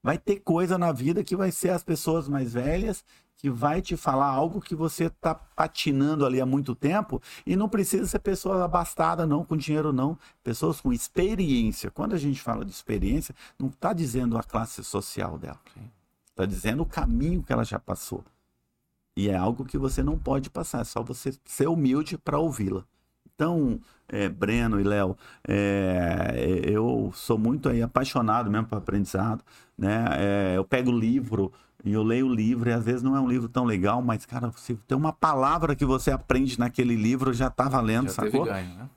Vai 0.03 0.19
ter 0.19 0.41
coisa 0.41 0.77
na 0.77 0.93
vida 0.93 1.25
que 1.25 1.35
vai 1.35 1.51
ser 1.51 1.71
as 1.71 1.83
pessoas 1.83 2.29
mais 2.29 2.53
velhas 2.53 3.03
que 3.41 3.49
vai 3.49 3.81
te 3.81 3.97
falar 3.97 4.27
algo 4.27 4.61
que 4.61 4.75
você 4.75 5.09
tá 5.09 5.35
patinando 5.35 6.27
ali 6.27 6.43
há 6.43 6.45
muito 6.45 6.75
tempo 6.75 7.23
e 7.47 7.57
não 7.57 7.71
precisa 7.71 8.05
ser 8.05 8.19
pessoa 8.19 8.63
abastada 8.63 9.27
não, 9.27 9.47
com 9.47 9.57
dinheiro 9.57 9.95
não, 9.95 10.19
pessoas 10.45 10.79
com 10.79 10.93
experiência. 10.93 11.91
Quando 11.91 12.15
a 12.15 12.19
gente 12.19 12.39
fala 12.39 12.67
de 12.67 12.71
experiência, 12.71 13.35
não 13.59 13.69
está 13.69 13.95
dizendo 13.95 14.37
a 14.37 14.43
classe 14.43 14.85
social 14.85 15.39
dela. 15.39 15.59
Está 16.29 16.45
dizendo 16.45 16.83
o 16.83 16.87
caminho 16.87 17.43
que 17.43 17.51
ela 17.51 17.65
já 17.65 17.79
passou. 17.79 18.23
E 19.17 19.31
é 19.31 19.37
algo 19.37 19.65
que 19.65 19.79
você 19.79 20.03
não 20.03 20.19
pode 20.19 20.51
passar, 20.51 20.83
é 20.83 20.85
só 20.85 21.03
você 21.03 21.33
ser 21.47 21.67
humilde 21.67 22.19
para 22.19 22.39
ouvi-la. 22.39 22.85
Então, 23.35 23.81
é, 24.07 24.29
Breno 24.29 24.79
e 24.79 24.85
Léo, 24.85 25.17
é, 25.49 26.63
eu 26.63 27.11
sou 27.15 27.39
muito 27.39 27.71
aí 27.71 27.81
apaixonado 27.81 28.51
mesmo 28.51 28.67
por 28.67 28.77
aprendizado, 28.77 29.43
né? 29.79 30.05
É, 30.19 30.59
eu 30.59 30.65
pego 30.65 30.93
livro 30.93 31.51
e 31.85 31.93
eu 31.93 32.03
leio 32.03 32.27
o 32.27 32.35
livro 32.35 32.69
e 32.69 32.73
às 32.73 32.85
vezes 32.85 33.03
não 33.03 33.17
é 33.17 33.21
um 33.21 33.29
livro 33.29 33.49
tão 33.49 33.65
legal, 33.65 34.03
mas 34.03 34.27
cara, 34.27 34.53
se 34.57 34.75
tem 34.75 34.97
uma 34.97 35.13
palavra 35.13 35.75
que 35.75 35.85
você 35.85 36.11
aprende 36.11 36.59
naquele 36.59 36.95
livro 36.95 37.33
já 37.33 37.49
tá 37.49 37.69
valendo, 37.69 38.09
Já 38.09 38.15
sacou? 38.15 38.31
teve 38.31 38.45
ganho, 38.45 38.75
né? 38.75 38.89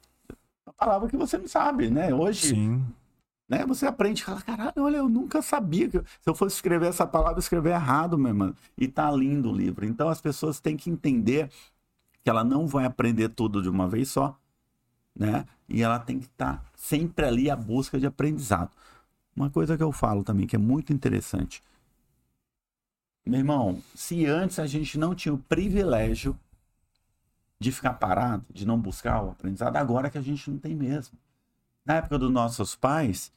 Uma 0.66 0.74
palavra 0.74 1.10
que 1.10 1.18
você 1.18 1.38
não 1.38 1.48
sabe, 1.48 1.90
né? 1.90 2.14
Hoje, 2.14 2.50
Sim. 2.50 2.86
né? 3.48 3.66
Você 3.66 3.86
aprende 3.86 4.22
e 4.22 4.26
fala, 4.26 4.42
caralho, 4.42 4.74
olha, 4.78 4.98
eu 4.98 5.08
nunca 5.08 5.42
sabia 5.42 5.88
que 5.88 6.00
se 6.00 6.28
eu 6.30 6.36
fosse 6.36 6.56
escrever 6.56 6.88
essa 6.88 7.06
palavra, 7.08 7.36
eu 7.36 7.40
escrever 7.40 7.72
errado, 7.72 8.18
meu 8.18 8.34
mano. 8.34 8.56
E 8.78 8.88
tá 8.88 9.10
lindo 9.12 9.50
o 9.50 9.56
livro. 9.56 9.86
Então 9.86 10.10
as 10.10 10.20
pessoas 10.20 10.60
têm 10.60 10.76
que 10.76 10.90
entender 10.90 11.50
que 12.24 12.30
ela 12.30 12.44
não 12.44 12.68
vai 12.68 12.86
aprender 12.86 13.30
tudo 13.30 13.62
de 13.62 13.70
uma 13.70 13.88
vez 13.88 14.10
só, 14.10 14.38
né? 15.16 15.46
E 15.70 15.82
ela 15.84 16.00
tem 16.00 16.20
que 16.20 16.26
estar 16.26 16.64
sempre 16.76 17.26
ali 17.26 17.50
à 17.50 17.56
busca 17.56 18.00
de 18.00 18.06
aprendizado. 18.06 18.72
Uma 19.36 19.50
coisa 19.50 19.76
que 19.78 19.84
eu 19.84 19.92
falo 19.92 20.24
também 20.24 20.46
que 20.46 20.56
é 20.56 20.60
muito 20.60 20.94
interessante. 20.94 21.62
Meu 23.26 23.40
irmão, 23.40 23.82
se 23.96 24.26
antes 24.26 24.60
a 24.60 24.68
gente 24.68 24.98
não 24.98 25.16
tinha 25.16 25.34
o 25.34 25.38
privilégio 25.38 26.38
de 27.58 27.72
ficar 27.72 27.94
parado, 27.94 28.46
de 28.52 28.66
não 28.66 28.78
buscar 28.78 29.24
o 29.24 29.32
aprendizado, 29.32 29.78
agora 29.78 30.10
que 30.10 30.18
a 30.18 30.22
gente 30.22 30.52
não 30.52 30.58
tem 30.58 30.76
mesmo. 30.76 31.18
Na 31.86 31.96
época 31.96 32.18
dos 32.18 32.32
nossos 32.32 32.76
pais, 32.76 33.32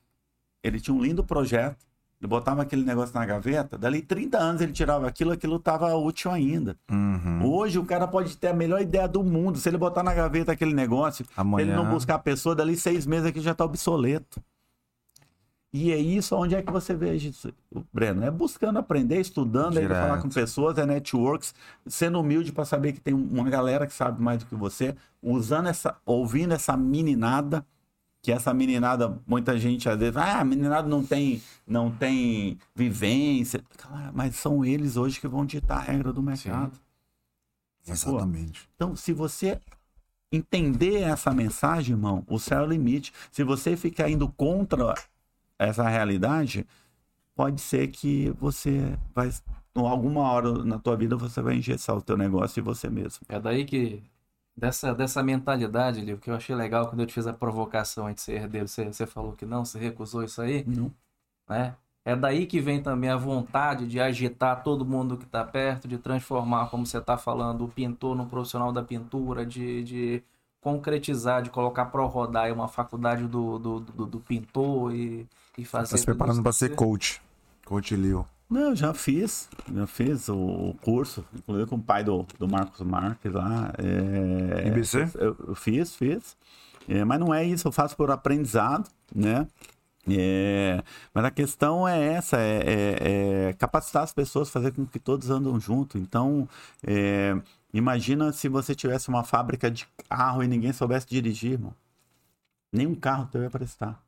ele 0.62 0.81
tinha 0.81 0.94
um 0.94 1.01
lindo 1.01 1.22
projeto, 1.22 1.87
ele 2.20 2.29
botava 2.29 2.62
aquele 2.62 2.83
negócio 2.83 3.14
na 3.14 3.25
gaveta, 3.25 3.79
dali 3.79 4.03
30 4.03 4.38
anos 4.38 4.61
ele 4.61 4.72
tirava 4.72 5.07
aquilo, 5.07 5.31
aquilo 5.31 5.57
estava 5.57 5.94
útil 5.94 6.31
ainda. 6.33 6.77
Uhum. 6.90 7.46
Hoje 7.46 7.79
o 7.79 7.85
cara 7.85 8.09
pode 8.09 8.37
ter 8.37 8.49
a 8.49 8.55
melhor 8.55 8.81
ideia 8.81 9.07
do 9.07 9.22
mundo, 9.22 9.59
se 9.59 9.68
ele 9.68 9.79
botar 9.79 10.03
na 10.03 10.14
gaveta 10.14 10.51
aquele 10.51 10.75
negócio, 10.75 11.25
se 11.25 11.31
ele 11.31 11.40
Amanhã. 11.40 11.77
não 11.77 11.88
buscar 11.90 12.16
a 12.16 12.18
pessoa, 12.18 12.55
dali 12.55 12.77
seis 12.77 13.07
meses 13.07 13.27
aqui 13.27 13.40
já 13.40 13.53
está 13.53 13.64
obsoleto. 13.64 14.42
E 15.72 15.92
é 15.92 15.98
isso, 15.98 16.35
onde 16.35 16.55
é 16.55 16.62
que 16.62 16.72
você 16.72 16.94
vê 16.94 17.14
isso, 17.14 17.52
Breno? 17.92 18.24
É 18.24 18.31
buscando 18.31 18.79
aprender, 18.79 19.20
estudando, 19.20 19.74
Direto. 19.74 20.00
falar 20.00 20.22
com 20.22 20.29
pessoas, 20.29 20.79
é 20.79 20.87
networks, 20.87 21.55
sendo 21.87 22.20
humilde 22.20 22.52
para 22.52 22.64
saber 22.64 22.92
que 22.92 23.00
tem 23.00 23.12
uma 23.12 23.50
galera 23.50 23.87
que 23.87 23.92
sabe 23.92 24.22
mais 24.22 24.38
do 24.38 24.46
que 24.46 24.55
você, 24.55 24.96
usando 25.20 25.68
essa, 25.68 25.96
ouvindo 26.07 26.55
essa 26.55 26.76
meninada, 26.76 27.66
que 28.22 28.33
essa 28.33 28.55
meninada, 28.55 29.20
muita 29.26 29.59
gente 29.59 29.88
às 29.88 29.98
vezes, 29.98 30.16
ah, 30.16 30.40
a 30.40 30.44
meninada 30.44 30.88
não 30.88 31.05
tem, 31.05 31.42
não 31.66 31.90
tem 31.90 32.59
vivência. 32.74 33.62
Cara, 33.76 34.11
mas 34.14 34.37
são 34.37 34.64
eles 34.64 34.96
hoje 34.96 35.20
que 35.20 35.29
vão 35.29 35.44
ditar 35.44 35.79
a 35.79 35.83
regra 35.83 36.12
do 36.12 36.22
mercado. 36.22 36.72
Sacou? 37.83 38.16
Exatamente. 38.16 38.68
Então, 38.74 38.96
se 38.96 39.12
você 39.12 39.61
entender 40.33 41.02
essa 41.02 41.33
mensagem, 41.33 41.94
irmão, 41.94 42.24
o 42.26 42.38
céu 42.38 42.61
é 42.61 42.62
o 42.62 42.70
limite. 42.70 43.12
Se 43.31 43.44
você 43.44 43.76
ficar 43.76 44.09
indo 44.09 44.29
contra 44.29 44.94
essa 45.59 45.88
realidade, 45.88 46.66
pode 47.35 47.61
ser 47.61 47.89
que 47.89 48.30
você 48.39 48.99
vai, 49.14 49.28
em 49.28 49.87
alguma 49.87 50.22
hora 50.30 50.64
na 50.64 50.78
tua 50.78 50.97
vida, 50.97 51.16
você 51.16 51.41
vai 51.43 51.57
engessar 51.57 51.97
o 51.97 52.03
teu 52.03 52.16
negócio 52.16 52.61
e 52.61 52.62
você 52.62 52.89
mesmo. 52.89 53.24
É 53.28 53.39
daí 53.39 53.64
que, 53.64 54.03
dessa, 54.57 54.95
dessa 54.95 55.22
mentalidade, 55.22 56.01
Lio, 56.01 56.18
que 56.18 56.30
eu 56.30 56.35
achei 56.35 56.55
legal 56.55 56.89
quando 56.89 57.01
eu 57.01 57.07
te 57.07 57.14
fiz 57.14 57.26
a 57.26 57.33
provocação 57.33 58.12
de 58.12 58.20
ser 58.20 58.43
herdeiro, 58.43 58.68
você, 58.68 58.85
você 58.85 59.07
falou 59.07 59.33
que 59.33 59.45
não, 59.45 59.64
você 59.64 59.78
recusou 59.78 60.24
isso 60.24 60.41
aí, 60.41 60.64
Não. 60.66 60.93
né? 61.49 61.76
É 62.05 62.14
daí 62.14 62.47
que 62.47 62.61
vem 62.61 62.80
também 62.80 63.11
a 63.11 63.16
vontade 63.16 63.85
de 63.85 63.99
agitar 63.99 64.62
todo 64.62 64.87
mundo 64.87 65.16
que 65.18 65.24
está 65.24 65.45
perto, 65.45 65.89
de 65.89 65.99
transformar, 65.99 66.70
como 66.70 66.87
você 66.87 66.99
está 66.99 67.18
falando, 67.18 67.64
o 67.64 67.68
pintor 67.68 68.14
no 68.14 68.26
profissional 68.26 68.70
da 68.70 68.80
pintura, 68.80 69.45
de, 69.45 69.83
de 69.83 70.22
concretizar, 70.61 71.43
de 71.43 71.51
colocar 71.51 71.87
para 71.87 72.05
rodar 72.05 72.45
aí 72.45 72.53
uma 72.53 72.68
faculdade 72.68 73.26
do, 73.26 73.59
do, 73.59 73.80
do, 73.80 74.07
do 74.07 74.20
pintor 74.20 74.95
e, 74.95 75.26
e 75.59 75.64
fazer. 75.64 75.90
Tá 75.90 75.96
se 75.96 76.04
preparando 76.04 76.42
para 76.42 76.52
ser 76.52 76.74
coach. 76.74 77.20
Coach 77.64 77.94
Leo. 77.96 78.26
Não, 78.48 78.70
eu 78.70 78.76
já 78.76 78.94
fiz, 78.94 79.48
já 79.74 79.86
fiz 79.88 80.28
o 80.28 80.76
curso, 80.80 81.24
inclusive 81.34 81.68
com 81.68 81.76
o 81.76 81.82
pai 81.82 82.04
do, 82.04 82.24
do 82.38 82.46
Marcos 82.46 82.80
Marques 82.80 83.32
lá. 83.32 83.72
É, 83.76 84.68
IBC? 84.68 85.11
Eu, 85.16 85.36
eu 85.48 85.54
fiz, 85.57 85.96
fiz. 85.96 86.36
É, 86.88 87.04
mas 87.04 87.18
não 87.18 87.34
é 87.34 87.44
isso, 87.44 87.66
eu 87.66 87.72
faço 87.72 87.96
por 87.96 88.09
aprendizado, 88.11 88.88
né? 89.12 89.48
É, 90.09 90.84
mas 91.12 91.24
a 91.24 91.30
questão 91.32 91.88
é 91.88 92.00
essa, 92.14 92.38
é, 92.38 92.59
é, 92.59 93.48
é, 93.48 93.52
capacitar 93.54 94.04
as 94.04 94.12
pessoas, 94.12 94.48
fazer 94.48 94.70
com 94.72 94.86
que 94.86 95.00
todos 95.00 95.28
andam 95.28 95.59
junto. 95.59 95.98
Então, 95.98 96.48
é, 96.86 97.36
imagina 97.74 98.32
se 98.32 98.48
você 98.48 98.74
tivesse 98.76 99.09
uma 99.09 99.24
fábrica 99.24 99.68
de 99.68 99.88
carro 100.09 100.44
e 100.44 100.46
ninguém 100.46 100.72
soubesse 100.72 101.09
dirigir, 101.09 101.52
irmão. 101.54 101.74
Nenhum 102.72 102.94
carro 102.94 103.26
teu 103.26 103.42
ia 103.42 103.50
prestar. 103.50 104.00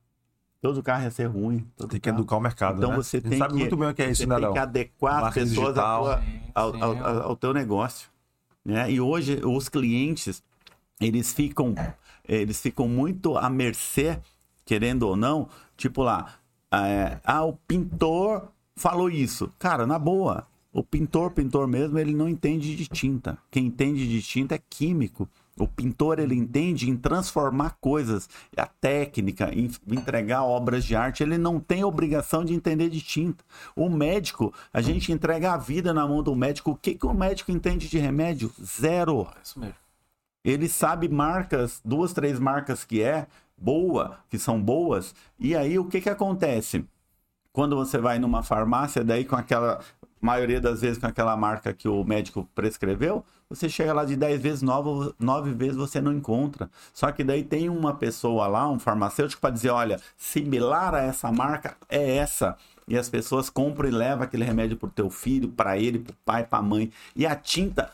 Todo 0.60 0.82
carro 0.82 1.04
ia 1.04 1.10
ser 1.10 1.26
ruim. 1.26 1.64
Tem 1.88 2.00
que 2.00 2.08
educar 2.08 2.36
o 2.36 2.40
mercado, 2.40 2.78
Então 2.78 2.90
né? 2.90 2.96
você 2.96 3.20
tem 3.20 3.38
sabe 3.38 3.52
que, 3.54 3.58
muito 3.60 3.76
bem 3.76 3.88
o 3.88 3.94
que 3.94 4.02
é 4.02 4.10
isso, 4.10 4.22
você 4.22 4.26
né, 4.26 4.40
tem 4.40 4.52
que 4.52 4.58
adequar 4.58 5.24
as 5.24 5.34
pessoas 5.34 5.74
tua- 5.74 6.20
Sim, 6.20 6.40
ao, 6.54 6.72
sim, 6.74 6.80
ao- 6.82 6.94
é. 6.94 6.98
ao- 7.00 7.22
ao 7.28 7.36
teu 7.36 7.54
negócio. 7.54 8.08
Né? 8.64 8.90
E 8.90 9.00
hoje 9.00 9.40
os 9.44 9.68
clientes 9.68 10.42
eles 11.00 11.32
ficam 11.32 11.74
eles 12.26 12.60
ficam 12.60 12.86
muito 12.88 13.38
à 13.38 13.48
mercê, 13.48 14.18
querendo 14.64 15.04
ou 15.04 15.16
não, 15.16 15.48
tipo 15.76 16.02
lá, 16.02 16.34
é, 16.70 17.18
ah, 17.24 17.44
o 17.44 17.54
pintor 17.54 18.48
falou 18.76 19.08
isso. 19.08 19.50
Cara, 19.58 19.86
na 19.86 19.98
boa, 19.98 20.46
o 20.72 20.82
pintor, 20.82 21.30
pintor 21.30 21.66
mesmo, 21.66 21.98
ele 21.98 22.12
não 22.14 22.28
entende 22.28 22.76
de 22.76 22.86
tinta. 22.86 23.38
Quem 23.50 23.64
entende 23.66 24.06
de 24.06 24.20
tinta 24.20 24.56
é 24.56 24.60
químico. 24.68 25.26
O 25.58 25.68
pintor, 25.68 26.18
ele 26.18 26.34
entende 26.34 26.88
em 26.88 26.96
transformar 26.96 27.76
coisas, 27.80 28.28
a 28.56 28.66
técnica, 28.66 29.52
em 29.52 29.70
entregar 29.88 30.44
obras 30.44 30.84
de 30.84 30.94
arte. 30.94 31.22
Ele 31.22 31.38
não 31.38 31.58
tem 31.58 31.84
obrigação 31.84 32.44
de 32.44 32.54
entender 32.54 32.88
de 32.88 33.00
tinta. 33.00 33.44
O 33.74 33.88
médico, 33.88 34.52
a 34.72 34.80
gente 34.80 35.12
entrega 35.12 35.52
a 35.52 35.56
vida 35.56 35.92
na 35.92 36.06
mão 36.06 36.22
do 36.22 36.34
médico. 36.34 36.70
O 36.72 36.76
que, 36.76 36.94
que 36.94 37.06
o 37.06 37.14
médico 37.14 37.50
entende 37.50 37.88
de 37.88 37.98
remédio? 37.98 38.52
Zero. 38.62 39.26
Isso 39.42 39.58
mesmo. 39.58 39.74
Ele 40.44 40.68
sabe 40.68 41.08
marcas, 41.08 41.80
duas, 41.84 42.12
três 42.12 42.38
marcas 42.38 42.84
que 42.84 43.02
é 43.02 43.26
boa, 43.56 44.18
que 44.30 44.38
são 44.38 44.60
boas. 44.60 45.14
E 45.38 45.54
aí 45.54 45.78
o 45.78 45.84
que 45.84 46.00
que 46.00 46.08
acontece? 46.08 46.84
Quando 47.52 47.76
você 47.76 47.98
vai 47.98 48.18
numa 48.18 48.42
farmácia, 48.42 49.02
daí 49.02 49.24
com 49.24 49.34
aquela 49.34 49.80
maioria 50.20 50.60
das 50.60 50.80
vezes 50.80 50.98
com 50.98 51.06
aquela 51.06 51.36
marca 51.36 51.72
que 51.72 51.88
o 51.88 52.04
médico 52.04 52.48
prescreveu, 52.54 53.24
você 53.48 53.68
chega 53.68 53.94
lá 53.94 54.04
de 54.04 54.14
10 54.14 54.40
vezes, 54.40 54.62
9, 54.62 55.14
nove 55.18 55.52
vezes 55.52 55.76
você 55.76 56.00
não 56.00 56.12
encontra. 56.12 56.70
Só 56.92 57.10
que 57.10 57.24
daí 57.24 57.42
tem 57.42 57.68
uma 57.68 57.94
pessoa 57.94 58.46
lá, 58.46 58.68
um 58.68 58.78
farmacêutico, 58.78 59.40
para 59.40 59.50
dizer, 59.50 59.70
olha, 59.70 60.00
similar 60.16 60.94
a 60.94 61.00
essa 61.00 61.32
marca 61.32 61.76
é 61.88 62.16
essa. 62.16 62.56
E 62.86 62.96
as 62.96 63.08
pessoas 63.08 63.48
compram 63.48 63.88
e 63.88 63.92
levam 63.92 64.24
aquele 64.24 64.44
remédio 64.44 64.76
pro 64.76 64.88
teu 64.88 65.08
filho, 65.08 65.48
para 65.48 65.78
ele, 65.78 65.98
pro 65.98 66.14
pai, 66.24 66.44
pra 66.44 66.60
mãe. 66.60 66.90
E 67.16 67.26
a 67.26 67.34
tinta 67.34 67.90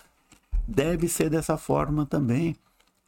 deve 0.66 1.08
ser 1.08 1.30
dessa 1.30 1.56
forma 1.56 2.04
também. 2.06 2.56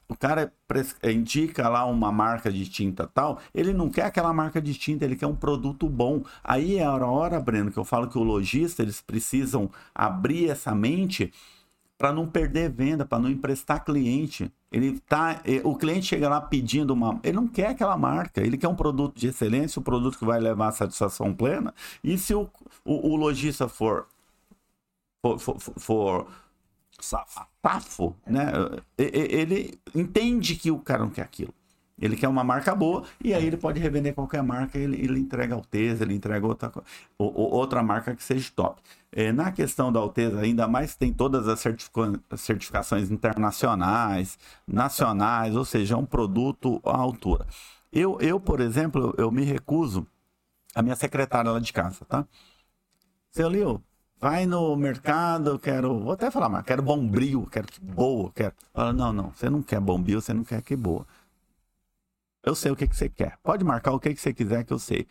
O 0.09 0.17
cara 0.17 0.53
pres- 0.69 0.97
indica 1.03 1.69
lá 1.69 1.85
uma 1.85 2.13
marca 2.13 2.51
de 2.53 2.69
tinta 2.69 3.07
tal, 3.07 3.41
ele 3.55 3.73
não 3.73 3.91
quer 3.91 4.05
aquela 4.05 4.33
marca 4.33 4.61
de 4.63 4.73
tinta, 4.75 5.05
ele 5.05 5.17
quer 5.17 5.27
um 5.27 5.35
produto 5.35 5.89
bom. 5.89 6.23
Aí 6.45 6.77
é 6.79 6.85
a 6.85 6.95
hora, 7.07 7.41
Breno, 7.41 7.71
que 7.73 7.79
eu 7.79 7.85
falo 7.85 8.09
que 8.09 8.17
o 8.19 8.23
lojista, 8.23 8.83
eles 8.83 9.01
precisam 9.01 9.71
abrir 9.95 10.49
essa 10.51 10.75
mente 10.75 11.33
para 11.99 12.13
não 12.13 12.27
perder 12.29 12.71
venda, 12.71 13.07
para 13.07 13.19
não 13.19 13.31
emprestar 13.31 13.85
cliente. 13.85 14.53
Ele 14.71 15.01
tá, 15.01 15.41
eh, 15.45 15.63
o 15.65 15.75
cliente 15.77 16.07
chega 16.07 16.29
lá 16.29 16.41
pedindo 16.41 16.93
uma, 16.93 17.19
ele 17.23 17.37
não 17.37 17.49
quer 17.49 17.69
aquela 17.69 17.97
marca, 17.97 18.41
ele 18.43 18.59
quer 18.59 18.69
um 18.69 18.75
produto 18.77 19.19
de 19.19 19.29
excelência, 19.29 19.81
um 19.81 19.83
produto 19.83 20.19
que 20.19 20.25
vai 20.25 20.39
levar 20.39 20.69
a 20.69 20.73
satisfação 20.73 21.33
plena. 21.33 21.75
E 22.05 22.19
se 22.19 22.35
o, 22.35 22.49
o, 22.85 23.13
o 23.13 23.17
lojista 23.17 23.67
for, 23.69 24.07
for, 25.23 25.39
for- 25.39 25.61
for 25.79 26.27
safo, 27.01 28.14
né? 28.26 28.53
Ele 28.99 29.78
entende 29.94 30.55
que 30.57 30.70
o 30.70 30.78
cara 30.78 31.03
não 31.03 31.11
quer 31.11 31.22
aquilo. 31.22 31.55
Ele 31.99 32.14
quer 32.14 32.28
uma 32.28 32.44
marca 32.44 32.74
boa 32.74 33.05
e 33.24 33.32
aí 33.32 33.47
ele 33.47 33.57
pode 33.57 33.80
revender 33.80 34.14
qualquer 34.14 34.42
marca, 34.42 34.78
ele, 34.78 35.01
ele 35.03 35.18
entrega 35.18 35.55
Alteza, 35.55 36.05
ele 36.05 36.14
entrega 36.14 36.47
outra, 36.47 36.70
outra 37.16 37.82
marca 37.82 38.14
que 38.14 38.22
seja 38.22 38.51
top. 38.55 38.82
É, 39.11 39.32
na 39.32 39.51
questão 39.51 39.90
da 39.90 39.99
Alteza, 39.99 40.40
ainda 40.40 40.68
mais 40.68 40.94
tem 40.94 41.11
todas 41.11 41.49
as 41.49 41.59
certifica- 41.61 42.20
certificações 42.36 43.11
internacionais, 43.11 44.38
nacionais, 44.66 45.57
ou 45.57 45.64
seja, 45.64 45.94
é 45.94 45.97
um 45.97 46.05
produto 46.05 46.80
à 46.84 46.97
altura. 46.97 47.47
Eu, 47.90 48.18
eu 48.20 48.38
por 48.38 48.61
exemplo, 48.61 49.14
eu, 49.16 49.30
me 49.30 49.42
recuso, 49.42 50.07
a 50.74 50.82
minha 50.82 50.97
secretária 50.97 51.51
lá 51.51 51.59
de 51.59 51.72
casa, 51.72 52.05
tá? 52.05 52.26
Seu 53.30 53.49
vai 54.21 54.47
no 54.47 54.77
mercado, 54.77 55.51
eu 55.51 55.59
quero. 55.59 56.01
Vou 56.01 56.12
até 56.12 56.31
falar, 56.31 56.49
mas 56.49 56.64
quero 56.64 56.83
bombril, 56.83 57.47
quero 57.51 57.67
que 57.67 57.81
boa, 57.81 58.33
quero. 58.35 58.55
Fala, 58.73 58.93
não, 58.93 59.12
não, 59.12 59.31
você 59.31 59.49
não 59.51 59.62
quer 59.62 59.81
bombril, 59.81 60.21
você 60.21 60.33
não 60.35 60.45
quer 60.45 60.62
que 60.62 60.77
boa. 60.77 61.07
Eu 62.45 62.55
sei 62.55 62.71
o 62.71 62.77
que, 62.77 62.87
que 62.87 62.97
você 62.97 63.09
quer. 63.09 63.39
Pode 63.43 63.64
marcar 63.64 63.93
o 63.93 64.01
que, 64.01 64.14
que 64.14 64.21
você 64.21 64.33
quiser 64.33 64.64
que 64.64 64.73
eu 64.73 64.79
sei. 64.79 65.07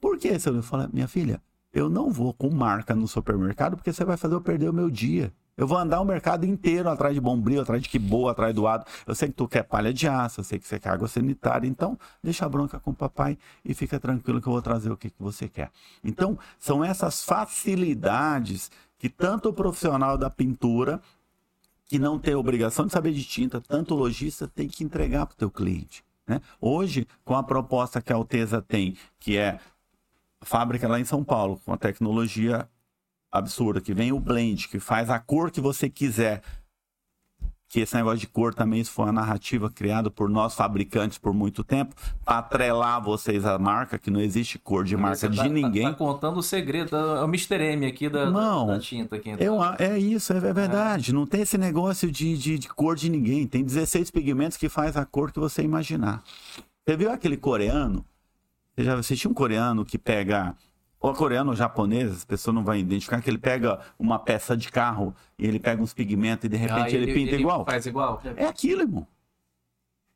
Por 0.00 0.18
que, 0.18 0.38
seu 0.38 0.52
Lio? 0.52 0.62
Fala, 0.62 0.90
minha 0.92 1.08
filha, 1.08 1.40
eu 1.72 1.88
não 1.88 2.10
vou 2.10 2.34
com 2.34 2.50
marca 2.50 2.94
no 2.94 3.06
supermercado 3.08 3.76
porque 3.76 3.92
você 3.92 4.04
vai 4.04 4.16
fazer 4.16 4.34
eu 4.34 4.40
perder 4.40 4.68
o 4.68 4.72
meu 4.72 4.90
dia. 4.90 5.32
Eu 5.56 5.66
vou 5.66 5.78
andar 5.78 6.00
o 6.00 6.04
mercado 6.04 6.44
inteiro 6.44 6.88
atrás 6.88 7.14
de 7.14 7.20
bombril, 7.20 7.62
atrás 7.62 7.82
de 7.82 7.88
que 7.88 7.98
boa, 7.98 8.32
atrás 8.32 8.54
do 8.54 8.66
ado. 8.66 8.84
Eu 9.06 9.14
sei 9.14 9.28
que 9.28 9.34
tu 9.34 9.46
quer 9.46 9.62
palha 9.62 9.92
de 9.92 10.08
aço, 10.08 10.40
eu 10.40 10.44
sei 10.44 10.58
que 10.58 10.66
você 10.66 10.80
quer 10.80 10.90
água 10.90 11.06
sanitária. 11.06 11.68
Então, 11.68 11.98
deixa 12.22 12.44
a 12.44 12.48
bronca 12.48 12.80
com 12.80 12.90
o 12.90 12.94
papai 12.94 13.38
e 13.64 13.72
fica 13.72 14.00
tranquilo 14.00 14.40
que 14.40 14.48
eu 14.48 14.52
vou 14.52 14.62
trazer 14.62 14.90
o 14.90 14.96
que, 14.96 15.10
que 15.10 15.22
você 15.22 15.48
quer. 15.48 15.70
Então, 16.02 16.38
são 16.58 16.84
essas 16.84 17.22
facilidades 17.24 18.70
que 18.98 19.08
tanto 19.08 19.50
o 19.50 19.52
profissional 19.52 20.18
da 20.18 20.28
pintura, 20.28 21.00
que 21.86 21.98
não 21.98 22.18
tem 22.18 22.34
obrigação 22.34 22.86
de 22.86 22.92
saber 22.92 23.12
de 23.12 23.22
tinta, 23.22 23.60
tanto 23.60 23.94
o 23.94 23.98
lojista 23.98 24.48
tem 24.48 24.66
que 24.66 24.82
entregar 24.82 25.26
para 25.26 25.34
o 25.34 25.36
teu 25.36 25.50
cliente. 25.50 26.04
Né? 26.26 26.40
Hoje, 26.60 27.06
com 27.24 27.36
a 27.36 27.42
proposta 27.42 28.00
que 28.00 28.12
a 28.12 28.16
Alteza 28.16 28.62
tem, 28.62 28.96
que 29.20 29.36
é 29.36 29.60
fábrica 30.40 30.88
lá 30.88 30.98
em 30.98 31.04
São 31.04 31.22
Paulo, 31.22 31.60
com 31.64 31.72
a 31.72 31.76
tecnologia 31.76 32.68
absurda, 33.38 33.80
que 33.80 33.92
vem 33.92 34.12
o 34.12 34.20
blend, 34.20 34.68
que 34.68 34.78
faz 34.78 35.10
a 35.10 35.18
cor 35.18 35.50
que 35.50 35.60
você 35.60 35.90
quiser. 35.90 36.40
Que 37.68 37.80
esse 37.80 37.96
negócio 37.96 38.20
de 38.20 38.28
cor 38.28 38.54
também 38.54 38.80
isso 38.80 38.92
foi 38.92 39.06
uma 39.06 39.12
narrativa 39.12 39.68
criada 39.68 40.08
por 40.08 40.28
nós 40.30 40.54
fabricantes 40.54 41.18
por 41.18 41.34
muito 41.34 41.64
tempo, 41.64 41.92
para 42.24 42.38
atrelar 42.38 43.02
vocês 43.02 43.44
à 43.44 43.58
marca, 43.58 43.98
que 43.98 44.12
não 44.12 44.20
existe 44.20 44.60
cor 44.60 44.84
de 44.84 44.96
marca 44.96 45.16
Você 45.16 45.28
de 45.28 45.36
tá- 45.38 45.42
tá- 45.42 45.48
ninguém. 45.48 45.82
Tá, 45.88 45.94
contando 45.94 46.36
o 46.38 46.42
segredo, 46.42 46.94
é 46.94 47.22
o 47.22 47.24
Mr. 47.24 47.56
M 47.72 47.84
aqui 47.86 48.08
da, 48.08 48.30
Não, 48.30 48.68
da 48.68 48.78
tinta 48.78 49.16
aqui. 49.16 49.30
então. 49.30 49.44
Eu, 49.44 49.60
é 49.80 49.98
isso, 49.98 50.32
é 50.32 50.38
verdade. 50.52 51.12
Não 51.12 51.26
tem 51.26 51.40
esse 51.40 51.58
negócio 51.58 52.08
de, 52.12 52.38
de, 52.38 52.58
de 52.60 52.68
cor 52.68 52.94
de 52.94 53.08
ninguém. 53.10 53.44
Tem 53.44 53.64
16 53.64 54.08
pigmentos 54.12 54.56
que 54.56 54.68
faz 54.68 54.96
a 54.96 55.04
cor 55.04 55.32
que 55.32 55.40
você 55.40 55.60
imaginar. 55.62 56.22
Você 56.86 56.96
viu 56.96 57.10
aquele 57.10 57.36
coreano? 57.36 58.04
Você 58.76 58.84
já 58.84 58.94
assistiu 58.96 59.30
um 59.32 59.34
coreano 59.34 59.84
que 59.84 59.98
pega. 59.98 60.54
Ou 61.04 61.12
coreano 61.14 61.50
ou 61.50 61.56
japonês, 61.56 62.10
as 62.10 62.24
pessoas 62.24 62.54
não 62.54 62.64
vão 62.64 62.74
identificar, 62.74 63.20
que 63.20 63.28
ele 63.28 63.36
pega 63.38 63.78
uma 63.98 64.18
peça 64.18 64.56
de 64.56 64.70
carro 64.70 65.14
e 65.38 65.46
ele 65.46 65.60
pega 65.60 65.82
uns 65.82 65.92
pigmentos 65.92 66.44
e 66.46 66.48
de 66.48 66.56
repente 66.56 66.96
Ah, 66.96 66.98
ele, 66.98 67.12
pinta 67.12 67.34
igual. 67.36 67.64
Faz 67.64 67.84
igual? 67.84 68.22
É 68.36 68.46
aquilo, 68.46 68.80
irmão. 68.82 69.06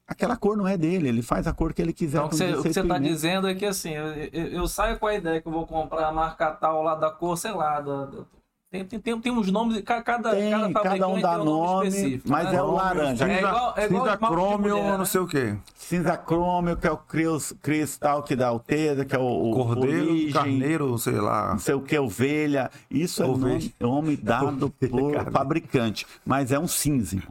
Aquela 0.07 0.35
cor 0.39 0.57
não 0.57 0.67
é 0.67 0.79
dele, 0.79 1.07
ele 1.09 1.21
faz 1.21 1.47
a 1.47 1.53
cor 1.53 1.75
que 1.75 1.83
ele 1.83 1.93
quiser. 1.93 2.17
Então, 2.17 2.27
o 2.29 2.31
que 2.31 2.37
você, 2.37 2.45
o 2.45 2.47
que 2.49 2.53
16 2.69 2.75
você 2.75 2.81
tá 2.83 2.95
pigmentos. 2.95 3.17
dizendo 3.17 3.49
é 3.49 3.55
que 3.55 3.67
assim, 3.67 3.91
eu, 3.91 4.07
eu- 4.33 4.47
eu 4.49 4.67
saio 4.67 4.99
com 4.99 5.07
a 5.07 5.15
ideia 5.15 5.43
que 5.43 5.47
eu 5.47 5.53
vou 5.53 5.67
comprar 5.67 6.09
a 6.09 6.13
marca 6.13 6.51
tal 6.53 6.83
lá 6.83 6.95
da 6.95 7.11
cor, 7.11 7.37
sei 7.37 7.53
lá, 7.53 7.79
da- 7.83 8.07
da- 8.07 8.25
tem, 8.71 8.85
tem, 8.85 9.01
tem, 9.01 9.19
tem 9.21 9.33
uns 9.33 9.51
nomes, 9.51 9.81
ca- 9.81 10.03
cada, 10.03 10.31
Tem, 10.33 10.51
cada 10.51 10.65
fabricante 10.71 10.99
cada 11.01 11.09
um 11.09 11.21
dá 11.21 11.31
tem 11.33 11.41
um 11.41 11.45
nome, 11.45 11.69
nome, 11.75 11.89
específico. 11.89 12.29
mas 12.31 12.51
né? 12.51 12.57
é 12.57 12.63
o 12.63 12.71
laranja. 12.73 13.27
É 13.33 13.39
igual, 13.39 13.75
é 13.79 13.85
igual 13.87 14.05
Cinza 14.05 14.17
crômio, 14.19 14.77
mulher, 14.77 14.99
não 14.99 15.05
sei 15.07 15.21
o 15.23 15.27
quê. 15.27 15.57
Cinza 15.75 16.17
crômio, 16.19 16.77
que 16.77 16.87
é 16.87 16.91
o 16.93 16.99
Cris- 16.99 17.55
cristal 17.63 18.23
que 18.23 18.37
dá 18.37 18.49
Alteza, 18.49 19.07
que 19.07 19.17
é 19.17 19.19
o, 19.19 19.23
o 19.23 19.53
Cordeiro, 19.55 20.07
Fuligem. 20.09 20.33
carneiro, 20.33 20.99
sei 20.99 21.15
lá. 21.15 21.53
não 21.53 21.59
sei 21.59 21.75
o 21.77 21.81
que, 21.81 21.99
ovelha. 21.99 22.71
Isso 22.91 23.23
é 23.23 23.27
Ovelha. 23.27 23.55
nome, 23.55 23.75
nome 23.81 24.17
dado 24.23 24.69
por 24.69 25.25
fabricante. 25.33 26.07
Mas 26.27 26.53
é 26.53 26.59
um 26.59 26.69
cinza. 26.69 27.23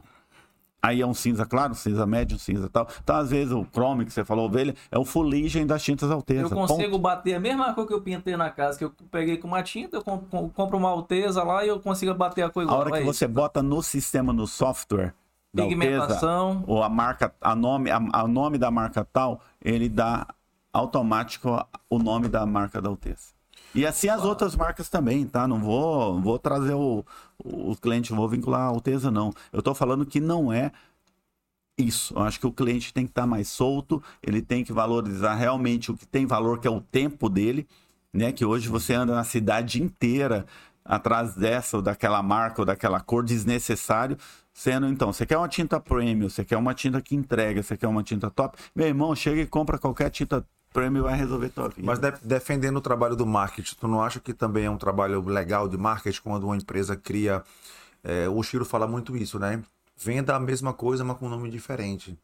Aí 0.80 1.00
é 1.00 1.06
um 1.06 1.12
cinza 1.12 1.44
claro, 1.44 1.74
cinza 1.74 2.06
médio, 2.06 2.36
um 2.36 2.38
cinza 2.38 2.68
tal. 2.68 2.86
Então, 3.02 3.16
às 3.16 3.30
vezes, 3.30 3.52
o 3.52 3.66
chrome 3.72 4.04
que 4.04 4.12
você 4.12 4.24
falou, 4.24 4.46
ovelha, 4.46 4.74
é 4.92 4.98
o 4.98 5.04
fuligem 5.04 5.66
das 5.66 5.82
tintas 5.82 6.08
alteza. 6.10 6.42
Eu 6.44 6.50
consigo 6.50 6.96
bater 6.98 7.34
a 7.34 7.40
mesma 7.40 7.74
cor 7.74 7.84
que 7.86 7.92
eu 7.92 8.00
pintei 8.00 8.36
na 8.36 8.48
casa, 8.48 8.78
que 8.78 8.84
eu 8.84 8.92
peguei 9.10 9.36
com 9.38 9.48
uma 9.48 9.62
tinta, 9.62 9.96
eu 9.96 10.02
com- 10.02 10.18
com- 10.18 10.48
compro 10.48 10.78
uma 10.78 10.88
alteza 10.88 11.42
lá 11.42 11.64
e 11.64 11.68
eu 11.68 11.80
consigo 11.80 12.14
bater 12.14 12.42
a 12.44 12.48
cor 12.50 12.60
A 12.60 12.64
igual. 12.64 12.78
hora 12.78 12.92
que 12.92 12.98
é 12.98 13.02
você 13.04 13.26
bota 13.26 13.60
no 13.60 13.82
sistema, 13.82 14.32
no 14.32 14.46
software 14.46 15.14
da 15.52 15.64
alteza, 15.64 15.80
Pigmentação. 15.80 16.62
ou 16.66 16.80
a 16.82 16.88
marca, 16.88 17.34
a 17.40 17.56
nome, 17.56 17.90
a, 17.90 18.00
a 18.12 18.28
nome 18.28 18.56
da 18.56 18.70
marca 18.70 19.04
tal, 19.04 19.40
ele 19.60 19.88
dá 19.88 20.26
automático 20.72 21.60
o 21.90 21.98
nome 21.98 22.28
da 22.28 22.46
marca 22.46 22.80
da 22.80 22.88
alteza. 22.88 23.36
E 23.78 23.86
assim 23.86 24.08
as 24.08 24.24
outras 24.24 24.56
marcas 24.56 24.88
também, 24.88 25.24
tá? 25.24 25.46
Não 25.46 25.60
vou, 25.60 26.20
vou 26.20 26.36
trazer 26.36 26.74
o, 26.74 27.04
o 27.44 27.76
cliente, 27.76 28.12
vou 28.12 28.28
vincular 28.28 28.62
a 28.62 28.64
Alteza, 28.64 29.08
não. 29.08 29.32
Eu 29.52 29.62
tô 29.62 29.72
falando 29.72 30.04
que 30.04 30.18
não 30.18 30.52
é 30.52 30.72
isso. 31.78 32.12
Eu 32.12 32.22
acho 32.22 32.40
que 32.40 32.46
o 32.48 32.50
cliente 32.50 32.92
tem 32.92 33.04
que 33.04 33.12
estar 33.12 33.24
mais 33.24 33.46
solto, 33.46 34.02
ele 34.20 34.42
tem 34.42 34.64
que 34.64 34.72
valorizar 34.72 35.36
realmente 35.36 35.92
o 35.92 35.96
que 35.96 36.04
tem 36.04 36.26
valor, 36.26 36.58
que 36.58 36.66
é 36.66 36.70
o 36.72 36.80
tempo 36.80 37.28
dele, 37.28 37.68
né? 38.12 38.32
Que 38.32 38.44
hoje 38.44 38.68
você 38.68 38.94
anda 38.94 39.14
na 39.14 39.22
cidade 39.22 39.80
inteira 39.80 40.44
atrás 40.84 41.36
dessa 41.36 41.76
ou 41.76 41.82
daquela 41.82 42.20
marca 42.20 42.62
ou 42.62 42.66
daquela 42.66 42.98
cor 42.98 43.22
desnecessário, 43.22 44.18
sendo 44.52 44.88
então, 44.88 45.12
você 45.12 45.24
quer 45.24 45.38
uma 45.38 45.46
tinta 45.46 45.78
premium, 45.78 46.28
você 46.28 46.44
quer 46.44 46.56
uma 46.56 46.74
tinta 46.74 47.00
que 47.00 47.14
entrega, 47.14 47.62
você 47.62 47.76
quer 47.76 47.86
uma 47.86 48.02
tinta 48.02 48.28
top, 48.28 48.58
meu 48.74 48.88
irmão, 48.88 49.14
chega 49.14 49.40
e 49.40 49.46
compra 49.46 49.78
qualquer 49.78 50.10
tinta 50.10 50.44
premium 50.80 51.02
vai 51.02 51.16
resolver 51.16 51.48
tua 51.50 51.68
vida. 51.68 51.82
Mas 51.84 51.98
de 51.98 52.10
defendendo 52.22 52.76
o 52.76 52.80
trabalho 52.80 53.16
do 53.16 53.26
marketing, 53.26 53.74
tu 53.76 53.88
não 53.88 54.02
acha 54.02 54.20
que 54.20 54.32
também 54.32 54.64
é 54.64 54.70
um 54.70 54.78
trabalho 54.78 55.20
legal 55.26 55.68
de 55.68 55.76
marketing 55.76 56.20
quando 56.22 56.44
uma 56.44 56.56
empresa 56.56 56.96
cria. 56.96 57.42
É, 58.02 58.28
o 58.28 58.42
Chiro 58.42 58.64
fala 58.64 58.86
muito 58.86 59.16
isso, 59.16 59.38
né? 59.38 59.62
Venda 59.96 60.36
a 60.36 60.40
mesma 60.40 60.72
coisa, 60.72 61.04
mas 61.04 61.16
com 61.18 61.28
nome 61.28 61.50
diferente. 61.50 62.16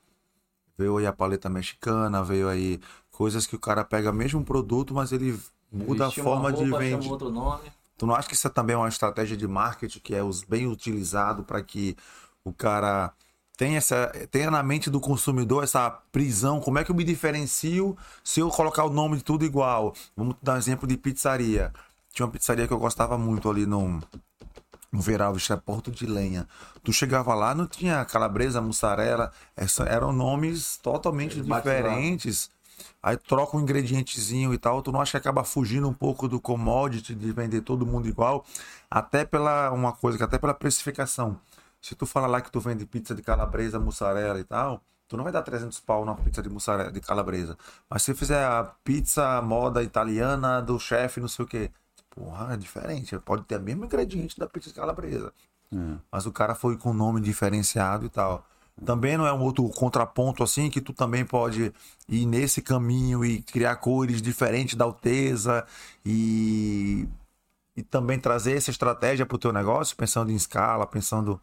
Veio 0.78 0.96
aí 0.96 1.07
a 1.07 1.12
paleta 1.12 1.48
mexicana, 1.48 2.22
veio 2.22 2.48
aí 2.48 2.80
coisas 3.11 3.46
que 3.46 3.57
o 3.57 3.61
cara 3.61 3.84
pega 3.84 4.11
o 4.11 4.14
mesmo 4.14 4.44
produto, 4.44 4.94
mas 4.94 5.12
ele 5.12 5.38
muda 5.70 6.07
Vestiu 6.07 6.22
a 6.22 6.24
forma 6.24 6.50
roupa, 6.50 6.64
de 6.64 6.70
vender. 6.70 7.09
outro 7.09 7.30
nome. 7.30 7.62
Tu 7.96 8.07
não 8.07 8.14
acha 8.14 8.28
que 8.28 8.34
isso 8.34 8.46
é 8.46 8.50
também 8.50 8.74
uma 8.74 8.88
estratégia 8.88 9.36
de 9.36 9.46
marketing 9.46 10.00
que 10.00 10.14
é 10.14 10.20
bem 10.48 10.66
utilizado 10.66 11.44
para 11.44 11.62
que 11.62 11.96
o 12.44 12.52
cara 12.52 13.12
tenha, 13.57 13.78
essa, 13.78 14.12
tenha 14.30 14.50
na 14.50 14.62
mente 14.62 14.90
do 14.90 15.00
consumidor 15.00 15.64
essa 15.64 15.90
prisão? 16.12 16.61
Como 16.61 16.78
é 16.78 16.84
que 16.84 16.90
eu 16.90 16.94
me 16.94 17.05
diferencio 17.05 17.96
se 18.22 18.40
eu 18.40 18.48
colocar 18.48 18.84
o 18.84 18.90
nome 18.90 19.18
de 19.18 19.24
tudo 19.24 19.44
igual? 19.44 19.94
Vamos 20.16 20.36
dar 20.42 20.55
um 20.55 20.59
exemplo 20.59 20.86
de 20.86 20.96
pizzaria. 20.96 21.72
Tinha 22.12 22.26
uma 22.26 22.32
pizzaria 22.32 22.66
que 22.66 22.72
eu 22.72 22.78
gostava 22.78 23.18
muito 23.18 23.48
ali 23.50 23.66
no, 23.66 24.00
no 24.92 25.00
Veral, 25.00 25.36
isso 25.36 25.52
é 25.52 25.57
Porto 25.57 25.90
de 25.90 26.07
Lenha. 26.07 26.48
Tu 26.82 26.92
chegava 26.92 27.34
lá, 27.34 27.55
não 27.55 27.66
tinha 27.66 28.05
calabresa, 28.05 28.61
mussarela, 28.61 29.32
essa, 29.57 29.84
eram 29.84 30.12
nomes 30.12 30.76
totalmente 30.76 31.40
diferentes. 31.40 32.50
Aí 33.02 33.16
troca 33.16 33.57
um 33.57 33.61
ingredientezinho 33.61 34.52
e 34.52 34.59
tal, 34.59 34.82
tu 34.82 34.90
não 34.90 35.00
acha 35.00 35.12
que 35.12 35.16
acaba 35.16 35.44
fugindo 35.44 35.88
um 35.88 35.92
pouco 35.92 36.26
do 36.26 36.40
commodity 36.40 37.14
de 37.14 37.32
vender 37.32 37.61
todo 37.61 37.86
mundo 37.86 38.09
igual, 38.09 38.44
até 38.90 39.24
pela 39.24 39.70
uma 39.70 39.92
coisa 39.92 40.18
que 40.18 40.24
até 40.24 40.38
pela 40.38 40.55
precificação. 40.55 41.38
Se 41.85 41.95
tu 41.95 42.07
falar 42.07 42.28
lá 42.28 42.41
que 42.41 42.51
tu 42.51 42.61
vende 42.61 42.87
pizza 42.87 43.14
de 43.14 43.20
calabresa, 43.20 43.78
mussarela 43.78 44.41
e 44.41 44.45
tal, 44.45 44.82
tu 45.07 45.18
não 45.18 45.22
vai 45.22 45.30
dar 45.30 45.43
300 45.43 45.78
pau 45.80 46.03
na 46.03 46.14
pizza 46.14 46.43
de 46.43 46.49
mussarela, 46.49 46.91
de 46.91 46.99
calabresa. 46.99 47.59
Mas 47.91 48.03
se 48.03 48.14
fizer 48.14 48.43
a 48.43 48.64
pizza 48.82 49.43
moda 49.43 49.82
italiana 49.82 50.62
do 50.62 50.80
chefe, 50.80 51.20
não 51.20 51.28
sei 51.28 51.45
o 51.45 51.49
quê, 51.49 51.70
porra, 52.09 52.55
é 52.55 52.57
diferente. 52.57 53.18
Pode 53.18 53.45
ter 53.45 53.59
o 53.59 53.62
mesmo 53.62 53.85
ingrediente 53.85 54.39
da 54.39 54.47
pizza 54.47 54.70
de 54.70 54.74
calabresa. 54.76 55.30
Mas 56.11 56.24
o 56.24 56.32
cara 56.32 56.55
foi 56.55 56.78
com 56.78 56.95
nome 56.95 57.20
diferenciado 57.20 58.07
e 58.07 58.09
tal. 58.09 58.47
Também 58.87 59.18
não 59.18 59.26
é 59.26 59.32
um 59.35 59.43
outro 59.43 59.68
contraponto 59.68 60.43
assim 60.43 60.70
que 60.70 60.80
tu 60.80 60.95
também 60.95 61.22
pode 61.22 61.70
ir 62.09 62.24
nesse 62.24 62.62
caminho 62.62 63.22
e 63.22 63.43
criar 63.43 63.76
cores 63.76 64.22
diferentes 64.22 64.74
da 64.74 64.87
Alteza 64.87 65.66
e, 66.03 67.07
e 67.76 67.82
também 67.82 68.18
trazer 68.18 68.57
essa 68.57 68.70
estratégia 68.70 69.26
para 69.26 69.37
o 69.37 69.39
teu 69.39 69.53
negócio, 69.53 69.95
pensando 69.95 70.32
em 70.32 70.35
escala, 70.35 70.87
pensando. 70.87 71.39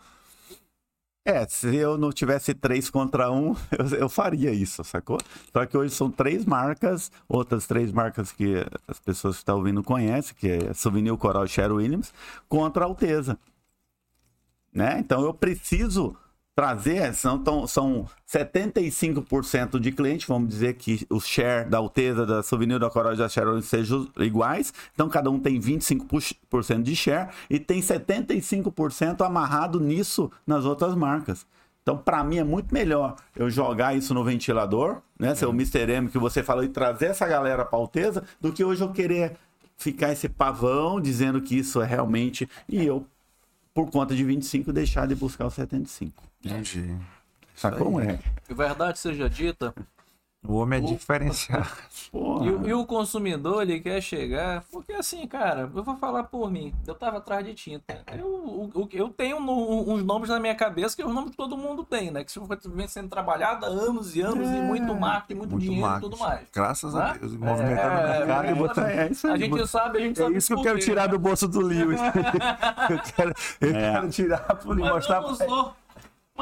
É, 1.24 1.48
se 1.48 1.76
eu 1.76 2.00
não 2.00 2.12
tivesse 2.12 2.52
três 2.54 2.90
contra 2.90 3.32
um, 3.32 3.56
eu, 3.78 4.00
eu 4.00 4.10
faria 4.10 4.52
isso, 4.52 4.84
sacou? 4.84 5.20
Só 5.54 5.66
que 5.66 5.78
hoje 5.78 5.94
são 5.94 6.10
três 6.10 6.46
marcas, 6.46 7.12
outras 7.30 7.68
três 7.68 7.92
marcas 7.92 8.32
que 8.32 8.56
as 8.88 9.00
pessoas 9.00 9.36
que 9.36 9.42
estão 9.42 9.58
ouvindo 9.58 9.84
conhecem, 9.84 10.36
que 10.36 10.50
é 10.50 10.74
Souvenir 10.74 11.16
Coral 11.18 11.46
Sherry 11.48 11.74
Williams, 11.74 12.12
contra 12.50 12.84
a 12.84 12.88
Alteza. 12.88 13.38
Né? 14.74 14.98
Então 15.00 15.22
eu 15.24 15.34
preciso 15.34 16.18
trazer, 16.56 17.14
são, 17.14 17.40
tão- 17.40 17.66
são 17.66 18.06
75% 18.28 19.80
de 19.80 19.92
clientes, 19.92 20.28
vamos 20.28 20.50
dizer 20.50 20.74
que 20.76 21.06
o 21.10 21.20
share 21.20 21.70
da 21.70 21.78
Alteza, 21.78 22.26
da 22.26 22.44
Souvenir, 22.44 22.80
da 22.80 22.90
Coral 22.90 23.16
da 23.16 23.26
Williams 23.26 23.66
sejam 23.66 24.08
iguais, 24.18 24.74
então 24.94 25.08
cada 25.10 25.30
um 25.30 25.40
tem 25.40 25.60
25% 25.60 26.84
de 26.84 26.96
share 26.96 27.30
e 27.50 27.60
tem 27.60 27.82
75% 27.82 29.22
amarrado 29.26 29.80
nisso 29.80 30.32
nas 30.46 30.66
outras 30.66 30.94
marcas. 30.96 31.46
Então, 31.82 31.98
para 31.98 32.24
mim, 32.24 32.38
é 32.38 32.44
muito 32.44 32.72
melhor 32.74 33.16
eu 33.36 33.50
jogar 33.50 33.96
isso 33.96 34.14
no 34.14 34.24
ventilador, 34.24 35.02
né? 35.18 35.34
Ser 35.34 35.48
o 35.48 35.50
Mr. 35.52 35.90
M 35.92 36.10
que 36.10 36.18
você 36.20 36.44
falou, 36.44 36.64
e 36.64 36.70
trazer 36.70 37.08
essa 37.08 37.26
galera 37.28 37.66
pra 37.66 37.80
Alteza, 37.80 38.24
do 38.40 38.54
que 38.54 38.64
hoje 38.64 38.84
eu 38.84 38.92
querer 38.92 39.36
ficar 39.78 40.12
esse 40.12 40.30
pavão 40.30 41.02
dizendo 41.02 41.42
que 41.42 41.58
isso 41.58 41.82
é 41.82 41.86
realmente. 41.88 42.48
E 42.70 42.86
eu, 42.86 43.04
por 43.74 43.90
conta 43.90 44.14
de 44.16 44.24
25, 44.24 44.72
deixar 44.72 45.08
de 45.08 45.16
buscar 45.16 45.48
o 45.48 45.50
75. 45.50 46.31
Entendi. 46.44 46.96
Sacou? 47.56 48.00
É. 48.02 48.20
E 48.50 48.54
verdade 48.54 48.98
seja 49.00 49.30
dita, 49.30 49.74
O 50.44 50.56
homem 50.56 50.80
é 50.80 50.84
O- 50.84 50.88
diferenciado. 50.88 51.70
E, 52.14 52.18
o- 52.50 52.68
e 52.68 52.74
o 52.74 52.84
consumidor, 52.86 53.62
ele 53.62 53.80
quer 53.80 54.02
chegar. 54.02 54.64
Porque 54.72 54.92
assim, 54.92 55.26
cara, 55.28 55.62
eu 55.74 55.84
vou 55.84 55.96
falar 55.98 56.24
por 56.24 56.52
mim. 56.52 56.74
Eu 56.86 56.94
tava 56.96 57.20
atrás 57.20 57.46
de 57.46 57.54
tinta. 57.54 58.02
Eu, 58.18 58.26
o- 58.26 58.72
o- 58.74 58.90
eu 58.92 59.08
tenho 59.10 59.40
no- 59.40 59.94
uns 59.94 60.04
nomes 60.04 60.30
na 60.30 60.40
minha 60.40 60.56
cabeça 60.56 60.94
que 60.96 61.02
é 61.04 61.06
os 61.06 61.14
nomes 61.14 61.30
que 61.32 61.38
todo 61.38 61.56
mundo 61.56 61.84
tem, 61.86 62.10
né? 62.12 62.24
Que 62.24 62.32
isso 62.32 62.44
vem 62.74 62.88
sendo 62.88 63.08
trabalhado 63.08 63.66
há 63.66 63.70
anos 63.70 64.16
e 64.16 64.22
anos 64.22 64.46
e 64.50 64.60
muito 64.62 64.94
marketing, 64.96 65.38
muito, 65.38 65.52
Muito 65.52 65.62
dinheiro 65.64 65.86
marketing. 65.88 66.08
e 66.08 66.10
tudo 66.10 66.20
mais. 66.20 66.48
Graças 66.54 66.96
a 66.96 67.14
Né? 67.14 67.18
Deus. 67.22 67.32
Movimentando 67.38 67.80
É, 67.80 67.88
o 67.88 68.18
mercado 68.18 68.46
é, 68.48 68.52
e 68.52 68.56
botando. 68.56 68.86
É 68.88 69.08
isso 69.12 69.28
aí. 69.28 69.34
A 69.34 69.38
gente 69.38 69.68
sabe, 69.68 69.98
a 70.00 70.02
gente 70.02 70.20
É 70.20 70.24
sabe 70.24 70.38
isso 70.38 70.48
que 70.48 70.54
eu 70.54 70.58
por 70.58 70.64
quero 70.64 70.80
tirar 70.80 71.08
do 71.08 71.20
bolso 71.20 71.48
do 71.48 71.62
Lewis. 71.62 72.00
eu 72.90 73.00
quero, 73.16 73.34
eu 73.62 73.76
É. 73.76 73.92
quero 73.94 74.10
tirar 74.10 74.40
pra 74.40 74.72
ele 74.72 74.82
Mas 74.82 74.92
mostrar 74.92 75.16
eu 75.18 75.22
não 75.22 75.36
pra 75.38 75.46
ele. 75.46 75.54
sou. 75.56 75.76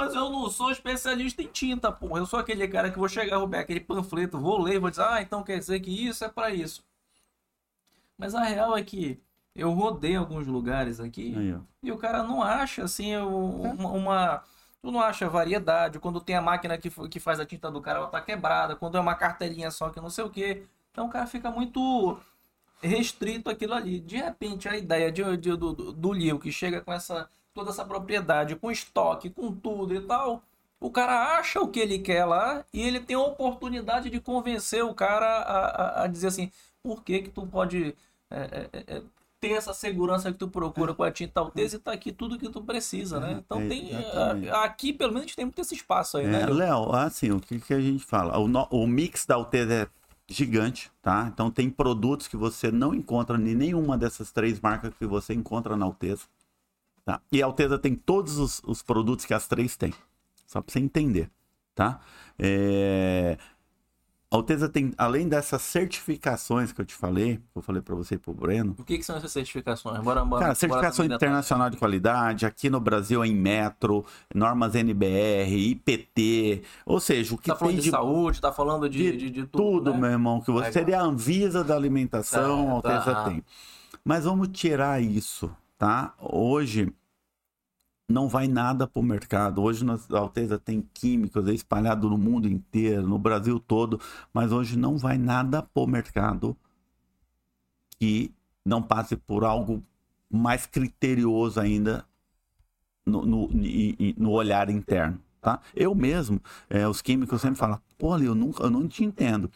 Mas 0.06 0.16
eu 0.16 0.30
não 0.30 0.50
sou 0.50 0.72
especialista 0.72 1.42
em 1.42 1.48
tinta, 1.48 1.92
porra. 1.92 2.20
Eu 2.20 2.26
sou 2.26 2.40
aquele 2.40 2.68
cara 2.68 2.90
que 2.92 2.98
vou 2.98 3.10
chegar, 3.10 3.38
vou 3.40 3.48
pegar 3.50 3.64
aquele 3.64 3.80
panfleto, 3.82 4.40
vou 4.40 4.62
ler, 4.62 4.80
vou 4.80 4.90
dizer, 4.90 5.04
ah, 5.04 5.22
então 5.22 5.44
quer 5.44 5.60
dizer 5.60 5.80
que 5.80 5.92
isso 6.08 6.24
é 6.24 6.30
pra 6.30 6.52
isso. 6.52 6.84
Mas 8.18 8.36
a 8.36 8.44
real 8.44 8.78
é 8.78 8.84
que 8.84 9.20
eu 9.56 9.72
rodei 9.72 10.16
alguns 10.16 10.46
lugares 10.48 11.00
aqui 11.00 11.34
Aí, 11.38 11.56
e 11.84 11.92
o 11.92 11.98
cara 11.98 12.24
não 12.24 12.42
acha, 12.42 12.84
assim, 12.84 13.16
uma... 13.18 13.90
uma- 13.92 14.44
Tu 14.82 14.90
não 14.92 15.02
acha 15.02 15.28
variedade, 15.28 16.00
quando 16.00 16.22
tem 16.22 16.38
a 16.38 16.42
máquina 16.42 16.78
que, 16.78 16.90
que 17.10 17.20
faz 17.20 17.38
a 17.38 17.46
tinta 17.46 17.70
do 17.70 17.82
cara, 17.82 18.00
ela 18.00 18.08
tá 18.08 18.22
quebrada, 18.22 18.78
quando 18.78 18.96
é 18.98 19.02
uma 19.02 19.14
carteirinha 19.14 19.70
só 19.72 19.90
que 19.90 20.00
não 20.00 20.10
sei 20.10 20.24
o 20.24 20.30
quê. 20.30 20.64
Então 20.90 21.08
o 21.08 21.10
cara 21.10 21.28
fica 21.28 21.52
muito 21.52 22.18
restrito 22.82 23.50
aquilo 23.50 23.74
ali. 23.74 24.00
De 24.00 24.16
repente, 24.16 24.70
a 24.70 24.78
ideia 24.78 25.12
de, 25.12 25.22
de- 25.36 25.58
do, 25.58 25.74
do, 25.74 25.92
do 25.92 26.14
Liu, 26.14 26.40
que 26.40 26.50
chega 26.50 26.80
com 26.80 26.94
essa 26.94 27.30
toda 27.54 27.70
essa 27.72 27.86
propriedade, 27.86 28.56
com 28.56 28.72
estoque, 28.72 29.30
com 29.30 29.52
tudo 29.54 29.94
e 29.94 30.02
tal, 30.02 30.44
o 30.80 30.90
cara 30.92 31.38
acha 31.38 31.60
o 31.60 31.68
que 31.68 31.80
ele 31.80 32.00
quer 32.00 32.26
lá 32.26 32.64
e 32.74 32.82
ele 32.82 33.00
tem 33.00 33.16
a 33.16 33.20
oportunidade 33.20 34.10
de 34.10 34.20
convencer 34.20 34.84
o 34.84 34.94
cara 34.94 35.26
a, 35.26 36.02
a, 36.02 36.04
a 36.04 36.08
dizer 36.08 36.28
assim, 36.28 36.52
por 36.82 37.04
que 37.04 37.22
que 37.24 37.30
tu 37.30 37.46
pode 37.46 37.96
é, 38.32 38.70
é, 38.74 38.98
é, 38.98 39.02
ter 39.40 39.52
essa 39.54 39.74
segurança 39.74 40.32
que 40.32 40.38
tu 40.38 40.48
procura 40.50 40.94
com 40.94 41.04
a 41.04 41.12
tinta 41.12 41.40
Alteza 41.40 41.78
e 41.78 41.80
tá 41.80 41.92
aqui 41.94 42.12
tudo 42.12 42.38
que 42.38 42.50
tu 42.50 42.62
precisa, 42.62 43.20
né? 43.20 43.38
Então 43.40 43.60
É, 43.60 43.68
tem 43.68 43.96
exatamente. 43.96 44.50
a- 44.50 44.64
aqui 44.64 44.94
pelo 44.94 45.14
menos 45.14 45.34
tem 45.36 45.46
muito 45.46 45.60
esse 45.62 45.76
espaço 45.76 46.18
aí, 46.18 46.26
É, 46.26 46.30
né? 46.32 46.46
Léo, 46.46 46.92
assim, 46.94 47.32
o 47.32 47.40
que, 47.40 47.60
que 47.60 47.74
a 47.74 47.80
gente 47.82 48.04
fala? 48.04 48.38
O, 48.38 48.48
no- 48.48 48.68
o 48.70 48.86
mix 48.88 49.26
da 49.26 49.36
Alteza 49.36 49.74
é 49.74 49.88
gigante, 50.28 50.92
tá? 51.02 51.30
Então 51.34 51.50
tem 51.50 51.70
produtos 51.70 52.28
que 52.28 52.38
você 52.38 52.72
não 52.72 52.94
encontra 52.94 53.38
em 53.38 53.56
nenhuma 53.56 53.98
dessas 53.98 54.32
três 54.32 54.60
marcas 54.60 54.94
que 54.94 55.06
você 55.06 55.34
encontra 55.34 55.76
na 55.76 55.86
Alteza. 55.86 56.24
Tá? 57.10 57.20
E 57.32 57.42
a 57.42 57.46
Alteza 57.48 57.80
tem 57.80 57.96
todos 57.96 58.38
os, 58.38 58.62
os 58.64 58.84
produtos 58.84 59.26
que 59.26 59.34
as 59.34 59.48
três 59.48 59.76
têm. 59.76 59.92
Só 60.46 60.62
para 60.62 60.72
você 60.72 60.78
entender, 60.80 61.28
tá? 61.74 62.00
É... 62.38 63.36
A 64.32 64.36
Alteza 64.36 64.70
tem, 64.70 64.94
além 64.96 65.28
dessas 65.28 65.60
certificações 65.64 66.72
que 66.72 66.80
eu 66.80 66.86
te 66.86 66.94
falei, 66.94 67.38
que 67.38 67.58
eu 67.58 67.64
falei 67.64 67.82
para 67.82 67.96
você 67.96 68.14
e 68.14 68.18
pro 68.20 68.32
Breno, 68.32 68.76
O 68.78 68.84
que, 68.84 69.00
que 69.00 69.04
são 69.04 69.18
essas 69.18 69.32
certificações? 69.32 70.00
Bora, 70.04 70.24
bora, 70.24 70.40
Cara, 70.42 70.46
bora 70.50 70.56
certificação 70.56 70.98
comentar. 71.06 71.16
internacional 71.18 71.70
de 71.72 71.78
qualidade, 71.78 72.46
aqui 72.46 72.70
no 72.70 72.80
Brasil 72.80 73.24
é 73.24 73.28
em 73.28 73.34
Metro, 73.34 74.06
normas 74.36 74.76
NBR, 74.76 75.72
IPT, 75.72 76.62
ou 76.86 77.00
seja, 77.00 77.34
o 77.34 77.40
que 77.40 77.50
Tá 77.50 77.56
falando 77.56 77.72
tem 77.74 77.80
de, 77.80 77.86
de, 77.86 77.90
saúde, 77.90 78.40
tá 78.40 78.52
falando 78.54 78.88
de, 78.88 79.12
de 79.14 79.18
de, 79.18 79.30
de 79.32 79.46
tudo, 79.48 79.86
tudo, 79.86 79.94
né? 79.94 79.98
meu 80.02 80.12
irmão, 80.12 80.42
que 80.42 80.52
você 80.52 80.68
Legal. 80.68 80.74
seria 80.74 81.00
a 81.00 81.04
Anvisa 81.04 81.64
da 81.64 81.76
alimentação, 81.76 82.78
a 82.78 82.82
Tá, 82.84 82.96
Alteza 82.98 83.16
tá. 83.16 83.24
tem. 83.24 83.44
Mas 84.06 84.26
vamos 84.26 84.50
tirar 84.50 85.02
isso, 85.02 85.52
tá? 85.80 86.14
Hoje 86.20 86.94
não 88.08 88.28
vai 88.28 88.48
nada 88.48 88.86
pro 88.86 89.02
mercado. 89.02 89.64
Hoje 89.64 89.86
a 89.90 90.18
Alteza 90.20 90.60
tem 90.60 90.82
químicos 90.94 91.48
espalhado 91.48 92.10
no 92.10 92.18
mundo 92.18 92.48
inteiro, 92.48 93.08
no 93.08 93.18
Brasil 93.18 93.60
todo, 93.60 94.00
mas 94.34 94.52
hoje 94.52 94.78
não 94.78 94.98
vai 94.98 95.18
nada 95.18 95.64
pro 95.64 95.88
mercado 95.88 96.56
que 97.98 98.32
não 98.66 98.84
passe 98.84 99.16
por 99.16 99.44
algo 99.44 99.82
mais 100.30 100.66
criterioso 100.66 101.60
ainda 101.60 102.06
no, 103.06 103.26
no, 103.26 103.50
no 104.18 104.32
olhar 104.32 104.70
interno, 104.70 105.20
tá? 105.42 105.62
Eu 105.74 105.96
mesmo, 105.96 106.42
é, 106.70 106.88
os 106.88 107.02
químicos 107.02 107.42
sempre 107.42 107.58
falam, 107.58 107.82
pô, 107.98 108.18
eu, 108.18 108.36
nunca, 108.36 108.64
eu 108.64 108.70
não 108.70 108.88
te 108.88 109.04
entendo. 109.04 109.50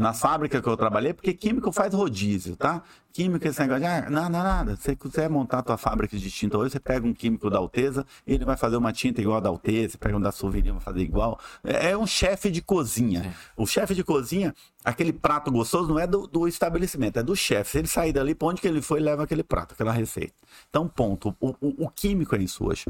Nas 0.00 0.18
fábricas 0.18 0.62
que 0.62 0.68
eu 0.68 0.76
trabalhei, 0.78 1.12
porque 1.12 1.34
químico 1.34 1.70
faz 1.70 1.92
rodízio, 1.92 2.56
tá? 2.56 2.82
Químico, 3.12 3.46
esse 3.46 3.60
negócio 3.60 3.82
de, 3.82 3.86
ah, 3.86 4.08
nada, 4.08 4.42
nada. 4.42 4.76
Se 4.76 4.82
você 4.82 4.96
quiser 4.96 5.28
montar 5.28 5.58
a 5.58 5.62
tua 5.62 5.76
fábrica 5.76 6.16
de 6.16 6.30
tinta 6.30 6.56
hoje, 6.56 6.72
você 6.72 6.80
pega 6.80 7.06
um 7.06 7.12
químico 7.12 7.50
da 7.50 7.58
Alteza, 7.58 8.06
ele 8.26 8.44
vai 8.44 8.56
fazer 8.56 8.76
uma 8.76 8.92
tinta 8.92 9.20
igual 9.20 9.36
a 9.36 9.40
da 9.40 9.50
Alteza, 9.50 9.98
pega 9.98 10.16
um 10.16 10.20
da 10.20 10.32
Souvenir, 10.32 10.72
vai 10.72 10.80
fazer 10.80 11.02
igual. 11.02 11.38
É, 11.62 11.90
é 11.90 11.98
um 11.98 12.06
chefe 12.06 12.50
de 12.50 12.62
cozinha. 12.62 13.34
O 13.56 13.66
chefe 13.66 13.94
de 13.94 14.02
cozinha, 14.02 14.54
aquele 14.82 15.12
prato 15.12 15.50
gostoso 15.50 15.88
não 15.88 15.98
é 15.98 16.06
do, 16.06 16.26
do 16.26 16.48
estabelecimento, 16.48 17.18
é 17.18 17.22
do 17.22 17.36
chefe. 17.36 17.72
Se 17.72 17.78
ele 17.78 17.88
sair 17.88 18.12
dali, 18.12 18.34
pra 18.34 18.48
onde 18.48 18.62
que 18.62 18.68
ele 18.68 18.80
foi, 18.80 19.00
leva 19.00 19.24
aquele 19.24 19.42
prato, 19.42 19.74
aquela 19.74 19.92
receita. 19.92 20.32
Então, 20.70 20.88
ponto. 20.88 21.36
O, 21.38 21.50
o, 21.60 21.84
o 21.84 21.88
químico 21.90 22.34
é 22.34 22.38
isso 22.38 22.66
hoje. 22.66 22.86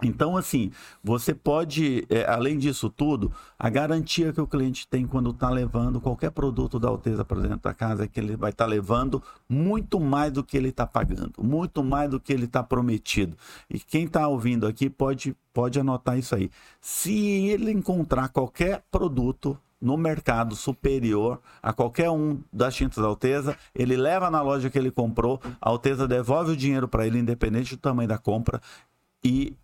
Então, 0.00 0.36
assim, 0.36 0.70
você 1.02 1.34
pode, 1.34 2.06
é, 2.08 2.24
além 2.24 2.56
disso 2.56 2.88
tudo, 2.88 3.32
a 3.58 3.68
garantia 3.68 4.32
que 4.32 4.40
o 4.40 4.46
cliente 4.46 4.86
tem 4.86 5.04
quando 5.04 5.30
está 5.30 5.50
levando 5.50 6.00
qualquer 6.00 6.30
produto 6.30 6.78
da 6.78 6.88
Alteza 6.88 7.24
para 7.24 7.40
dentro 7.40 7.62
da 7.62 7.74
casa 7.74 8.04
é 8.04 8.06
que 8.06 8.20
ele 8.20 8.36
vai 8.36 8.50
estar 8.50 8.64
tá 8.64 8.70
levando 8.70 9.20
muito 9.48 9.98
mais 9.98 10.30
do 10.30 10.44
que 10.44 10.56
ele 10.56 10.68
está 10.68 10.86
pagando, 10.86 11.32
muito 11.42 11.82
mais 11.82 12.08
do 12.08 12.20
que 12.20 12.32
ele 12.32 12.44
está 12.44 12.62
prometido. 12.62 13.36
E 13.68 13.80
quem 13.80 14.04
está 14.04 14.28
ouvindo 14.28 14.68
aqui 14.68 14.88
pode, 14.88 15.36
pode 15.52 15.80
anotar 15.80 16.16
isso 16.16 16.32
aí. 16.36 16.48
Se 16.80 17.12
ele 17.48 17.72
encontrar 17.72 18.28
qualquer 18.28 18.84
produto 18.92 19.58
no 19.80 19.96
mercado 19.96 20.54
superior 20.54 21.40
a 21.60 21.72
qualquer 21.72 22.08
um 22.08 22.38
das 22.52 22.76
tintas 22.76 23.02
da 23.02 23.08
Alteza, 23.08 23.56
ele 23.74 23.96
leva 23.96 24.30
na 24.30 24.42
loja 24.42 24.70
que 24.70 24.78
ele 24.78 24.92
comprou, 24.92 25.40
a 25.60 25.68
Alteza 25.68 26.06
devolve 26.06 26.52
o 26.52 26.56
dinheiro 26.56 26.86
para 26.86 27.04
ele, 27.04 27.18
independente 27.18 27.74
do 27.74 27.80
tamanho 27.80 28.08
da 28.08 28.18
compra, 28.18 28.60
e 29.24 29.56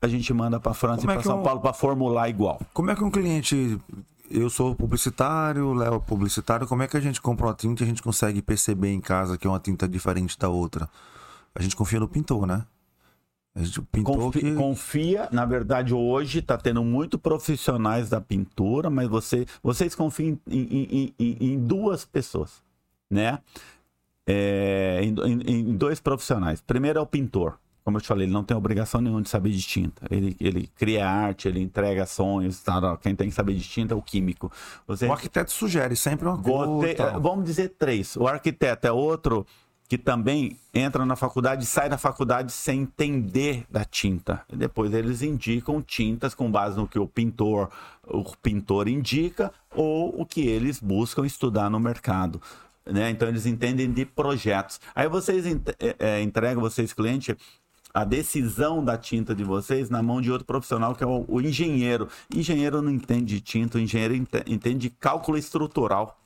a 0.00 0.08
gente 0.08 0.32
manda 0.32 0.58
para 0.58 0.74
França 0.74 1.00
Como 1.00 1.10
e 1.10 1.14
é 1.14 1.16
para 1.16 1.24
São 1.24 1.40
um... 1.40 1.42
Paulo 1.42 1.60
para 1.60 1.72
formular 1.72 2.28
igual. 2.28 2.60
Como 2.72 2.90
é 2.90 2.94
que 2.94 3.04
um 3.04 3.10
cliente 3.10 3.78
eu 4.30 4.50
sou 4.50 4.74
publicitário, 4.74 5.72
Léo 5.72 5.94
é 5.94 5.98
publicitário, 5.98 6.66
como 6.66 6.82
é 6.82 6.88
que 6.88 6.96
a 6.96 7.00
gente 7.00 7.20
compra 7.20 7.46
uma 7.46 7.54
tinta 7.54 7.82
e 7.82 7.84
a 7.84 7.86
gente 7.86 8.02
consegue 8.02 8.42
perceber 8.42 8.90
em 8.90 9.00
casa 9.00 9.38
que 9.38 9.46
é 9.46 9.50
uma 9.50 9.60
tinta 9.60 9.88
diferente 9.88 10.38
da 10.38 10.48
outra? 10.48 10.88
A 11.54 11.62
gente 11.62 11.76
confia 11.76 12.00
no 12.00 12.08
pintor, 12.08 12.46
né? 12.46 12.64
A 13.54 13.62
gente, 13.62 13.80
pintor 13.80 14.18
confia, 14.18 14.42
que... 14.42 14.54
confia, 14.54 15.28
na 15.32 15.46
verdade, 15.46 15.94
hoje 15.94 16.40
está 16.40 16.58
tendo 16.58 16.84
muito 16.84 17.18
profissionais 17.18 18.10
da 18.10 18.20
pintura, 18.20 18.90
mas 18.90 19.08
você, 19.08 19.46
vocês 19.62 19.94
confiam 19.94 20.38
em, 20.46 20.60
em, 20.60 21.14
em, 21.18 21.36
em 21.40 21.58
duas 21.58 22.04
pessoas, 22.04 22.62
né? 23.10 23.38
É, 24.26 25.00
em, 25.02 25.74
dois 25.74 26.00
profissionais. 26.00 26.60
Primeiro 26.60 26.98
é 26.98 27.02
o 27.02 27.06
pintor 27.06 27.58
como 27.86 27.98
eu 27.98 28.00
te 28.00 28.08
falei, 28.08 28.26
ele 28.26 28.32
não 28.32 28.42
tem 28.42 28.56
obrigação 28.56 29.00
nenhuma 29.00 29.22
de 29.22 29.28
saber 29.28 29.50
de 29.50 29.62
tinta. 29.62 30.08
Ele, 30.10 30.36
ele 30.40 30.68
cria 30.74 31.08
arte, 31.08 31.46
ele 31.46 31.60
entrega 31.60 32.04
sonhos, 32.04 32.60
tá? 32.60 32.96
quem 32.96 33.14
tem 33.14 33.28
que 33.28 33.34
saber 33.34 33.54
de 33.54 33.62
tinta 33.62 33.94
é 33.94 33.96
o 33.96 34.02
químico. 34.02 34.50
Você... 34.88 35.06
O 35.06 35.12
arquiteto 35.12 35.52
sugere 35.52 35.94
sempre 35.94 36.26
uma 36.26 36.36
coisa. 36.36 37.16
Vamos 37.20 37.44
dizer 37.44 37.76
três. 37.78 38.16
O 38.16 38.26
arquiteto 38.26 38.88
é 38.88 38.90
outro 38.90 39.46
que 39.88 39.96
também 39.96 40.58
entra 40.74 41.06
na 41.06 41.14
faculdade 41.14 41.62
e 41.62 41.66
sai 41.66 41.88
da 41.88 41.96
faculdade 41.96 42.50
sem 42.50 42.80
entender 42.80 43.64
da 43.70 43.84
tinta. 43.84 44.42
E 44.52 44.56
depois 44.56 44.92
eles 44.92 45.22
indicam 45.22 45.80
tintas 45.80 46.34
com 46.34 46.50
base 46.50 46.76
no 46.76 46.88
que 46.88 46.98
o 46.98 47.06
pintor, 47.06 47.70
o 48.04 48.24
pintor 48.42 48.88
indica 48.88 49.52
ou 49.72 50.20
o 50.20 50.26
que 50.26 50.40
eles 50.40 50.80
buscam 50.80 51.24
estudar 51.24 51.70
no 51.70 51.78
mercado. 51.78 52.42
Né? 52.84 53.10
Então 53.10 53.28
eles 53.28 53.46
entendem 53.46 53.92
de 53.92 54.04
projetos. 54.04 54.80
Aí 54.92 55.08
vocês 55.08 55.44
é, 56.00 56.20
entregam, 56.20 56.60
vocês 56.60 56.92
cliente, 56.92 57.36
a 57.96 58.04
decisão 58.04 58.84
da 58.84 58.98
tinta 58.98 59.34
de 59.34 59.42
vocês 59.42 59.88
na 59.88 60.02
mão 60.02 60.20
de 60.20 60.30
outro 60.30 60.46
profissional, 60.46 60.94
que 60.94 61.02
é 61.02 61.06
o, 61.06 61.24
o 61.26 61.40
engenheiro. 61.40 62.06
Engenheiro 62.30 62.82
não 62.82 62.90
entende 62.90 63.36
de 63.36 63.40
tinta, 63.40 63.78
o 63.78 63.80
engenheiro 63.80 64.14
ent 64.14 64.28
entende 64.46 64.80
de 64.80 64.90
cálculo 64.90 65.38
estrutural. 65.38 66.20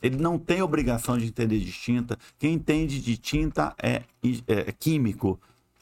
Ele 0.00 0.16
não 0.16 0.38
tem 0.38 0.62
obrigação 0.62 1.18
de 1.18 1.26
entender 1.26 1.58
de 1.58 1.72
tinta. 1.72 2.16
Quem 2.38 2.54
entende 2.54 3.00
de 3.00 3.16
tinta 3.16 3.74
é, 3.82 4.02
é, 4.46 4.60
é 4.68 4.72
químico. 4.78 5.40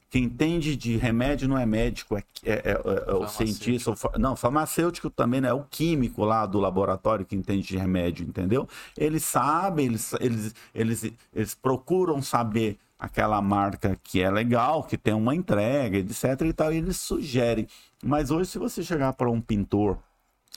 Quem 0.08 0.24
entende 0.24 0.74
de 0.74 0.96
remédio 0.96 1.48
não 1.48 1.58
é 1.58 1.66
médico, 1.66 2.16
é, 2.16 2.24
é, 2.42 2.52
é, 2.54 3.10
é 3.10 3.12
o 3.12 3.28
cientista. 3.28 3.90
O, 3.90 4.18
não, 4.18 4.34
farmacêutico 4.34 5.10
também 5.10 5.42
não 5.42 5.48
é 5.50 5.52
o 5.52 5.64
químico 5.64 6.24
lá 6.24 6.46
do 6.46 6.58
laboratório 6.58 7.26
que 7.26 7.36
entende 7.36 7.68
de 7.68 7.76
remédio, 7.76 8.26
entendeu? 8.26 8.66
Eles 8.96 9.22
sabem, 9.22 9.84
eles, 9.84 10.14
eles, 10.18 10.54
eles, 10.74 11.12
eles 11.34 11.54
procuram 11.54 12.22
saber 12.22 12.78
aquela 13.04 13.40
marca 13.42 13.98
que 14.02 14.22
é 14.22 14.30
legal, 14.30 14.82
que 14.82 14.96
tem 14.96 15.12
uma 15.12 15.34
entrega, 15.34 15.98
etc. 15.98 16.40
e 16.42 16.52
tal, 16.52 16.72
e 16.72 16.78
eles 16.78 16.96
sugerem. 16.96 17.66
Mas 18.02 18.30
hoje, 18.30 18.50
se 18.50 18.58
você 18.58 18.82
chegar 18.82 19.12
para 19.12 19.30
um 19.30 19.40
pintor, 19.40 19.98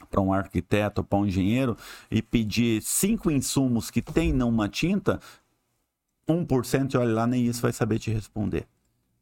para 0.09 0.21
um 0.21 0.31
arquiteto, 0.31 1.03
para 1.03 1.19
um 1.19 1.25
engenheiro 1.25 1.75
e 2.09 2.21
pedir 2.21 2.81
cinco 2.81 3.29
insumos 3.29 3.91
que 3.91 4.01
tem 4.01 4.31
numa 4.31 4.69
tinta, 4.69 5.19
1%, 6.27 6.99
olha 6.99 7.13
lá, 7.13 7.27
nem 7.27 7.45
isso 7.45 7.61
vai 7.61 7.73
saber 7.73 7.99
te 7.99 8.11
responder. 8.11 8.65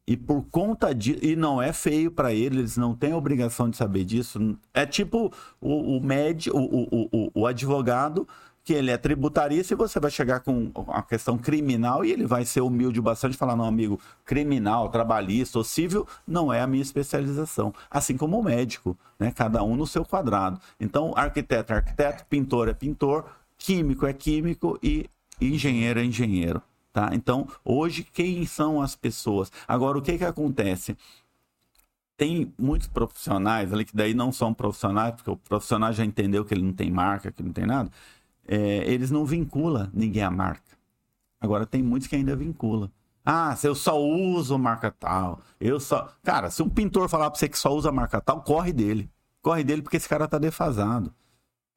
E 0.07 0.15
por 0.15 0.43
conta 0.51 0.93
disso, 0.93 1.19
e 1.23 1.35
não 1.35 1.59
é 1.59 1.73
feio 1.73 2.11
para 2.11 2.31
eles, 2.31 2.59
eles 2.59 2.77
não 2.77 2.93
têm 2.93 3.13
obrigação 3.13 3.69
de 3.69 3.75
saber 3.75 4.05
disso. 4.05 4.55
É 4.71 4.85
tipo 4.85 5.33
o, 5.59 5.97
o 5.97 6.03
médico, 6.03 6.55
o, 6.55 6.83
o, 6.83 7.09
o, 7.11 7.31
o 7.33 7.47
advogado 7.47 8.27
que 8.65 8.73
ele 8.73 8.89
é 8.89 8.97
tributarista 8.97 9.75
e 9.75 9.77
você 9.77 9.99
vai 9.99 10.09
chegar 10.09 10.39
com 10.39 10.71
a 10.87 11.03
questão 11.03 11.37
criminal 11.37 12.03
e 12.03 12.11
ele 12.11 12.25
vai 12.25 12.43
ser 12.43 12.61
humilde 12.61 12.99
bastante 12.99 13.35
e 13.35 13.37
falar, 13.37 13.55
não, 13.55 13.63
amigo, 13.63 13.99
criminal, 14.25 14.89
trabalhista 14.89 15.59
ou 15.59 15.63
civil 15.63 16.07
não 16.27 16.51
é 16.51 16.61
a 16.61 16.67
minha 16.67 16.81
especialização. 16.81 17.71
Assim 17.91 18.17
como 18.17 18.39
o 18.39 18.43
médico, 18.43 18.97
né? 19.19 19.31
Cada 19.31 19.63
um 19.63 19.75
no 19.75 19.85
seu 19.85 20.03
quadrado. 20.03 20.59
Então, 20.79 21.13
arquiteto 21.15 21.73
é 21.73 21.75
arquiteto, 21.75 22.25
pintor 22.25 22.67
é 22.67 22.73
pintor, 22.73 23.25
químico 23.55 24.07
é 24.07 24.13
químico 24.13 24.79
e 24.81 25.05
engenheiro 25.39 25.99
é 25.99 26.03
engenheiro. 26.03 26.59
Tá? 26.91 27.11
Então, 27.13 27.47
hoje, 27.63 28.03
quem 28.03 28.47
são 28.47 28.81
as 28.81 28.95
pessoas? 28.95 29.51
Agora, 29.67 29.99
o 29.99 30.01
que, 30.01 30.17
que 30.17 30.25
acontece? 30.25 30.97
tem 32.17 32.53
muitos 32.57 32.87
profissionais 32.87 33.73
ali 33.73 33.83
que 33.83 33.93
daí 33.93 34.13
não 34.13 34.31
são 34.31 34.53
profissionais, 34.53 35.15
porque 35.15 35.29
o 35.29 35.35
profissional 35.35 35.91
já 35.91 36.05
entendeu 36.05 36.45
que 36.45 36.53
ele 36.53 36.63
não 36.63 36.71
tem 36.71 36.89
marca, 36.89 37.29
que 37.29 37.43
não 37.43 37.51
tem 37.51 37.65
nada 37.65 37.91
é, 38.47 38.91
eles 38.91 39.11
não 39.11 39.25
vinculam 39.25 39.89
ninguém 39.93 40.23
à 40.23 40.31
marca. 40.31 40.75
Agora 41.39 41.65
tem 41.65 41.83
muitos 41.83 42.07
que 42.07 42.15
ainda 42.15 42.35
vinculam. 42.35 42.89
Ah, 43.23 43.55
se 43.55 43.67
eu 43.67 43.73
só 43.73 43.99
uso 43.99 44.57
marca 44.57 44.91
tal, 44.91 45.41
eu 45.59 45.79
só. 45.79 46.13
Cara, 46.23 46.51
se 46.51 46.61
um 46.61 46.69
pintor 46.69 47.09
falar 47.09 47.29
pra 47.31 47.39
você 47.39 47.49
que 47.49 47.57
só 47.57 47.73
usa 47.73 47.91
marca 47.91 48.21
tal, 48.21 48.41
corre 48.41 48.71
dele. 48.71 49.09
Corre 49.41 49.63
dele 49.63 49.81
porque 49.81 49.97
esse 49.97 50.07
cara 50.07 50.27
tá 50.27 50.37
defasado. 50.37 51.13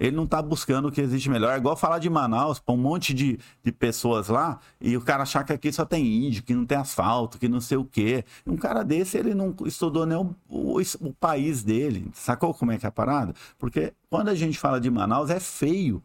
Ele 0.01 0.15
não 0.15 0.27
tá 0.27 0.41
buscando 0.41 0.89
o 0.89 0.93
que 0.93 1.01
existe 1.01 1.29
melhor. 1.29 1.53
É 1.53 1.57
igual 1.57 1.77
falar 1.77 1.99
de 1.99 2.09
Manaus 2.09 2.61
pra 2.61 2.73
um 2.73 2.79
monte 2.79 3.13
de, 3.13 3.39
de 3.65 3.73
pessoas 3.73 4.29
lá 4.29 4.61
e 4.81 4.97
o 4.97 5.01
cara 5.01 5.25
achar 5.25 5.43
que 5.45 5.53
aqui 5.53 5.73
só 5.73 5.85
tem 5.85 6.07
índio, 6.07 6.45
que 6.45 6.55
não 6.55 6.65
tem 6.65 6.79
asfalto, 6.79 7.37
que 7.39 7.49
não 7.49 7.61
sei 7.61 7.79
o 7.79 7.85
quê. 7.85 8.25
Um 8.47 8.57
cara 8.57 8.85
desse, 8.85 9.19
ele 9.19 9.35
não 9.35 9.55
estudou 9.65 10.07
nem 10.07 10.17
o, 10.17 10.35
o, 10.49 10.81
o 11.01 11.13
país 11.15 11.65
dele. 11.65 12.09
Sacou 12.15 12.55
como 12.55 12.71
é 12.71 12.79
que 12.79 12.87
é 12.87 12.89
a 12.89 12.93
parada? 12.93 13.35
Porque 13.59 13.93
quando 14.09 14.29
a 14.29 14.35
gente 14.37 14.59
fala 14.59 14.81
de 14.81 14.89
Manaus, 14.89 15.31
é 15.31 15.41
feio 15.41 16.03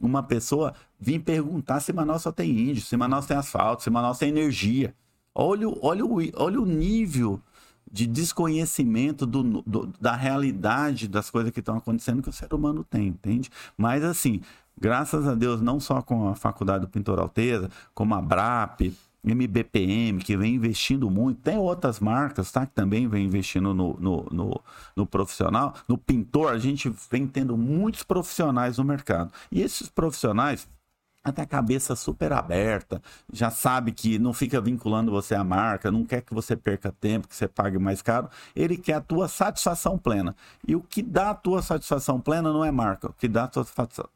uma 0.00 0.22
pessoa 0.22 0.74
vir 0.98 1.20
perguntar 1.20 1.80
se 1.80 1.92
Manaus 1.92 2.22
só 2.22 2.32
tem 2.32 2.50
índio, 2.50 2.82
se 2.82 2.96
Manaus 2.96 3.26
tem 3.26 3.36
asfalto, 3.36 3.82
se 3.82 3.90
Manaus 3.90 4.18
tem 4.18 4.28
energia. 4.28 4.94
Olha, 5.34 5.66
olha, 5.80 6.04
o, 6.04 6.18
olha 6.36 6.60
o 6.60 6.66
nível 6.66 7.40
de 7.90 8.06
desconhecimento 8.06 9.26
do, 9.26 9.62
do, 9.62 9.92
da 10.00 10.16
realidade 10.16 11.06
das 11.06 11.30
coisas 11.30 11.52
que 11.52 11.60
estão 11.60 11.76
acontecendo 11.76 12.22
que 12.22 12.28
o 12.28 12.32
ser 12.32 12.52
humano 12.52 12.82
tem, 12.84 13.08
entende? 13.08 13.50
Mas 13.76 14.02
assim, 14.02 14.40
graças 14.78 15.26
a 15.26 15.34
Deus, 15.34 15.60
não 15.60 15.78
só 15.78 16.02
com 16.02 16.28
a 16.28 16.34
Faculdade 16.34 16.86
do 16.86 16.90
Pintor 16.90 17.20
Alteza, 17.20 17.70
como 17.94 18.14
a 18.14 18.20
BRAP, 18.20 18.92
MBPM, 19.24 20.22
que 20.22 20.36
vem 20.36 20.54
investindo 20.54 21.10
muito, 21.10 21.40
tem 21.40 21.56
outras 21.56 21.98
marcas, 21.98 22.52
tá? 22.52 22.66
Que 22.66 22.72
também 22.74 23.08
vem 23.08 23.24
investindo 23.24 23.72
no, 23.72 23.96
no, 23.98 24.26
no, 24.30 24.60
no, 24.94 25.06
profissional. 25.06 25.74
No 25.88 25.96
pintor, 25.96 26.52
a 26.52 26.58
gente 26.58 26.92
vem 27.10 27.26
tendo 27.26 27.56
muitos 27.56 28.02
profissionais 28.02 28.78
no 28.78 28.84
mercado. 28.84 29.32
E 29.50 29.62
esses 29.62 29.88
profissionais 29.88 30.68
até 31.24 31.40
a 31.40 31.46
cabeça 31.46 31.96
super 31.96 32.34
aberta, 32.34 33.02
já 33.32 33.50
sabe 33.50 33.92
que 33.92 34.18
não 34.18 34.34
fica 34.34 34.60
vinculando 34.60 35.10
você 35.10 35.34
à 35.34 35.42
marca, 35.42 35.90
não 35.90 36.04
quer 36.04 36.20
que 36.20 36.34
você 36.34 36.54
perca 36.54 36.92
tempo, 36.92 37.26
que 37.26 37.34
você 37.34 37.48
pague 37.48 37.78
mais 37.78 38.02
caro, 38.02 38.28
ele 38.54 38.76
quer 38.76 38.94
a 38.94 39.00
tua 39.00 39.26
satisfação 39.26 39.96
plena. 39.96 40.36
E 40.68 40.76
o 40.76 40.82
que 40.82 41.02
dá 41.02 41.30
a 41.30 41.34
tua 41.34 41.62
satisfação 41.62 42.20
plena 42.20 42.52
não 42.52 42.62
é 42.62 42.70
marca, 42.70 43.08
o 43.08 43.12
que 43.14 43.26
dá 43.26 43.44
a 43.44 43.48
tua 43.48 43.66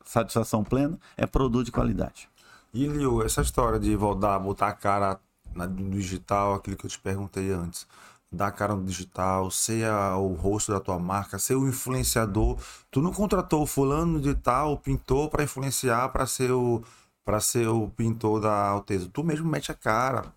satisfação 0.05 0.63
plena 0.63 0.99
é 1.17 1.27
produto 1.27 1.65
de 1.65 1.73
qualidade. 1.73 2.29
E, 2.73 2.87
Liu, 2.87 3.23
essa 3.23 3.41
história 3.41 3.79
de 3.79 3.95
voltar, 3.97 4.39
botar 4.39 4.69
a 4.69 4.73
cara 4.73 5.21
no 5.55 5.91
digital, 5.91 6.55
aquilo 6.55 6.77
que 6.77 6.87
eu 6.87 6.91
te 6.91 6.99
perguntei 6.99 7.51
antes, 7.51 7.87
dar 8.31 8.49
a 8.49 8.53
cara 8.53 8.75
no 8.75 8.85
digital, 8.85 9.51
ser 9.51 9.87
a, 9.87 10.17
o 10.17 10.35
rosto 10.35 10.73
da 10.73 10.81
tua 10.81 10.99
marca, 10.99 11.39
ser 11.39 11.55
o 11.55 11.67
influenciador. 11.67 12.59
Tu 12.91 13.01
não 13.01 13.13
contratou 13.13 13.67
fulano 13.67 14.21
de 14.21 14.35
tal, 14.35 14.77
pintor, 14.77 15.31
para 15.31 15.45
influenciar, 15.45 16.09
para 16.11 16.27
ser 16.27 16.53
o 16.53 16.83
para 17.25 17.41
ser 17.41 17.69
o 17.69 17.91
pintor 17.91 18.41
da 18.41 18.69
Alteza. 18.69 19.11
Tu 19.13 19.23
mesmo 19.23 19.47
mete 19.47 19.71
a 19.71 19.75
cara. 19.75 20.33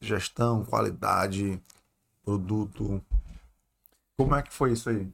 Gestão, 0.00 0.64
qualidade, 0.64 1.62
produto. 2.24 3.00
Como 4.16 4.34
é 4.34 4.42
que 4.42 4.52
foi 4.52 4.72
isso 4.72 4.90
aí? 4.90 5.08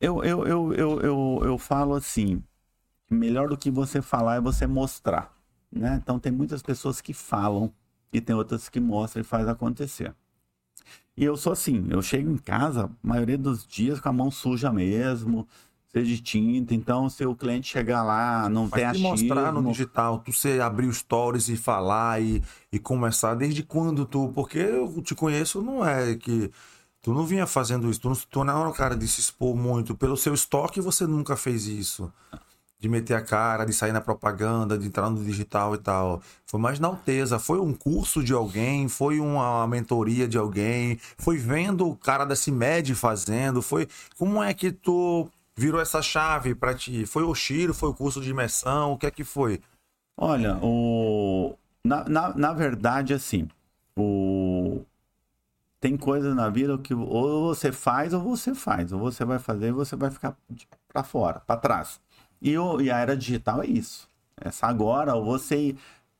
Eu, 0.00 0.24
eu, 0.24 0.44
eu, 0.44 0.74
eu, 0.74 1.00
eu, 1.00 1.40
eu 1.44 1.58
falo 1.58 1.94
assim, 1.94 2.42
melhor 3.08 3.48
do 3.48 3.56
que 3.56 3.70
você 3.70 4.02
falar 4.02 4.34
é 4.34 4.40
você 4.40 4.66
mostrar, 4.66 5.32
né? 5.70 6.00
Então 6.02 6.18
tem 6.18 6.32
muitas 6.32 6.62
pessoas 6.62 7.00
que 7.00 7.12
falam 7.12 7.72
e 8.12 8.20
tem 8.20 8.34
outras 8.34 8.68
que 8.68 8.80
mostram 8.80 9.20
e 9.20 9.24
faz 9.24 9.48
acontecer. 9.48 10.14
E 11.16 11.24
eu 11.24 11.36
sou 11.36 11.52
assim, 11.52 11.86
eu 11.90 12.02
chego 12.02 12.30
em 12.30 12.36
casa, 12.36 12.84
a 12.84 13.06
maioria 13.06 13.38
dos 13.38 13.66
dias 13.66 14.00
com 14.00 14.08
a 14.08 14.12
mão 14.12 14.30
suja 14.30 14.70
mesmo, 14.70 15.48
seja 15.96 16.14
de 16.14 16.20
tinta. 16.20 16.74
Então, 16.74 17.08
se 17.08 17.24
o 17.24 17.34
cliente 17.34 17.68
chegar 17.68 18.02
lá, 18.02 18.48
não 18.50 18.64
Mas 18.64 18.72
tem 18.72 18.82
te 18.82 18.86
achismo... 18.86 19.08
mostrar 19.08 19.52
no 19.52 19.70
digital, 19.70 20.18
tu 20.18 20.32
você 20.32 20.60
abrir 20.60 20.86
os 20.86 20.98
stories 20.98 21.48
e 21.48 21.56
falar 21.56 22.20
e, 22.20 22.42
e 22.70 22.78
começar, 22.78 23.34
desde 23.34 23.62
quando 23.62 24.04
tu. 24.04 24.30
Porque 24.34 24.58
eu 24.58 25.00
te 25.02 25.14
conheço, 25.14 25.62
não 25.62 25.86
é 25.86 26.14
que. 26.16 26.50
Tu 27.00 27.14
não 27.14 27.24
vinha 27.24 27.46
fazendo 27.46 27.88
isso, 27.88 28.00
tu 28.00 28.08
não, 28.08 28.16
tu 28.16 28.44
não 28.44 28.60
era 28.60 28.68
o 28.68 28.72
cara 28.72 28.96
de 28.96 29.06
se 29.06 29.20
expor 29.20 29.56
muito. 29.56 29.94
Pelo 29.94 30.16
seu 30.16 30.34
estoque, 30.34 30.80
você 30.80 31.06
nunca 31.06 31.36
fez 31.36 31.66
isso. 31.66 32.12
De 32.78 32.90
meter 32.90 33.14
a 33.14 33.22
cara, 33.22 33.64
de 33.64 33.72
sair 33.72 33.92
na 33.92 34.02
propaganda, 34.02 34.76
de 34.76 34.86
entrar 34.86 35.08
no 35.08 35.24
digital 35.24 35.74
e 35.74 35.78
tal. 35.78 36.20
Foi 36.44 36.60
mais 36.60 36.78
na 36.78 36.88
alteza. 36.88 37.38
Foi 37.38 37.58
um 37.58 37.72
curso 37.72 38.22
de 38.22 38.34
alguém, 38.34 38.86
foi 38.86 39.18
uma 39.18 39.66
mentoria 39.66 40.28
de 40.28 40.36
alguém, 40.36 40.98
foi 41.16 41.38
vendo 41.38 41.88
o 41.88 41.96
cara 41.96 42.24
da 42.26 42.36
CIMED 42.36 42.94
fazendo, 42.94 43.62
foi. 43.62 43.88
Como 44.18 44.42
é 44.42 44.52
que 44.52 44.70
tu 44.70 45.26
virou 45.56 45.80
essa 45.80 46.02
chave 46.02 46.54
pra 46.54 46.74
ti? 46.74 47.06
Foi 47.06 47.22
o 47.22 47.34
Shiro, 47.34 47.72
foi 47.72 47.88
o 47.88 47.94
curso 47.94 48.20
de 48.20 48.30
imersão, 48.30 48.92
o 48.92 48.98
que 48.98 49.06
é 49.06 49.10
que 49.10 49.24
foi? 49.24 49.60
Olha, 50.16 50.58
o... 50.62 51.56
na, 51.84 52.04
na, 52.08 52.34
na 52.34 52.52
verdade, 52.52 53.14
assim, 53.14 53.48
o... 53.96 54.82
tem 55.80 55.96
coisas 55.96 56.34
na 56.34 56.48
vida 56.50 56.76
que 56.78 56.94
ou 56.94 57.54
você 57.54 57.72
faz 57.72 58.12
ou 58.12 58.20
você 58.20 58.54
faz. 58.54 58.92
Ou 58.92 58.98
você 58.98 59.24
vai 59.24 59.38
fazer 59.38 59.68
e 59.68 59.72
você 59.72 59.96
vai 59.96 60.10
ficar 60.10 60.36
para 60.88 61.02
fora, 61.02 61.40
para 61.40 61.56
trás. 61.58 62.00
E, 62.40 62.56
o... 62.58 62.80
e 62.80 62.90
a 62.90 62.98
era 62.98 63.16
digital 63.16 63.62
é 63.62 63.66
isso. 63.66 64.08
Essa 64.38 64.66
agora, 64.66 65.14
ou 65.14 65.24
você 65.24 65.74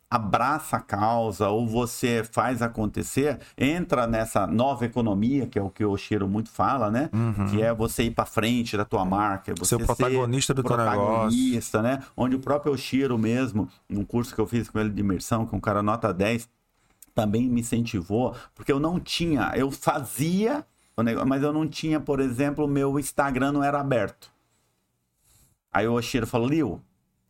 abraça 0.08 0.76
a 0.76 0.80
causa 0.80 1.48
ou 1.48 1.66
você 1.66 2.22
faz 2.30 2.62
acontecer, 2.62 3.40
entra 3.58 4.06
nessa 4.06 4.46
nova 4.46 4.86
economia, 4.86 5.46
que 5.46 5.58
é 5.58 5.62
o 5.62 5.68
que 5.68 5.84
o 5.84 5.96
Shiro 5.96 6.28
muito 6.28 6.48
fala, 6.48 6.90
né? 6.90 7.10
Que 7.50 7.60
é 7.60 7.74
você 7.74 8.04
ir 8.04 8.12
para 8.12 8.24
frente 8.24 8.76
da 8.76 8.84
tua 8.84 9.04
marca, 9.04 9.52
você 9.58 9.76
Ser 9.76 9.82
o 9.82 9.86
protagonista 9.86 10.54
do 10.54 10.62
teu 10.62 10.76
negócio. 10.76 11.00
protagonista, 11.00 11.82
né? 11.82 12.02
Onde 12.16 12.36
o 12.36 12.38
próprio 12.38 12.72
Oshiro 12.72 13.18
mesmo, 13.18 13.68
num 13.88 14.04
curso 14.04 14.34
que 14.34 14.40
eu 14.40 14.46
fiz 14.46 14.70
com 14.70 14.78
ele 14.78 14.90
de 14.90 15.00
imersão, 15.00 15.44
com 15.44 15.56
um 15.56 15.60
cara 15.60 15.82
nota 15.82 16.14
10, 16.14 16.48
também 17.14 17.48
me 17.48 17.60
incentivou, 17.60 18.34
porque 18.54 18.70
eu 18.70 18.78
não 18.78 19.00
tinha, 19.00 19.52
eu 19.56 19.70
fazia, 19.70 20.64
mas 21.26 21.42
eu 21.42 21.52
não 21.52 21.66
tinha, 21.66 21.98
por 21.98 22.20
exemplo, 22.20 22.64
o 22.64 22.68
meu 22.68 22.98
Instagram 22.98 23.52
não 23.52 23.64
era 23.64 23.80
aberto. 23.80 24.30
Aí 25.72 25.86
o 25.86 25.92
Oshiro 25.94 26.26
falou, 26.26 26.48
Liu, 26.48 26.80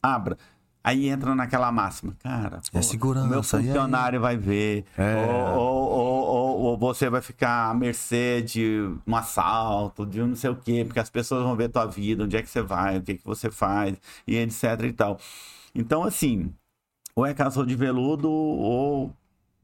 abra. 0.02 0.36
Aí 0.84 1.08
entra 1.08 1.34
naquela 1.34 1.72
máxima, 1.72 2.14
cara, 2.22 2.60
É 2.72 2.80
segurança, 2.80 3.26
o 3.26 3.28
meu 3.28 3.42
funcionário 3.42 4.20
vai 4.20 4.36
ver, 4.36 4.84
É. 4.96 5.16
ou, 5.56 5.60
ou- 5.64 6.24
ou- 6.26 6.58
ou- 6.60 6.78
você 6.78 7.10
vai 7.10 7.20
ficar 7.20 7.70
à 7.70 7.74
mercê 7.74 8.40
de 8.40 8.88
um 9.04 9.16
assalto, 9.16 10.06
de 10.06 10.22
um 10.22 10.28
não 10.28 10.36
sei 10.36 10.50
o 10.50 10.54
quê, 10.54 10.84
porque 10.86 11.00
as 11.00 11.10
pessoas 11.10 11.42
vão 11.42 11.56
ver 11.56 11.70
tua 11.70 11.86
vida, 11.86 12.22
onde 12.22 12.36
é 12.36 12.42
que 12.42 12.48
você 12.48 12.62
vai, 12.62 12.98
o 12.98 13.02
que, 13.02 13.14
que 13.14 13.24
você 13.24 13.50
faz, 13.50 13.96
e 14.28 14.36
etc 14.36 14.62
e 14.84 14.92
tal. 14.92 15.18
Então, 15.74 16.04
assim, 16.04 16.52
ou 17.16 17.26
é 17.26 17.34
calção 17.34 17.66
de 17.66 17.74
veludo 17.74 18.30
ou 18.30 19.12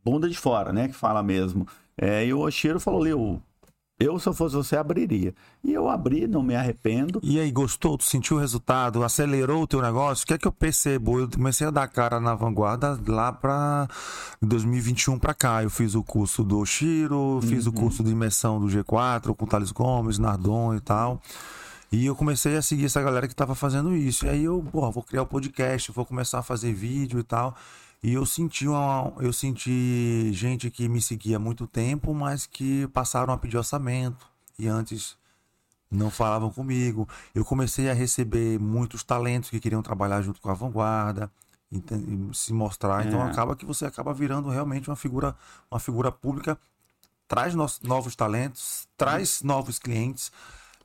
bunda 0.05 0.29
de 0.29 0.37
fora, 0.37 0.73
né? 0.73 0.89
Que 0.89 0.95
fala 0.95 1.23
mesmo. 1.23 1.69
É, 1.97 2.27
e 2.27 2.35
o 2.35 2.41
Oshiro 2.41 2.81
falou, 2.81 3.05
Liu, 3.05 3.41
eu 4.03 4.19
se 4.19 4.29
eu 4.29 4.35
fosse 4.35 4.55
você 4.55 4.77
abriria. 4.77 5.35
E 5.63 5.73
eu 5.73 5.89
abri, 5.89 6.27
não 6.27 6.43
me 6.43 6.55
arrependo. 6.55 7.21
E 7.23 7.39
aí, 7.39 7.51
gostou? 7.51 7.97
Tu 7.97 8.05
sentiu 8.05 8.37
o 8.37 8.41
resultado? 8.41 9.03
Acelerou 9.03 9.63
o 9.63 9.67
teu 9.67 9.81
negócio? 9.81 10.25
O 10.25 10.27
que 10.27 10.35
é 10.35 10.39
que 10.39 10.47
eu 10.47 10.53
percebo? 10.53 11.21
Eu 11.21 11.29
comecei 11.29 11.67
a 11.67 11.71
dar 11.71 11.87
cara 11.89 12.21
na 12.21 12.35
vanguarda 12.35 12.99
lá 13.07 13.33
pra 13.33 13.89
2021 14.41 15.19
pra 15.19 15.35
cá. 15.35 15.63
Eu 15.63 15.71
fiz 15.71 15.95
o 15.95 16.03
curso 16.03 16.43
do 16.43 16.65
Shiro, 16.65 17.41
fiz 17.43 17.67
o 17.67 17.73
curso 17.73 18.03
de 18.03 18.11
imersão 18.11 18.61
do 18.61 18.67
G4 18.67 19.35
com 19.35 19.45
o 19.45 19.49
Thales 19.49 19.71
Gomes, 19.71 20.19
Nardon 20.19 20.75
e 20.75 20.81
tal. 20.81 21.21
E 21.93 22.07
eu 22.07 22.17
comecei 22.17 22.57
a 22.57 22.63
seguir 22.63 22.87
essa 22.87 23.03
galera 23.03 23.29
que 23.29 23.35
tava 23.35 23.55
fazendo 23.55 23.95
isso. 23.95 24.25
E 24.25 24.29
aí 24.31 24.45
eu, 24.45 24.65
porra, 24.73 24.91
vou 24.91 25.03
criar 25.03 25.23
o 25.23 25.25
um 25.25 25.29
podcast, 25.29 25.93
vou 25.93 26.07
começar 26.07 26.39
a 26.39 26.43
fazer 26.43 26.73
vídeo 26.73 27.21
e 27.21 27.23
tal. 27.23 27.55
E 28.03 28.15
eu 28.15 28.27
senti 28.27 28.67
uma, 28.67 29.13
eu 29.21 29.33
senti 29.33 30.31
gente 30.33 30.71
que 30.71 30.89
me 30.89 31.01
seguia 31.01 31.37
há 31.37 31.39
muito 31.39 31.67
tempo, 31.69 32.13
mas 32.13 32.47
que 32.47 32.89
passaram 32.89 33.33
a 33.33 33.39
pedir 33.39 33.57
orçamento. 33.57 34.27
E 34.59 34.67
antes 34.67 35.17
não 35.91 36.11
falavam 36.11 36.51
comigo. 36.51 37.09
Eu 37.35 37.45
comecei 37.45 37.89
a 37.89 37.95
receber 37.95 38.59
muitos 38.59 39.05
talentos 39.05 39.51
que 39.51 39.61
queriam 39.61 39.83
trabalhar 39.83 40.21
junto 40.21 40.41
com 40.41 40.51
a 40.51 40.55
vanguarda, 40.55 41.31
se 42.33 42.53
mostrar. 42.53 43.07
Então 43.07 43.21
É. 43.23 43.31
acaba 43.31 43.55
que 43.55 43.65
você 43.65 43.87
acaba 43.87 44.13
virando 44.13 44.49
realmente 44.51 44.91
uma 44.91 44.97
figura, 44.97 45.37
uma 45.71 45.79
figura 45.79 46.11
pública, 46.11 46.59
traz 47.29 47.55
nos- 47.55 47.81
novos 47.83 48.17
talentos, 48.17 48.89
traz 48.97 49.43
novos 49.43 49.79
clientes. 49.79 50.33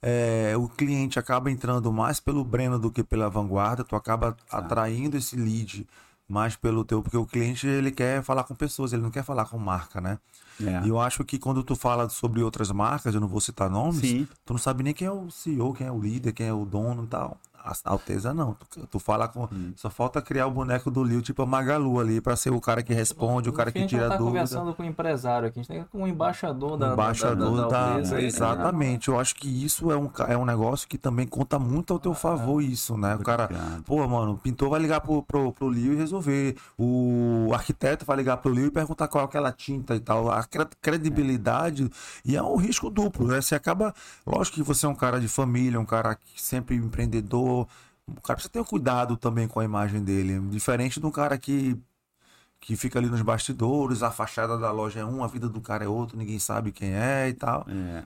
É, 0.01 0.53
o 0.55 0.69
cliente 0.69 1.17
acaba 1.17 1.49
entrando 1.49 1.91
mais 1.91 2.19
pelo 2.19 2.43
Breno 2.45 2.77
do 2.77 2.91
que 2.91 3.03
pela 3.03 3.27
vanguarda, 3.27 3.83
tu 3.83 3.95
acaba 3.95 4.37
atraindo 4.51 5.17
esse 5.17 5.35
lead 5.35 5.87
mais 6.27 6.55
pelo 6.55 6.83
teu, 6.83 7.01
porque 7.01 7.17
o 7.17 7.25
cliente 7.25 7.65
ele 7.65 7.91
quer 7.91 8.21
falar 8.21 8.43
com 8.43 8.53
pessoas, 8.53 8.93
ele 8.93 9.01
não 9.01 9.11
quer 9.11 9.23
falar 9.23 9.45
com 9.45 9.57
marca, 9.57 10.01
né? 10.01 10.19
É. 10.61 10.85
E 10.85 10.89
eu 10.89 10.99
acho 10.99 11.23
que 11.23 11.37
quando 11.37 11.63
tu 11.63 11.75
fala 11.75 12.09
sobre 12.09 12.41
outras 12.41 12.71
marcas, 12.71 13.13
eu 13.13 13.21
não 13.21 13.27
vou 13.27 13.39
citar 13.39 13.69
nomes, 13.69 14.01
Sim. 14.01 14.27
tu 14.45 14.53
não 14.53 14.57
sabe 14.57 14.83
nem 14.83 14.93
quem 14.93 15.07
é 15.07 15.11
o 15.11 15.29
CEO, 15.29 15.73
quem 15.73 15.87
é 15.87 15.91
o 15.91 15.99
líder, 15.99 16.33
quem 16.33 16.47
é 16.47 16.53
o 16.53 16.65
dono 16.65 17.03
e 17.03 17.07
tal. 17.07 17.37
A 17.63 17.73
Alteza 17.91 18.33
não. 18.33 18.55
Tu, 18.69 18.87
tu 18.87 18.99
fala 18.99 19.27
com. 19.27 19.43
Hum. 19.51 19.73
Só 19.75 19.89
falta 19.89 20.21
criar 20.21 20.47
o 20.47 20.51
boneco 20.51 20.89
do 20.89 21.03
Liu, 21.03 21.21
tipo 21.21 21.41
a 21.41 21.45
Magalu 21.45 21.99
ali, 21.99 22.21
pra 22.21 22.35
ser 22.35 22.51
o 22.51 22.61
cara 22.61 22.81
que 22.81 22.93
responde, 22.93 23.49
o 23.49 23.53
cara 23.53 23.71
que 23.71 23.77
a 23.77 23.81
gente 23.81 23.93
não 23.93 23.99
tira 23.99 24.09
tá 24.09 24.17
dúvida. 24.17 24.31
conversando 24.39 24.73
com 24.73 24.83
o 24.83 24.85
empresário 24.85 25.47
aqui, 25.47 25.59
a 25.59 25.63
gente 25.63 25.69
tem 25.71 25.83
com 25.91 26.03
o 26.03 26.07
embaixador 26.07 26.77
da, 26.77 26.89
O 26.89 26.93
embaixador 26.93 27.55
da, 27.57 27.61
da, 27.67 27.67
da, 27.67 27.95
aí, 27.95 28.03
né? 28.11 28.23
Exatamente. 28.23 29.07
Eu 29.09 29.19
acho 29.19 29.35
que 29.35 29.47
isso 29.65 29.91
é 29.91 29.97
um, 29.97 30.09
é 30.27 30.37
um 30.37 30.45
negócio 30.45 30.87
que 30.87 30.97
também 30.97 31.27
conta 31.27 31.59
muito 31.59 31.93
ao 31.93 31.99
teu 31.99 32.13
favor, 32.13 32.61
isso, 32.61 32.97
né? 32.97 33.15
O 33.15 33.19
cara, 33.23 33.49
pô, 33.85 34.07
mano, 34.07 34.33
o 34.33 34.37
pintor 34.37 34.69
vai 34.69 34.79
ligar 34.79 35.01
pro, 35.01 35.21
pro, 35.23 35.51
pro 35.51 35.69
Liu 35.69 35.93
e 35.93 35.95
resolver. 35.95 36.55
O 36.77 37.51
arquiteto 37.53 38.05
vai 38.05 38.17
ligar 38.17 38.37
pro 38.37 38.51
Liu 38.53 38.67
e 38.67 38.71
perguntar 38.71 39.07
qual 39.07 39.23
é 39.23 39.25
aquela 39.25 39.51
tinta 39.51 39.95
e 39.95 39.99
tal. 39.99 40.29
A 40.31 40.43
cre- 40.43 40.67
credibilidade. 40.81 41.89
E 42.25 42.35
é 42.35 42.41
um 42.43 42.55
risco 42.55 42.89
duplo, 42.89 43.27
né? 43.27 43.41
Você 43.41 43.55
acaba. 43.55 43.93
Lógico 44.25 44.55
que 44.57 44.63
você 44.63 44.85
é 44.85 44.89
um 44.89 44.95
cara 44.95 45.19
de 45.19 45.27
família, 45.27 45.79
um 45.79 45.85
cara 45.85 46.15
que 46.15 46.41
sempre 46.41 46.75
empreendedor. 46.75 47.46
O 47.49 48.21
cara 48.21 48.35
precisa 48.35 48.51
ter 48.51 48.63
cuidado 48.63 49.17
também 49.17 49.47
com 49.47 49.59
a 49.59 49.65
imagem 49.65 50.03
dele. 50.03 50.39
Diferente 50.49 50.99
de 50.99 51.05
um 51.05 51.11
cara 51.11 51.37
que 51.37 51.77
que 52.59 52.75
fica 52.75 52.97
ali 52.97 53.07
nos 53.07 53.21
bastidores, 53.21 54.01
a 54.01 54.11
fachada 54.11 54.57
da 54.57 54.71
loja 54.71 54.99
é 54.99 55.05
um, 55.05 55.23
a 55.23 55.27
vida 55.27 55.47
do 55.47 55.61
cara 55.61 55.85
é 55.85 55.87
outro, 55.87 56.17
ninguém 56.17 56.39
sabe 56.39 56.71
quem 56.71 56.93
é 56.93 57.29
e 57.29 57.33
tal. 57.33 57.65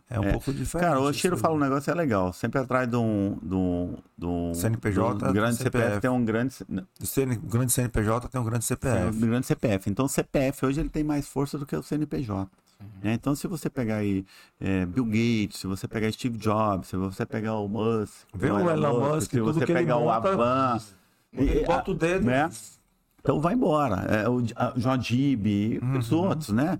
É, 0.09 0.19
um 0.19 0.25
é. 0.25 0.31
pouco 0.33 0.53
diferente. 0.53 0.87
Cara, 0.87 1.01
o 1.01 1.07
aí. 1.07 1.37
fala 1.37 1.55
um 1.55 1.59
negócio 1.59 1.89
é 1.89 1.93
legal. 1.95 2.33
Sempre 2.33 2.59
atrás 2.59 2.87
de 2.87 2.95
um. 2.95 3.37
De 3.41 3.55
um, 3.55 3.95
de 4.17 4.25
um 4.25 4.53
CNPJ, 4.53 5.29
um 5.29 5.33
grande 5.33 5.55
CPF. 5.55 5.83
CPF. 5.83 6.01
tem 6.01 6.09
um 6.09 6.25
grande. 6.25 6.53
CN 7.01 7.35
grande 7.37 7.71
CNPJ 7.71 8.27
tem 8.27 8.41
um 8.41 8.43
grande 8.43 8.65
CPF. 8.65 9.17
Um 9.17 9.19
grande 9.21 9.47
CPF. 9.47 9.89
Então 9.89 10.05
o 10.05 10.09
CPF 10.09 10.65
hoje 10.65 10.79
ele 10.81 10.89
tem 10.89 11.03
mais 11.03 11.27
força 11.27 11.57
do 11.57 11.65
que 11.65 11.75
o 11.75 11.81
CNPJ. 11.81 12.47
Né? 13.03 13.13
Então, 13.13 13.33
se 13.35 13.47
você 13.47 13.69
pegar 13.69 13.97
aí 13.97 14.25
é, 14.59 14.85
Bill 14.85 15.05
Gates, 15.05 15.59
se 15.59 15.67
você 15.67 15.87
pegar 15.87 16.11
Steve 16.11 16.37
Jobs, 16.37 16.87
se 16.89 16.95
você 16.95 17.25
pegar 17.25 17.55
o 17.55 17.67
Musk, 17.67 18.27
Vê 18.33 18.51
o 18.51 18.69
Elon 18.69 19.13
Musk, 19.15 19.31
se 19.31 19.39
você 19.39 19.65
pegar 19.65 19.97
o 19.97 20.09
Avan, 20.09 20.79
Ele 21.33 21.63
bota 21.65 21.91
o 21.91 21.93
dedo. 21.93 22.25
né? 22.25 22.49
Então 23.19 23.39
vai 23.39 23.53
embora. 23.53 23.95
É, 24.09 24.27
o 24.29 24.41
Jodib, 24.77 25.45
e 25.47 25.79
os 25.97 26.11
Uhum. 26.11 26.27
outros, 26.29 26.49
né? 26.49 26.77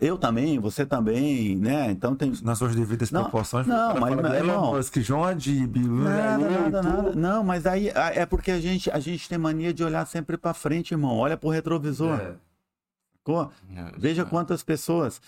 Eu 0.00 0.16
também, 0.16 0.58
você 0.58 0.86
também, 0.86 1.56
né? 1.56 1.90
Então 1.90 2.14
tem. 2.16 2.32
Nas 2.42 2.56
suas 2.56 2.74
devidas 2.74 3.10
Não, 3.10 3.22
proporções. 3.24 3.66
não, 3.66 4.00
mas- 4.00 4.16
do 4.16 4.26
Elon 4.34 4.74
Musk, 4.74 4.96
João 5.00 5.24
Adib, 5.24 5.76
Nada, 5.76 6.36
Lula, 6.38 6.50
nada, 6.70 6.82
nada. 6.82 7.14
Não, 7.14 7.44
mas 7.44 7.66
aí 7.66 7.88
é 7.94 8.24
porque 8.24 8.50
a 8.50 8.58
gente, 8.60 8.90
a 8.90 8.98
gente 8.98 9.28
tem 9.28 9.36
mania 9.36 9.74
de 9.74 9.84
olhar 9.84 10.06
sempre 10.06 10.38
pra 10.38 10.54
frente, 10.54 10.92
irmão. 10.92 11.18
Olha 11.18 11.36
pro 11.36 11.50
retrovisor. 11.50 12.18
É. 12.18 12.32
Veja 13.98 14.24
quantas 14.24 14.62
pessoas. 14.62 15.20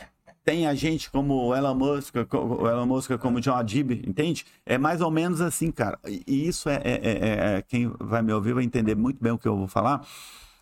Tem 0.45 0.67
a 0.67 0.75
gente 0.75 1.09
como 1.09 1.35
o 1.35 1.55
Elon 1.55 1.75
Musk, 1.75 2.17
o 2.17 2.67
Elon 2.69 2.87
Musk 2.87 3.13
como 3.19 3.39
o 3.39 3.41
John 3.41 3.55
Adib, 3.55 3.93
entende? 4.05 4.45
É 4.67 4.77
mais 4.77 5.01
ou 5.01 5.11
menos 5.11 5.41
assim, 5.41 5.71
cara. 5.71 5.99
E 6.05 6.25
e 6.27 6.49
isso 6.49 6.69
é, 6.69 6.81
é- 6.85 7.01
é- 7.03 7.57
é- 7.59 7.63
Quem 7.63 7.93
vai 8.01 8.23
me 8.23 8.33
ouvir 8.33 8.53
vai 8.53 8.65
entender 8.65 8.97
muito 8.97 9.23
bem 9.23 9.31
o 9.33 9.39
que 9.39 9.47
eu 9.47 9.57
vou 9.57 9.69
falar. 9.69 10.05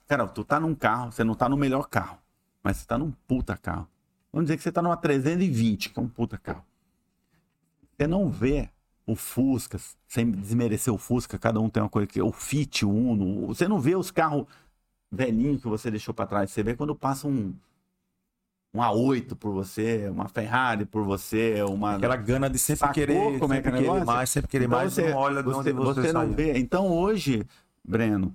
Cara, 0.07 0.27
tu 0.27 0.45
tá 0.45 0.61
num 0.61 0.75
carro, 0.75 1.11
você 1.13 1.25
não 1.25 1.35
tá 1.35 1.49
no 1.49 1.57
melhor 1.57 1.89
carro, 1.89 2.19
mas 2.63 2.77
você 2.79 2.87
tá 2.87 2.99
num 2.99 3.11
puta 3.27 3.57
carro. 3.57 3.89
Vamos 4.33 4.47
dizer 4.47 4.57
que 4.59 4.63
você 4.63 4.71
tá 4.73 4.83
numa 4.83 4.97
320, 4.97 5.89
que 5.91 5.99
é 5.99 6.03
um 6.03 6.09
puta 6.09 6.37
carro. 6.37 6.63
Você 7.97 8.07
não 8.07 8.29
vê 8.29 8.69
o 9.07 9.17
Fusca, 9.17 9.79
sem 10.07 10.31
desmerecer 10.31 10.93
o 10.93 10.99
Fusca, 10.99 11.39
cada 11.39 11.59
um 11.61 11.69
tem 11.71 11.83
uma 11.83 11.89
coisa 11.89 12.07
que. 12.07 12.21
O 12.21 12.33
Fit, 12.33 12.85
o 12.85 12.91
Uno. 12.91 13.47
Você 13.47 13.67
não 13.67 13.81
vê 13.81 13.97
os 13.97 14.11
carros 14.11 14.47
velhinhos 15.11 15.61
que 15.63 15.69
você 15.69 15.91
deixou 15.91 16.15
pra 16.15 16.27
trás. 16.27 16.51
Você 16.51 16.63
vê 16.63 16.75
quando 16.75 16.95
passa 16.95 17.27
um 17.27 17.55
um 18.73 18.79
A8 18.79 19.35
por 19.35 19.53
você, 19.53 20.09
uma 20.09 20.29
Ferrari 20.29 20.85
por 20.85 21.03
você, 21.03 21.61
uma. 21.65 21.97
Aquela 21.97 22.17
gana 22.17 22.49
de 22.49 22.59
sempre 22.59 22.79
Sacou 22.81 22.95
querer, 22.95 23.39
como 23.41 23.53
é 23.53 23.57
sempre 23.57 23.73
que 23.73 23.77
é 23.77 23.81
o 23.81 23.85
querer 23.93 24.05
mais, 24.05 24.31
sempre 24.31 24.49
querer 24.49 24.65
Então 24.67 24.79
mais, 24.79 24.93
você, 24.93 25.11
não 25.11 25.17
olha 25.17 25.43
de 25.43 25.49
você, 25.49 25.59
onde 25.59 25.73
você, 25.73 26.01
você 26.03 26.13
não 26.13 26.33
vê. 26.33 26.57
Então 26.57 26.87
hoje, 26.89 27.45
Breno, 27.85 28.33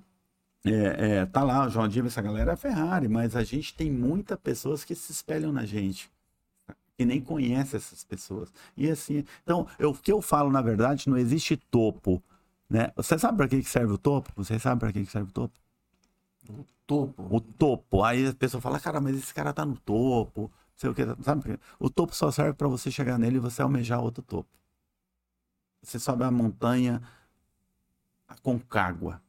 é, 0.66 1.20
é, 1.20 1.26
tá 1.26 1.42
lá 1.42 1.66
o 1.66 1.70
João 1.70 1.88
Diva, 1.88 2.08
essa 2.08 2.20
galera 2.20 2.52
é 2.52 2.56
Ferrari, 2.56 3.08
mas 3.08 3.34
a 3.34 3.42
gente 3.42 3.74
tem 3.74 3.90
muitas 3.90 4.38
pessoas 4.38 4.84
que 4.84 4.94
se 4.94 5.10
espelham 5.10 5.52
na 5.52 5.64
gente. 5.64 6.10
Que 6.98 7.04
nem 7.04 7.20
conhece 7.20 7.76
essas 7.76 8.04
pessoas. 8.04 8.50
E 8.76 8.90
assim, 8.90 9.24
então, 9.42 9.66
eu- 9.78 9.90
o 9.90 9.94
que 9.94 10.10
eu 10.10 10.20
falo, 10.22 10.50
na 10.50 10.62
verdade, 10.62 11.08
não 11.08 11.16
existe 11.18 11.56
topo. 11.56 12.22
Né? 12.68 12.90
Você 12.96 13.18
sabe 13.18 13.36
para 13.36 13.48
que 13.48 13.62
que 13.62 13.68
serve 13.68 13.92
o 13.92 13.98
topo? 13.98 14.30
Você 14.36 14.58
sabe 14.58 14.80
para 14.80 14.92
que 14.92 15.04
que 15.04 15.10
serve 15.12 15.28
o 15.28 15.32
topo? 15.32 15.54
Topo. 16.86 17.36
O 17.36 17.40
topo. 17.40 18.04
Aí 18.04 18.28
a 18.28 18.34
pessoa 18.34 18.60
fala, 18.60 18.78
cara, 18.78 19.00
mas 19.00 19.16
esse 19.16 19.34
cara 19.34 19.52
tá 19.52 19.64
no 19.64 19.76
topo. 19.76 20.42
Não 20.42 20.50
sei 20.76 20.90
o 20.90 20.94
que. 20.94 21.02
Sabe? 21.22 21.58
O 21.78 21.90
topo 21.90 22.14
só 22.14 22.30
serve 22.30 22.54
para 22.54 22.68
você 22.68 22.90
chegar 22.90 23.18
nele 23.18 23.36
e 23.36 23.40
você 23.40 23.62
almejar 23.62 24.00
outro 24.00 24.22
topo. 24.22 24.48
Você 25.82 25.98
sobe 25.98 26.24
a 26.24 26.30
montanha 26.30 27.02
Aconcagua. 28.28 29.20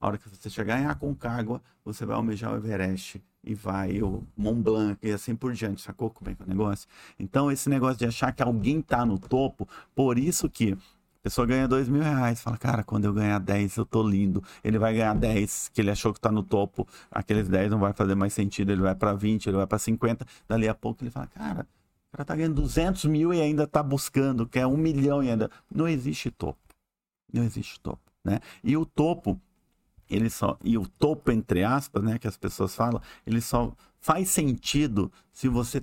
A 0.00 0.06
hora 0.06 0.18
que 0.18 0.28
você 0.28 0.50
chegar 0.50 0.80
em 0.80 0.86
Aconcagua, 0.86 1.62
você 1.84 2.04
vai 2.04 2.16
almejar 2.16 2.52
o 2.52 2.56
Everest 2.56 3.22
e 3.42 3.54
vai 3.54 4.02
o 4.02 4.22
Mont 4.36 4.62
Blanc 4.62 4.98
e 5.02 5.10
assim 5.10 5.34
por 5.34 5.52
diante. 5.52 5.82
Sacou 5.82 6.10
como 6.10 6.30
é 6.30 6.34
que 6.34 6.42
é 6.42 6.44
o 6.44 6.48
negócio? 6.48 6.88
Então, 7.18 7.50
esse 7.50 7.68
negócio 7.68 7.98
de 7.98 8.06
achar 8.06 8.32
que 8.32 8.42
alguém 8.42 8.80
tá 8.80 9.04
no 9.04 9.18
topo, 9.18 9.68
por 9.94 10.18
isso 10.18 10.48
que 10.48 10.72
a 10.72 10.76
pessoa 11.24 11.46
ganha 11.46 11.66
dois 11.66 11.88
mil 11.88 12.02
reais. 12.02 12.42
Fala, 12.42 12.58
cara, 12.58 12.84
quando 12.84 13.06
eu 13.06 13.12
ganhar 13.14 13.40
10, 13.40 13.78
eu 13.78 13.86
tô 13.86 14.06
lindo. 14.06 14.44
Ele 14.62 14.78
vai 14.78 14.92
ganhar 14.92 15.14
10, 15.14 15.70
que 15.72 15.80
ele 15.80 15.90
achou 15.90 16.12
que 16.12 16.20
tá 16.20 16.30
no 16.30 16.42
topo. 16.42 16.86
Aqueles 17.10 17.48
10 17.48 17.70
não 17.70 17.78
vai 17.78 17.94
fazer 17.94 18.14
mais 18.14 18.34
sentido. 18.34 18.70
Ele 18.70 18.82
vai 18.82 18.94
para 18.94 19.14
20, 19.14 19.46
ele 19.46 19.56
vai 19.56 19.66
para 19.66 19.78
50. 19.78 20.26
Dali 20.46 20.68
a 20.68 20.74
pouco 20.74 21.02
ele 21.02 21.10
fala, 21.10 21.26
cara, 21.28 21.66
o 22.12 22.16
cara 22.16 22.24
tá 22.26 22.36
ganhando 22.36 22.56
200 22.56 23.06
mil 23.06 23.32
e 23.32 23.40
ainda 23.40 23.66
tá 23.66 23.82
buscando, 23.82 24.46
quer 24.46 24.66
um 24.66 24.76
milhão 24.76 25.22
e 25.22 25.30
ainda. 25.30 25.50
Não 25.74 25.88
existe 25.88 26.30
topo. 26.30 26.60
Não 27.32 27.42
existe 27.42 27.80
topo, 27.80 28.12
né? 28.22 28.38
E 28.62 28.76
o 28.76 28.84
topo, 28.84 29.40
ele 30.08 30.28
só. 30.28 30.58
E 30.62 30.76
o 30.76 30.86
topo, 30.86 31.32
entre 31.32 31.64
aspas, 31.64 32.02
né, 32.04 32.18
que 32.18 32.28
as 32.28 32.36
pessoas 32.36 32.74
falam, 32.76 33.00
ele 33.26 33.40
só 33.40 33.72
faz 33.98 34.28
sentido 34.28 35.10
se 35.32 35.48
você 35.48 35.82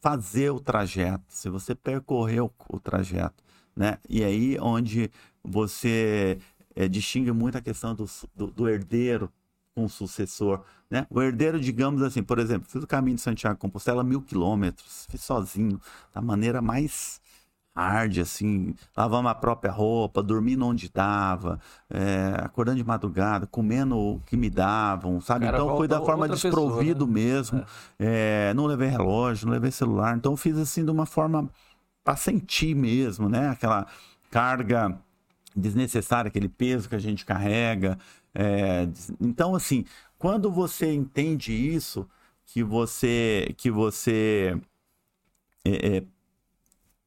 fazer 0.00 0.50
o 0.50 0.60
trajeto, 0.60 1.24
se 1.28 1.48
você 1.48 1.74
percorrer 1.74 2.42
o, 2.42 2.50
o 2.68 2.78
trajeto, 2.78 3.42
né? 3.80 3.96
E 4.06 4.22
aí 4.22 4.58
onde 4.60 5.10
você 5.42 6.38
eh, 6.76 6.86
distingue 6.86 7.32
muito 7.32 7.56
a 7.56 7.62
questão 7.62 7.94
do, 7.94 8.04
do, 8.36 8.48
do 8.48 8.68
herdeiro 8.68 9.32
com 9.74 9.86
o 9.86 9.88
sucessor, 9.88 10.60
né? 10.90 11.06
O 11.08 11.22
herdeiro, 11.22 11.58
digamos 11.58 12.02
assim, 12.02 12.22
por 12.22 12.38
exemplo, 12.38 12.68
fiz 12.70 12.82
o 12.82 12.86
caminho 12.86 13.16
de 13.16 13.22
Santiago 13.22 13.54
de 13.54 13.60
Compostela 13.62 14.04
mil 14.04 14.20
quilômetros, 14.20 15.06
fiz 15.08 15.22
sozinho, 15.22 15.80
da 16.12 16.20
maneira 16.20 16.60
mais 16.60 17.22
hard, 17.74 18.18
assim, 18.18 18.74
lavando 18.94 19.28
a 19.28 19.34
própria 19.34 19.72
roupa, 19.72 20.22
dormindo 20.22 20.66
onde 20.66 20.90
dava, 20.90 21.58
eh, 21.88 22.34
acordando 22.36 22.76
de 22.76 22.84
madrugada, 22.84 23.46
comendo 23.46 23.96
o 23.96 24.20
que 24.26 24.36
me 24.36 24.50
davam, 24.50 25.22
sabe? 25.22 25.46
Cara, 25.46 25.56
então 25.56 25.74
foi 25.74 25.88
da 25.88 26.00
forma 26.00 26.24
outra 26.24 26.36
pessoa, 26.36 26.50
desprovido 26.50 27.06
né? 27.06 27.12
mesmo. 27.14 27.64
É, 27.98 28.52
não 28.52 28.66
levei 28.66 28.88
relógio, 28.88 29.46
não 29.46 29.54
levei 29.54 29.70
celular, 29.70 30.14
então 30.14 30.36
fiz 30.36 30.58
assim 30.58 30.84
de 30.84 30.90
uma 30.90 31.06
forma 31.06 31.48
para 32.04 32.16
sentir 32.16 32.74
mesmo, 32.74 33.28
né? 33.28 33.48
Aquela 33.48 33.86
carga 34.30 34.98
desnecessária, 35.54 36.28
aquele 36.28 36.48
peso 36.48 36.88
que 36.88 36.94
a 36.94 36.98
gente 36.98 37.24
carrega. 37.24 37.98
é, 38.34 38.88
então, 39.20 39.54
assim, 39.56 39.84
quando 40.18 40.50
você 40.52 40.92
entende 40.92 41.52
isso, 41.52 42.08
que 42.46 42.62
você, 42.62 43.52
que 43.56 43.70
você 43.70 44.56
é, 45.64 45.96
é, 45.98 46.04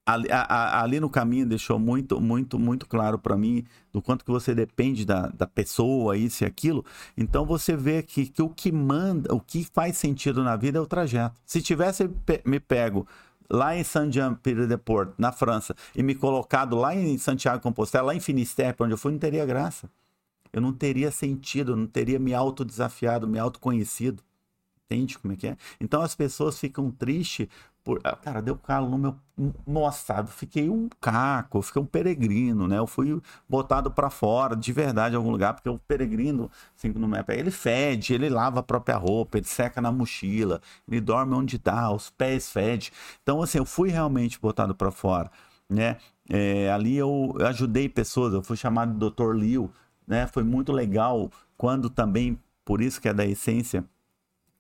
ali, 0.05 0.27
a- 0.31 0.81
ali 0.81 0.99
no 0.99 1.09
caminho 1.09 1.45
deixou 1.45 1.79
muito, 1.79 2.19
muito, 2.19 2.59
muito 2.59 2.85
claro 2.87 3.17
para 3.17 3.37
mim 3.37 3.63
do 3.91 4.01
quanto 4.01 4.25
que 4.25 4.31
você 4.31 4.53
depende 4.53 5.05
da, 5.05 5.27
da 5.27 5.47
pessoa, 5.47 6.17
isso 6.17 6.43
e 6.43 6.47
aquilo. 6.47 6.85
Então 7.17 7.45
você 7.45 7.75
vê 7.75 8.03
que, 8.03 8.25
que 8.27 8.41
o 8.41 8.49
que 8.49 8.71
manda, 8.71 9.33
o 9.33 9.39
que 9.39 9.63
faz 9.63 9.97
sentido 9.97 10.43
na 10.43 10.55
vida 10.55 10.77
é 10.77 10.81
o 10.81 10.85
trajeto. 10.85 11.35
Se 11.45 11.61
tivesse 11.61 12.09
me 12.45 12.59
pego 12.59 13.07
lá 13.53 13.77
em 13.77 13.83
Saint-Jean-Pied-de-Port, 13.83 15.13
na 15.15 15.31
França, 15.31 15.75
e 15.95 16.01
me 16.01 16.15
colocado 16.15 16.75
lá 16.75 16.95
em 16.95 17.17
Santiago 17.19 17.57
de 17.57 17.63
Compostela, 17.63 18.07
lá 18.07 18.15
em 18.15 18.19
Finisterre, 18.19 18.73
pra 18.73 18.85
onde 18.85 18.95
eu 18.95 18.97
fui, 18.97 19.11
não 19.11 19.19
teria 19.19 19.45
graça. 19.45 19.87
Eu 20.51 20.59
não 20.59 20.73
teria 20.73 21.11
sentido, 21.11 21.75
não 21.75 21.85
teria 21.85 22.17
me 22.17 22.33
autodesafiado, 22.33 23.27
me 23.27 23.37
autoconhecido. 23.37 24.23
Entende 24.85 25.19
como 25.19 25.33
é 25.33 25.37
que 25.37 25.47
é? 25.47 25.57
Então 25.79 26.01
as 26.01 26.15
pessoas 26.15 26.59
ficam 26.59 26.89
tristes 26.89 27.47
por. 27.83 27.99
ah, 28.03 28.15
Cara, 28.15 28.41
deu 28.41 28.55
calo 28.57 28.89
no 28.89 28.97
meu. 28.97 29.15
Nossa, 29.65 30.13
eu 30.19 30.27
fiquei 30.27 30.69
um 30.69 30.87
caco, 31.01 31.57
eu 31.57 31.61
fiquei 31.61 31.81
um 31.81 31.85
peregrino, 31.85 32.67
né? 32.67 32.77
Eu 32.77 32.85
fui 32.87 33.19
botado 33.49 33.91
pra 33.91 34.09
fora, 34.09 34.55
de 34.55 34.71
verdade, 34.71 35.15
em 35.15 35.17
algum 35.17 35.31
lugar, 35.31 35.53
porque 35.53 35.69
o 35.69 35.79
peregrino, 35.79 36.49
assim, 36.77 36.89
no 36.89 37.07
meu 37.07 37.23
pé, 37.23 37.39
ele 37.39 37.51
fede, 37.51 38.13
ele 38.13 38.29
lava 38.29 38.59
a 38.59 38.63
própria 38.63 38.95
roupa, 38.95 39.37
ele 39.37 39.47
seca 39.47 39.81
na 39.81 39.91
mochila, 39.91 40.61
ele 40.87 41.01
dorme 41.01 41.33
onde 41.33 41.57
dá, 41.57 41.91
os 41.91 42.09
pés 42.11 42.51
fede. 42.51 42.91
Então, 43.23 43.41
assim, 43.41 43.57
eu 43.57 43.65
fui 43.65 43.89
realmente 43.89 44.39
botado 44.39 44.75
pra 44.75 44.91
fora, 44.91 45.31
né? 45.69 45.97
É, 46.29 46.71
ali 46.71 46.95
eu 46.95 47.35
ajudei 47.41 47.89
pessoas, 47.89 48.33
eu 48.33 48.43
fui 48.43 48.55
chamado 48.55 48.93
Dr. 48.97 49.33
Liu, 49.35 49.71
né? 50.07 50.27
Foi 50.27 50.43
muito 50.43 50.71
legal 50.71 51.29
quando 51.57 51.89
também, 51.89 52.39
por 52.63 52.81
isso 52.81 53.01
que 53.01 53.09
é 53.09 53.13
da 53.13 53.25
essência, 53.25 53.83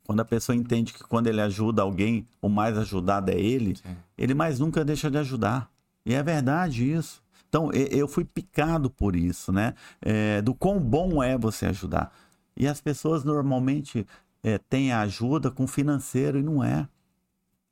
quando 0.05 0.19
a 0.19 0.25
pessoa 0.25 0.55
entende 0.55 0.93
que 0.93 1.03
quando 1.03 1.27
ele 1.27 1.41
ajuda 1.41 1.81
alguém, 1.81 2.27
o 2.41 2.49
mais 2.49 2.77
ajudado 2.77 3.31
é 3.31 3.39
ele, 3.39 3.77
ele 4.17 4.33
mais 4.33 4.59
nunca 4.59 4.83
deixa 4.83 5.09
de 5.09 5.17
ajudar. 5.17 5.69
E 6.05 6.13
é 6.13 6.21
verdade 6.21 6.91
isso. 6.91 7.21
Então, 7.47 7.71
eu 7.71 8.07
fui 8.07 8.25
picado 8.25 8.89
por 8.89 9.15
isso, 9.15 9.51
né? 9.51 9.75
É, 10.01 10.41
do 10.41 10.53
quão 10.55 10.79
bom 10.79 11.21
é 11.23 11.37
você 11.37 11.67
ajudar. 11.67 12.11
E 12.57 12.67
as 12.67 12.81
pessoas 12.81 13.23
normalmente 13.23 14.05
é, 14.43 14.57
têm 14.57 14.91
a 14.91 15.01
ajuda 15.01 15.49
com 15.51 15.67
financeiro 15.67 16.39
e 16.39 16.43
não 16.43 16.63
é. 16.63 16.87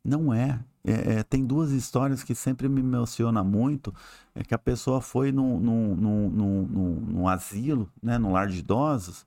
Não 0.03 0.33
é. 0.33 0.59
É, 0.83 1.13
é, 1.15 1.23
tem 1.23 1.45
duas 1.45 1.71
histórias 1.71 2.23
que 2.23 2.33
sempre 2.33 2.67
me 2.69 2.79
emocionam 2.79 3.43
muito. 3.43 3.93
É 4.33 4.43
que 4.43 4.53
a 4.53 4.57
pessoa 4.57 5.01
foi 5.01 5.31
num, 5.31 5.59
num, 5.59 5.95
num, 5.95 6.29
num, 6.29 6.61
num- 6.63 6.99
num 7.01 7.27
asilo, 7.27 7.89
né, 8.01 8.17
num 8.17 8.31
lar 8.31 8.47
de 8.47 8.59
idosos, 8.59 9.25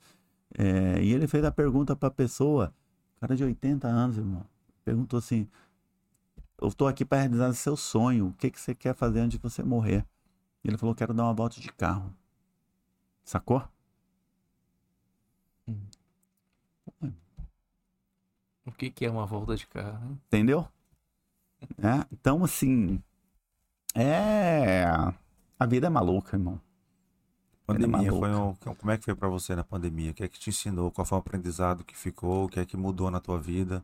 é, 0.56 1.02
e 1.02 1.12
ele 1.12 1.26
fez 1.26 1.44
a 1.44 1.50
pergunta 1.50 1.94
para 1.96 2.08
a 2.08 2.12
pessoa, 2.12 2.72
cara 3.20 3.36
de 3.36 3.44
80 3.44 3.86
anos, 3.88 4.16
irmão, 4.18 4.44
perguntou 4.84 5.18
assim: 5.18 5.48
Eu 6.60 6.68
estou 6.68 6.86
aqui 6.88 7.04
para 7.04 7.18
realizar 7.20 7.52
seu 7.54 7.76
sonho, 7.76 8.28
o 8.28 8.32
que, 8.34 8.50
que 8.50 8.60
você 8.60 8.74
quer 8.74 8.94
fazer 8.94 9.20
antes 9.20 9.38
de 9.38 9.42
você 9.42 9.62
morrer? 9.62 10.06
Ele 10.62 10.78
falou: 10.78 10.94
Quero 10.94 11.14
dar 11.14 11.24
uma 11.24 11.34
volta 11.34 11.60
de 11.60 11.72
carro. 11.72 12.14
Sacou? 13.24 13.66
O 18.66 18.72
que, 18.72 18.90
que 18.90 19.04
é 19.04 19.10
uma 19.10 19.26
volta 19.26 19.56
de 19.56 19.66
carro? 19.66 20.08
né? 20.08 20.16
Entendeu? 20.26 20.66
É, 21.78 22.06
Então, 22.12 22.44
assim, 22.44 23.02
é. 23.94 24.84
A 25.58 25.66
vida 25.66 25.86
é 25.86 25.90
maluca, 25.90 26.36
irmão. 26.36 26.60
É 27.66 27.72
Pandemia 27.72 28.12
foi 28.12 28.34
um, 28.34 28.54
como 28.54 28.90
é 28.90 28.98
que 28.98 29.04
foi 29.04 29.14
pra 29.14 29.28
você 29.28 29.56
na 29.56 29.64
pandemia? 29.64 30.10
O 30.10 30.14
que 30.14 30.22
é 30.22 30.28
que 30.28 30.38
te 30.38 30.50
ensinou? 30.50 30.90
Qual 30.90 31.04
foi 31.04 31.16
o 31.16 31.20
aprendizado 31.20 31.82
que 31.82 31.96
ficou? 31.96 32.44
O 32.44 32.48
que 32.48 32.60
é 32.60 32.66
que 32.66 32.76
mudou 32.76 33.10
na 33.10 33.20
tua 33.20 33.38
vida? 33.40 33.82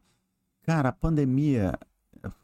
Cara, 0.62 0.90
a 0.90 0.92
pandemia 0.92 1.78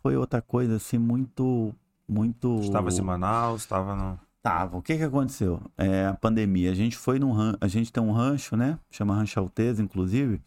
foi 0.02 0.16
outra 0.16 0.40
coisa, 0.40 0.76
assim, 0.76 0.98
muito. 0.98 1.74
Muito. 2.08 2.60
Estava 2.60 2.88
em 2.88 3.00
Manaus, 3.00 3.62
estava 3.62 3.94
no 3.94 4.18
Tava. 4.46 4.76
O 4.76 4.82
que 4.82 4.96
que 4.96 5.02
aconteceu? 5.02 5.60
É, 5.76 6.06
a 6.06 6.14
pandemia. 6.14 6.70
A 6.70 6.74
gente 6.74 6.96
foi 6.96 7.18
num 7.18 7.32
ran... 7.32 7.56
a 7.60 7.66
gente 7.66 7.92
tem 7.92 8.00
um 8.00 8.12
rancho, 8.12 8.56
né? 8.56 8.78
Chama 8.88 9.12
Rancho 9.12 9.40
Alteza, 9.40 9.82
inclusive. 9.82 10.40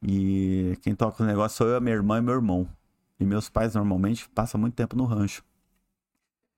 E 0.00 0.78
quem 0.82 0.94
toca 0.94 1.20
o 1.20 1.26
negócio 1.26 1.58
sou 1.58 1.66
eu, 1.66 1.76
a 1.76 1.80
minha 1.80 1.96
irmã 1.96 2.18
e 2.18 2.20
meu 2.22 2.34
irmão. 2.34 2.68
E 3.18 3.24
meus 3.24 3.48
pais 3.48 3.74
normalmente 3.74 4.28
passam 4.28 4.60
muito 4.60 4.74
tempo 4.74 4.96
no 4.96 5.04
rancho. 5.04 5.42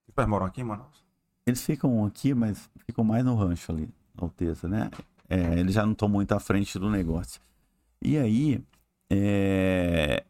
Os 0.06 0.14
pais 0.14 0.28
moram 0.28 0.44
aqui 0.44 0.60
em 0.60 0.64
Manaus? 0.64 1.05
Eles 1.46 1.64
ficam 1.64 2.04
aqui, 2.04 2.34
mas 2.34 2.68
ficam 2.84 3.04
mais 3.04 3.24
no 3.24 3.36
rancho 3.36 3.70
ali, 3.70 3.88
Alteza, 4.16 4.68
né? 4.68 4.90
É, 5.28 5.58
eles 5.58 5.74
já 5.74 5.84
não 5.84 5.92
estão 5.92 6.08
muito 6.08 6.32
à 6.32 6.40
frente 6.40 6.78
do 6.78 6.90
negócio. 6.90 7.40
E 8.02 8.18
aí, 8.18 8.62
é... 9.10 10.24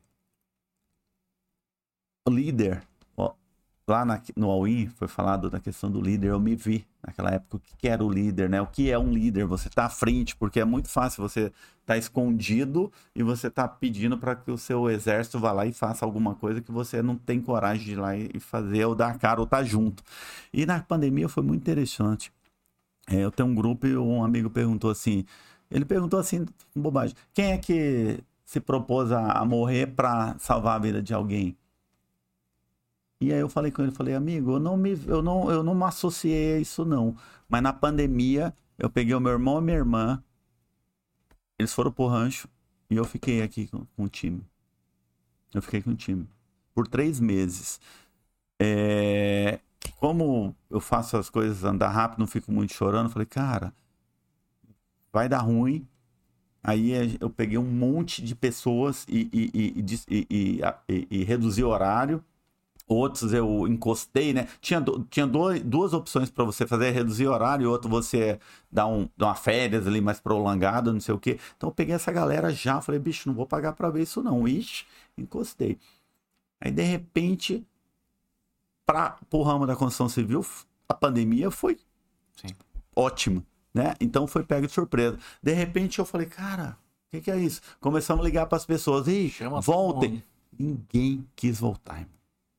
líder, 2.29 2.83
lá 3.89 4.05
na- 4.05 4.21
no 4.37 4.51
All-In 4.51 4.89
foi 4.89 5.07
falado 5.09 5.49
da 5.49 5.61
questão 5.61 5.91
do 5.91 6.01
líder, 6.01 6.29
eu 6.31 6.41
me 6.41 6.57
vi 6.57 6.85
naquela 7.07 7.31
época 7.31 7.57
o 7.57 7.61
que 7.79 7.89
era 7.89 8.05
o 8.05 8.11
líder, 8.11 8.49
né? 8.51 8.61
O 8.61 8.67
que 8.67 8.91
é 8.91 8.99
um 8.99 9.13
líder? 9.13 9.45
Você 9.47 9.69
tá 9.71 9.85
à 9.87 9.89
frente, 9.91 10.35
porque 10.37 10.59
é 10.61 10.65
muito 10.65 10.89
fácil 10.89 11.23
você 11.23 11.53
tá 11.85 11.97
escondido 11.97 12.93
e 13.15 13.23
você 13.23 13.49
tá 13.49 13.69
pedindo 13.69 14.19
para 14.19 14.35
que 14.35 14.51
o 14.51 14.59
seu 14.59 14.91
exército 14.91 15.39
vá 15.39 15.53
lá 15.53 15.67
e 15.67 15.73
faça 15.73 16.05
alguma 16.05 16.35
coisa 16.35 16.61
que 16.61 16.73
você 16.73 17.01
não 17.01 17.17
tem 17.17 17.41
coragem 17.41 17.85
de 17.85 17.93
ir 17.93 17.97
lá 17.97 18.17
e 18.17 18.41
fazer 18.41 18.85
ou 18.87 18.95
dar 18.95 19.13
a 19.13 19.19
cara 19.19 19.41
ou 19.41 19.47
tá 19.47 19.63
junto. 19.63 20.03
E 20.53 20.67
na 20.67 20.81
pandemia 20.83 21.29
foi 21.29 21.43
muito 21.45 21.63
interessante. 21.63 22.33
É, 23.09 23.17
eu 23.25 23.31
tenho 23.31 23.49
um 23.49 23.55
grupo 23.55 23.87
e 23.87 23.97
um 23.97 24.25
amigo 24.25 24.51
perguntou 24.51 24.91
assim, 24.91 25.25
ele 25.71 25.85
perguntou 25.85 26.19
assim, 26.19 26.45
bobagem, 26.75 27.17
quem 27.35 27.53
é 27.53 27.59
que 27.59 28.19
se 28.45 28.61
propôs 28.61 29.13
a, 29.13 29.33
a 29.33 29.45
morrer 29.45 29.89
para 29.89 30.37
salvar 30.39 30.77
a 30.77 30.79
vida 30.79 31.03
de 31.03 31.15
alguém? 31.15 31.57
E 33.21 33.33
aí 33.33 33.41
eu 33.41 33.49
falei 33.49 33.73
com 33.73 33.83
ele, 33.83 33.93
falei, 33.93 34.15
amigo, 34.15 34.53
eu 34.53 34.61
não 34.61 34.77
me, 34.77 34.93
eu 35.07 35.23
não, 35.23 35.51
eu 35.51 35.63
não 35.63 35.75
me 35.75 35.85
associei 35.85 36.57
a 36.57 36.59
isso 36.59 36.85
não. 36.85 37.17
Mas 37.49 37.63
na 37.63 37.73
pandemia, 37.73 38.55
eu 38.79 38.91
peguei 38.91 39.15
o 39.15 39.21
meu 39.21 39.33
irmão 39.33 39.59
e 39.59 39.63
minha 39.63 39.77
irmã, 39.77 40.23
eles 41.59 41.73
foram 41.73 41.91
pro 41.91 42.07
rancho 42.07 42.49
e 42.91 42.97
eu 42.97 43.05
fiquei 43.05 43.43
aqui 43.43 43.69
com, 43.69 43.87
com 43.97 44.05
o 44.05 44.09
time. 44.09 44.45
Eu 45.55 45.63
fiquei 45.63 45.81
com 45.81 45.91
o 45.91 45.97
time 45.97 46.29
por 46.75 46.87
três 46.87 47.19
meses. 47.19 47.81
É, 48.61 49.61
como 49.99 50.55
eu 50.71 50.81
faço 50.81 51.17
as 51.17 51.31
coisas 51.31 51.65
andar 51.65 51.89
rápido, 51.89 52.19
não 52.19 52.27
fico 52.27 52.53
muito 52.53 52.75
chorando, 52.75 53.09
falei, 53.09 53.27
cara, 53.27 53.73
vai 55.11 55.27
dar 55.27 55.39
ruim. 55.39 55.87
Aí 56.63 57.17
eu 57.21 57.31
peguei 57.31 57.57
um 57.57 57.65
monte 57.65 58.21
de 58.23 58.35
pessoas 58.35 59.07
e, 59.09 59.31
e, 59.33 59.85
e, 60.11 60.61
e, 60.89 61.09
e 61.11 61.25
reduzi 61.25 61.63
o 61.63 61.69
horário 61.69 62.23
Outros 62.89 63.33
eu 63.33 63.67
encostei, 63.67 64.33
né? 64.33 64.47
Tinha, 64.61 64.85
tinha 65.11 65.27
dois, 65.27 65.61
duas 65.61 65.93
opções 65.93 66.31
para 66.31 66.45
você 66.45 66.65
fazer, 66.67 66.93
reduzir 66.93 67.27
o 67.27 67.33
horário, 67.33 67.69
outro 67.69 67.91
você 67.91 68.39
dar, 68.71 68.87
um, 68.87 69.09
dar 69.17 69.27
uma 69.27 69.35
férias 69.35 69.89
ali 69.89 70.01
mais 70.01 70.21
prolongada, 70.21 70.93
não 70.93 71.01
sei 71.01 71.13
o 71.13 71.19
quê. 71.19 71.39
Então 71.57 71.69
eu 71.69 71.75
peguei 71.75 71.97
essa 71.97 72.13
galera 72.13 72.51
já, 72.51 72.81
falei, 72.81 73.01
bicho, 73.01 73.29
não 73.29 73.35
vou 73.35 73.45
pagar 73.45 73.73
para 73.73 73.91
ver 73.91 74.03
isso 74.03 74.23
não. 74.23 74.47
Ixi, 74.47 74.87
encostei. 75.19 75.79
Aí 76.61 76.71
de 76.71 76.83
repente, 76.83 77.67
para 78.87 79.19
o 79.33 79.43
ramo 79.43 79.67
da 79.67 79.75
construção 79.75 80.09
civil, 80.09 80.47
a 80.89 80.95
pandemia 80.95 81.51
foi 81.51 81.79
Sim. 82.37 82.55
ótima, 82.95 83.45
né? 83.75 83.95
Então 84.01 84.29
foi 84.29 84.45
pego 84.45 84.69
de 84.69 84.73
surpresa. 84.73 85.19
De 85.43 85.53
repente 85.53 85.99
eu 85.99 86.05
falei, 86.05 86.29
cara, 86.29 86.79
o 87.09 87.11
que, 87.11 87.21
que, 87.21 87.31
é 87.33 87.37
isso? 87.37 87.61
Começamos 87.81 88.25
a 88.25 88.29
ligar 88.29 88.47
para 88.47 88.57
as 88.57 88.65
pessoas, 88.65 89.09
e 89.09 89.33
voltem. 89.61 90.23
Ninguém 90.57 91.27
quis 91.35 91.59
voltar, 91.59 91.97
irmão. 91.97 92.16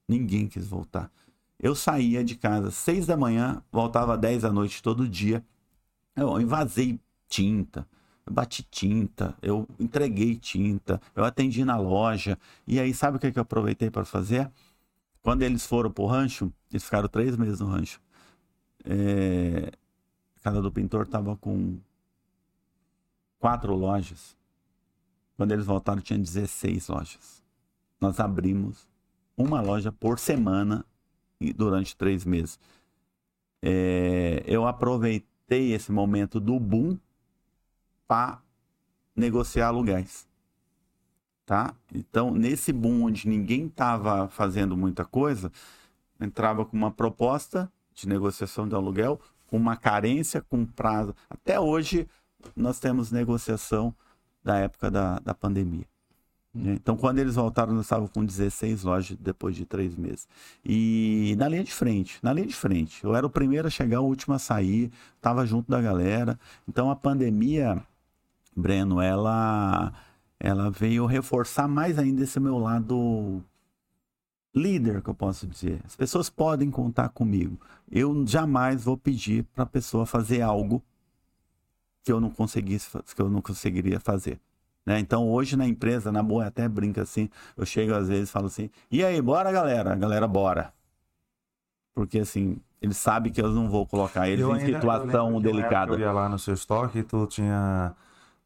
Ninguém 0.07 0.47
quis 0.47 0.67
voltar. 0.67 1.11
Eu 1.59 1.75
saía 1.75 2.23
de 2.23 2.35
casa 2.35 2.69
às 2.69 2.75
seis 2.75 3.05
da 3.07 3.17
manhã, 3.17 3.61
voltava 3.71 4.13
às 4.13 4.19
dez 4.19 4.43
da 4.43 4.51
noite 4.51 4.81
todo 4.81 5.07
dia. 5.07 5.43
Eu 6.15 6.39
invasei 6.39 6.99
tinta, 7.27 7.87
eu 8.25 8.33
bati 8.33 8.63
tinta, 8.63 9.35
eu 9.41 9.67
entreguei 9.79 10.35
tinta, 10.35 11.01
eu 11.15 11.23
atendi 11.23 11.65
na 11.65 11.77
loja. 11.77 12.37
E 12.65 12.79
aí, 12.79 12.93
sabe 12.93 13.17
o 13.17 13.19
que, 13.19 13.31
que 13.31 13.39
eu 13.39 13.43
aproveitei 13.43 13.89
para 13.89 14.05
fazer? 14.05 14.51
Quando 15.21 15.41
eles 15.41 15.65
foram 15.65 15.91
pro 15.91 16.05
rancho, 16.05 16.51
eles 16.71 16.83
ficaram 16.83 17.09
três 17.09 17.35
meses 17.35 17.59
no 17.59 17.67
rancho. 17.67 17.99
É... 18.85 19.71
A 20.37 20.39
casa 20.39 20.61
do 20.61 20.71
pintor 20.71 21.07
tava 21.07 21.35
com 21.35 21.77
quatro 23.39 23.75
lojas. 23.75 24.37
Quando 25.35 25.51
eles 25.51 25.65
voltaram, 25.65 26.01
tinha 26.01 26.17
16 26.17 26.87
lojas. 26.87 27.43
Nós 27.99 28.19
abrimos 28.19 28.87
uma 29.37 29.61
loja 29.61 29.91
por 29.91 30.17
semana 30.17 30.83
durante 31.55 31.95
três 31.95 32.25
meses. 32.25 32.59
É, 33.61 34.43
eu 34.45 34.65
aproveitei 34.67 35.73
esse 35.73 35.91
momento 35.91 36.39
do 36.39 36.59
boom 36.59 36.97
para 38.07 38.41
negociar 39.15 39.67
aluguéis. 39.67 40.27
Tá? 41.45 41.73
Então, 41.93 42.31
nesse 42.31 42.73
boom 42.73 43.03
onde 43.03 43.27
ninguém 43.27 43.67
estava 43.67 44.27
fazendo 44.27 44.75
muita 44.75 45.05
coisa, 45.05 45.51
entrava 46.19 46.65
com 46.65 46.75
uma 46.75 46.91
proposta 46.91 47.71
de 47.93 48.07
negociação 48.07 48.67
de 48.67 48.75
aluguel, 48.75 49.19
com 49.47 49.55
uma 49.55 49.77
carência, 49.77 50.41
com 50.41 50.65
prazo. 50.65 51.15
Até 51.29 51.59
hoje, 51.59 52.07
nós 52.55 52.79
temos 52.79 53.11
negociação 53.11 53.95
da 54.43 54.57
época 54.57 54.91
da, 54.91 55.19
da 55.19 55.33
pandemia. 55.33 55.87
Né? 56.57 56.73
Então, 56.73 56.97
quando 56.97 57.19
eles 57.19 57.35
voltaram, 57.35 57.73
nós 57.73 57.85
estávamos 57.85 58.11
com 58.11 58.25
16 58.25 58.83
lojas 58.83 59.17
depois 59.19 59.55
de 59.55 59.65
três 59.65 59.95
meses. 59.95 60.27
E 60.65 61.35
na 61.37 61.47
linha 61.47 61.63
de 61.63 61.73
frente, 61.73 62.19
na 62.23 62.33
linha 62.33 62.47
de 62.47 62.55
frente. 62.55 63.03
Eu 63.03 63.15
era 63.15 63.25
o 63.25 63.29
primeiro 63.29 63.67
a 63.67 63.71
chegar, 63.71 64.01
o 64.01 64.05
último 64.05 64.33
a 64.33 64.39
sair, 64.39 64.91
estava 65.15 65.45
junto 65.45 65.69
da 65.69 65.79
galera. 65.79 66.39
Então, 66.67 66.89
a 66.89 66.95
pandemia, 66.95 67.81
Breno, 68.55 68.99
ela, 68.99 69.93
ela 70.39 70.71
veio 70.71 71.05
reforçar 71.05 71.67
mais 71.67 71.99
ainda 71.99 72.23
esse 72.23 72.39
meu 72.39 72.57
lado 72.57 73.43
líder, 74.55 75.03
que 75.03 75.09
eu 75.09 75.15
posso 75.15 75.45
dizer. 75.45 75.79
As 75.85 75.95
pessoas 75.95 76.29
podem 76.29 76.71
contar 76.71 77.09
comigo. 77.09 77.59
Eu 77.89 78.25
jamais 78.25 78.83
vou 78.83 78.97
pedir 78.97 79.43
para 79.53 79.63
a 79.63 79.67
pessoa 79.67 80.05
fazer 80.05 80.41
algo 80.41 80.83
que 82.03 82.11
eu 82.11 82.19
não 82.19 82.31
conseguisse, 82.31 82.89
que 83.15 83.21
eu 83.21 83.29
não 83.29 83.41
conseguiria 83.41 83.99
fazer. 83.99 84.39
Né? 84.87 84.99
Então, 84.99 85.29
hoje 85.29 85.57
na 85.57 85.67
empresa, 85.67 86.13
na 86.13 86.23
boa, 86.23 86.45
até 86.45 86.65
brinca 86.65 87.01
assim. 87.01 87.29
Eu 87.57 87.65
chego 87.65 87.93
às 87.93 88.07
vezes 88.07 88.29
e 88.29 88.31
falo 88.31 88.45
assim: 88.45 88.69
e 88.89 89.03
aí, 89.03 89.21
bora, 89.21 89.51
galera? 89.51 89.93
Galera, 89.95 90.25
bora. 90.25 90.73
Porque 91.93 92.19
assim, 92.19 92.57
eles 92.81 92.95
sabem 92.95 93.29
que 93.29 93.41
eu 93.41 93.49
não 93.49 93.69
vou 93.69 93.85
colocar 93.85 94.29
eles 94.29 94.39
eu 94.39 94.55
em 94.55 94.61
ainda, 94.61 94.79
situação 94.79 95.41
delicada. 95.41 95.91
Eu 95.91 95.99
ia 95.99 96.11
lá 96.13 96.29
no 96.29 96.39
seu 96.39 96.53
estoque 96.53 96.99
e 96.99 97.03
tu 97.03 97.27
tinha 97.27 97.93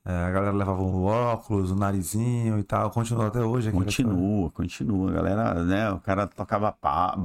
a 0.04 0.32
galera 0.32 0.52
levava 0.52 0.82
o 0.82 1.04
óculos, 1.04 1.70
o 1.70 1.76
narizinho 1.76 2.58
e 2.58 2.64
tal, 2.64 2.90
continua 2.90 3.28
até 3.28 3.40
hoje. 3.40 3.72
Continua, 3.72 4.50
continua. 4.50 5.12
A 5.12 5.14
galera, 5.14 5.64
né, 5.64 5.92
o 5.92 6.00
cara 6.00 6.26
tocava 6.26 6.72
pá, 6.72 7.16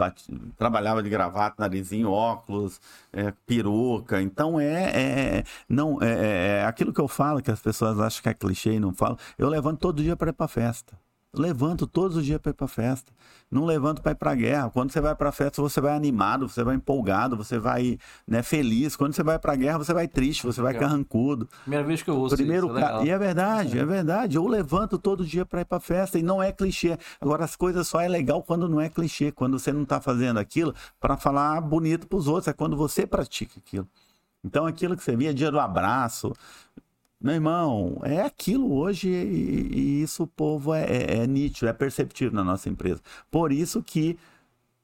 trabalhava 0.59 1.03
de 1.03 1.09
gravata, 1.09 1.57
narizinho, 1.59 2.11
óculos, 2.11 2.79
é, 3.13 3.33
peruca. 3.47 4.21
Então 4.21 4.61
é, 4.61 5.39
é 5.39 5.45
não 5.69 6.03
é, 6.03 6.07
é, 6.07 6.59
é, 6.61 6.65
aquilo 6.67 6.93
que 6.93 7.01
eu 7.01 7.09
falo, 7.09 7.43
que 7.43 7.51
as 7.51 7.61
pessoas 7.61 7.99
acham 7.99 8.23
que 8.23 8.29
é 8.29 8.35
clichê 8.35 8.73
e 8.75 8.81
não 8.81 8.93
falam. 8.93 9.17
Eu 9.39 9.49
levanto 9.49 9.79
todo 9.81 10.03
dia 10.03 10.15
para 10.15 10.31
ir 10.31 10.35
para 10.35 10.49
festa 10.49 11.06
levanto 11.41 11.87
todos 11.87 12.17
os 12.17 12.25
dias 12.25 12.41
para 12.41 12.51
ir 12.51 12.55
para 12.55 12.67
festa. 12.69 13.13
Não 13.51 13.65
levanto 13.65 14.03
para 14.03 14.13
ir 14.13 14.17
para 14.17 14.35
guerra. 14.35 14.71
Quando 14.71 14.91
você 14.91 15.01
vai 15.01 15.15
para 15.15 15.31
festa, 15.31 15.63
você 15.63 15.81
vai 15.81 15.95
animado, 15.95 16.49
você 16.49 16.65
vai 16.65 16.75
empolgado, 16.75 17.37
você 17.37 17.59
vai 17.59 17.99
né, 18.27 18.43
feliz. 18.43 18.97
Quando 18.97 19.15
você 19.15 19.23
vai 19.23 19.39
para 19.39 19.55
guerra, 19.55 19.79
você 19.79 19.95
vai 19.95 20.09
triste, 20.09 20.45
você 20.45 20.61
vai 20.61 20.75
carrancudo. 20.75 21.49
Primeira 21.63 21.85
vez 21.85 22.03
que 22.03 22.11
eu 22.11 22.17
ouço 22.17 22.37
Primeiro, 22.37 22.67
isso, 22.69 22.79
é 22.79 23.05
E 23.05 23.11
é 23.11 23.19
verdade, 23.19 23.79
é 23.79 23.85
verdade. 23.85 24.37
Eu 24.37 24.47
levanto 24.47 24.99
todo 24.99 25.25
dia 25.25 25.47
para 25.47 25.61
ir 25.61 25.65
para 25.65 25.81
festa 25.81 26.19
e 26.19 26.23
não 26.23 26.43
é 26.43 26.53
clichê. 26.53 26.99
Agora, 27.21 27.45
as 27.45 27.55
coisas 27.55 27.87
só 27.87 28.01
é 28.01 28.09
legal 28.09 28.43
quando 28.43 28.69
não 28.69 28.81
é 28.81 28.89
clichê, 28.89 29.31
quando 29.31 29.59
você 29.59 29.73
não 29.73 29.83
está 29.83 30.01
fazendo 30.01 30.39
aquilo 30.39 30.75
para 31.01 31.17
falar 31.17 31.61
bonito 31.61 32.07
para 32.07 32.19
os 32.19 32.27
outros. 32.27 32.49
É 32.49 32.53
quando 32.53 32.77
você 32.77 33.07
pratica 33.07 33.61
aquilo. 33.65 33.89
Então, 34.45 34.65
aquilo 34.65 34.97
que 34.97 35.03
você 35.03 35.17
via, 35.17 35.35
dia 35.35 35.51
do 35.51 35.59
abraço, 35.59 36.33
meu 37.27 37.35
irmão, 37.35 38.01
é 38.05 38.21
aquilo 38.21 38.73
hoje 38.73 39.09
e, 39.09 39.69
e 39.73 40.03
isso 40.03 40.23
o 40.23 40.27
povo 40.29 40.73
é, 40.73 40.85
é, 40.85 41.17
é, 41.19 41.27
nítido, 41.27 41.69
é 41.69 41.73
perceptível 41.73 42.33
na 42.33 42.45
nossa 42.45 42.69
empresa. 42.69 43.01
Por 43.33 43.51
isso 43.51 43.83
que 43.83 44.17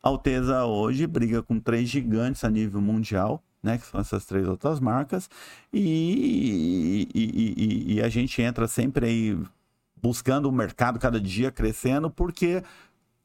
a 0.03 0.09
Alteza 0.09 0.64
hoje 0.64 1.07
briga 1.07 1.40
com 1.40 1.61
três 1.61 1.88
gigantes 1.88 2.43
a 2.43 2.51
nível 2.51 2.80
mundial, 2.80 3.40
né, 3.62 3.78
que 3.78 3.86
são 3.86 4.01
essas 4.01 4.24
três 4.26 4.49
outras 4.49 4.80
marcas, 4.80 5.30
e, 5.72 7.09
e, 7.14 7.95
e 7.95 8.03
a 8.03 8.09
gente 8.09 8.43
entra 8.43 8.66
sempre 8.66 9.07
aí 9.07 9.38
buscando 10.03 10.49
o 10.49 10.53
mercado 10.53 10.99
cada 10.99 11.20
dia 11.20 11.53
crescendo, 11.53 12.11
porque 12.11 12.61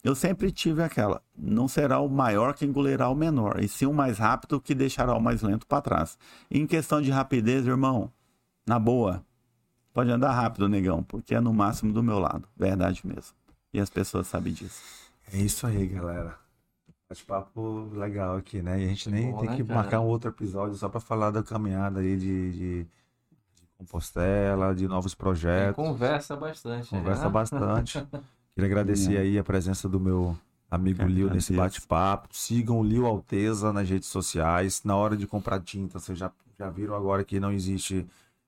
eu 0.04 0.14
sempre 0.14 0.52
tive 0.52 0.84
aquela, 0.84 1.24
não 1.36 1.68
será 1.68 2.00
o 2.00 2.08
maior 2.08 2.54
que 2.54 2.66
engolirá 2.66 3.10
o 3.10 3.16
menor, 3.16 3.60
e 3.64 3.68
sim 3.68 3.88
o 3.88 3.94
mais 3.94 4.20
rápido 4.20 4.62
que 4.62 4.76
deixará 4.76 5.18
o 5.18 5.20
mais 5.20 5.42
lento 5.42 5.66
para 5.66 5.82
trás. 5.82 6.20
E 6.52 6.60
em 6.60 6.68
questão 6.68 7.02
de 7.02 7.10
rapidez, 7.10 7.66
irmão, 7.66 8.12
na 8.68 8.78
boa, 8.78 9.24
pode 9.94 10.12
andar 10.12 10.34
rápido, 10.34 10.68
negão, 10.68 11.02
porque 11.02 11.34
é 11.34 11.40
no 11.40 11.54
máximo 11.54 11.94
do 11.94 12.04
meu 12.04 12.20
lado. 12.20 12.48
Verdade 12.56 13.02
mesmo. 13.06 13.36
E 13.74 13.80
as 13.80 13.90
pessoas 13.90 14.28
sabem 14.28 14.54
disso. 14.54 14.82
É 15.34 15.38
isso 15.38 15.66
aí, 15.66 15.88
galera. 15.88 16.38
Bate-papo 17.10 17.90
legal 17.94 18.36
aqui, 18.36 18.62
né? 18.62 18.82
E 18.82 18.86
a 18.86 18.88
gente 18.90 19.10
nem 19.10 19.32
Bom, 19.32 19.40
tem 19.40 19.50
né, 19.50 19.56
que 19.56 19.64
cara? 19.64 19.80
marcar 19.80 20.00
um 20.02 20.08
outro 20.08 20.30
episódio 20.30 20.76
só 20.76 20.90
para 20.90 21.00
falar 21.00 21.32
da 21.32 21.42
caminhada 21.42 22.02
aí 22.02 22.18
de, 22.18 22.52
de, 22.52 22.84
de, 22.84 22.88
Compostela, 23.78 24.76
de 24.76 24.88
novos 24.88 25.16
projetos. 25.16 25.76
conversa 25.76 26.36
bastante. 26.36 26.90
Conversa 26.90 27.26
né? 27.26 27.30
bastante. 27.30 28.08
Queria 28.56 28.68
agradecer 28.68 29.18
aí 29.18 29.38
a 29.38 29.44
presença 29.44 29.88
do 29.88 30.00
meu 30.00 30.36
amigo 30.70 31.04
Lio 31.04 31.30
nesse 31.30 31.54
bate-papo. 31.54 32.28
Sigam 32.32 32.80
o 32.80 32.84
Lio 32.84 33.06
Alteza 33.06 33.72
nas 33.72 33.88
redes 33.88 34.10
sociais. 34.10 34.84
Na 34.84 34.96
hora 34.96 35.16
de 35.16 35.28
comprar 35.28 35.62
tinta, 35.62 36.00
vocês 36.00 36.18
já, 36.18 36.32
já 36.58 36.70
viram 36.70 36.96
agora 36.96 37.24
que 37.24 37.40
não 37.40 37.52
existe 37.52 38.06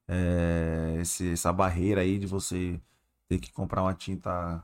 é, 0.09 0.97
esse, 0.99 1.33
essa 1.33 1.53
barreira 1.53 2.01
aí 2.01 2.17
de 2.17 2.25
você 2.25 2.81
ter 3.27 3.37
que 3.37 3.51
comprar 3.53 3.83
uma 3.83 3.93
tinta 3.93 4.63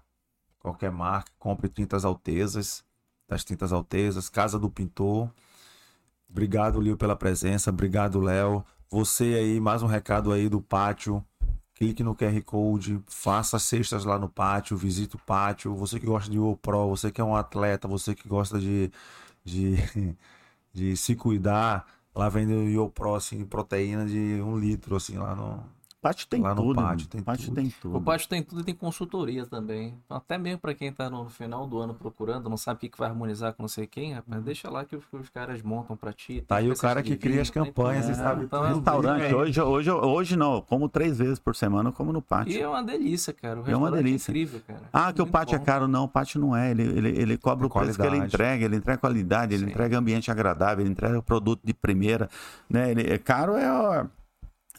qualquer 0.60 0.92
marca, 0.92 1.32
compre 1.38 1.70
tintas 1.70 2.04
Altezas, 2.04 2.84
das 3.30 3.44
tintas 3.44 3.72
Altezas, 3.72 4.28
Casa 4.28 4.58
do 4.58 4.72
Pintor. 4.72 5.30
Obrigado, 6.28 6.82
Lio, 6.82 6.98
pela 6.98 7.16
presença. 7.16 7.70
Obrigado, 7.70 8.20
Léo. 8.20 8.66
Você 8.90 9.36
aí, 9.36 9.60
mais 9.60 9.84
um 9.84 9.88
recado 9.88 10.32
aí 10.32 10.50
do 10.50 10.60
pátio. 10.60 11.24
Clique 11.76 12.02
no 12.04 12.16
QR 12.16 12.42
Code, 12.44 13.00
faça 13.06 13.60
cestas 13.60 14.06
lá 14.06 14.18
no 14.18 14.30
pátio, 14.30 14.76
visite 14.76 15.16
o 15.16 15.20
pátio. 15.20 15.76
Você 15.76 16.00
que 16.00 16.06
gosta 16.08 16.32
de 16.32 16.38
Pro, 16.62 16.88
você 16.88 17.12
que 17.12 17.22
é 17.22 17.24
um 17.24 17.36
atleta, 17.36 17.88
você 17.88 18.16
que 18.16 18.28
gosta 18.28 18.58
de, 18.58 18.92
de, 19.44 19.76
de 20.74 20.98
se 20.98 21.16
cuidar, 21.16 21.86
Lá 22.16 22.30
vende 22.30 22.78
o 22.78 22.90
Pro, 22.90 23.16
assim, 23.16 23.46
proteína 23.46 24.06
de 24.06 24.42
um 24.42 24.58
litro, 24.58 24.96
assim, 24.96 25.18
lá 25.18 25.36
no. 25.36 25.75
Pátio 26.06 26.28
tem 26.28 26.40
Lá 26.40 26.54
no 26.54 26.62
tudo. 26.62 26.76
pátio 26.76 26.90
mano. 26.98 27.08
tem 27.10 27.22
pátio 27.24 27.46
tudo. 27.46 27.56
tem 27.56 27.74
tudo. 27.82 27.98
O 27.98 28.02
Pátio 28.02 28.30
tem 28.30 28.44
tudo 28.44 28.62
e 28.62 28.64
tem 28.64 28.76
consultoria 28.76 29.44
também. 29.48 29.96
Então, 30.06 30.18
Até 30.18 30.38
mesmo 30.38 30.60
pra 30.60 30.74
quem 30.76 30.92
tá 30.92 31.10
no 31.10 31.28
final 31.30 31.66
do 31.66 31.80
ano 31.80 31.96
procurando, 31.96 32.48
não 32.48 32.58
sabe 32.58 32.78
o 32.78 32.80
que 32.82 32.90
que 32.90 32.98
vai 33.00 33.10
harmonizar 33.10 33.54
com 33.54 33.64
não 33.64 33.68
sei 33.68 33.88
quem, 33.88 34.14
rapaz, 34.14 34.44
deixa 34.44 34.70
lá 34.70 34.86
que 34.86 34.96
os, 34.96 35.04
os 35.12 35.30
caras 35.30 35.64
montam 35.64 35.98
pra 35.98 36.14
ti. 36.14 36.34
Uhum. 36.40 36.46
Tá 36.46 36.58
aí 36.58 36.70
o 36.70 36.76
cara 36.78 37.02
que 37.02 37.18
cria 37.18 37.42
as 37.42 37.50
vinho, 37.50 37.64
tem 37.66 37.74
campanhas 37.74 38.08
e 38.08 38.14
sabe 38.14 38.44
então, 38.46 38.64
é 38.66 38.74
Restaurante, 38.74 39.24
É. 39.24 39.36
hoje, 39.36 39.60
hoje, 39.60 39.90
hoje 39.92 40.36
não, 40.36 40.62
como 40.62 40.88
três 40.88 41.18
vezes 41.18 41.40
por 41.40 41.56
semana, 41.56 41.90
eu 41.90 41.94
como 41.94 42.14
no 42.14 42.22
pátio. 42.22 42.54
E 42.54 42.62
é 42.62 42.68
uma 42.68 42.84
delícia, 42.84 43.34
cara. 43.34 43.60
O 43.62 43.64
É 43.64 43.76
uma 43.76 43.88
restaurante 43.88 44.04
delícia. 44.04 44.30
incrível, 44.32 44.62
cara. 44.68 44.82
Ah, 44.94 45.12
que 45.12 45.22
o 45.24 45.26
pátio 45.26 45.56
é 45.56 45.58
bom. 45.60 45.66
caro. 45.66 45.88
Não, 45.88 46.04
o 46.04 46.08
pátio 46.08 46.40
não 46.40 46.56
é. 46.56 46.70
Ele, 46.70 46.84
ele, 46.84 47.10
ele 47.20 47.38
cobra 47.40 47.66
É 47.66 47.68
o 47.68 47.70
preço 47.72 47.98
que 48.00 48.06
ele 48.06 48.18
entrega. 48.18 48.64
Ele 48.66 48.76
entrega 48.76 49.00
qualidade, 49.00 49.56
ele 49.56 49.66
Sim. 49.66 49.72
entrega 49.72 49.98
ambiente 49.98 50.30
agradável, 50.30 50.84
ele 50.84 50.92
entrega 50.92 51.20
produto 51.24 51.62
de 51.64 51.74
primeira. 51.74 52.30
Né? 52.70 52.92
Ele, 52.92 53.12
é 53.12 53.18
caro 53.18 53.56
é... 53.56 53.72
ó, 53.72 54.06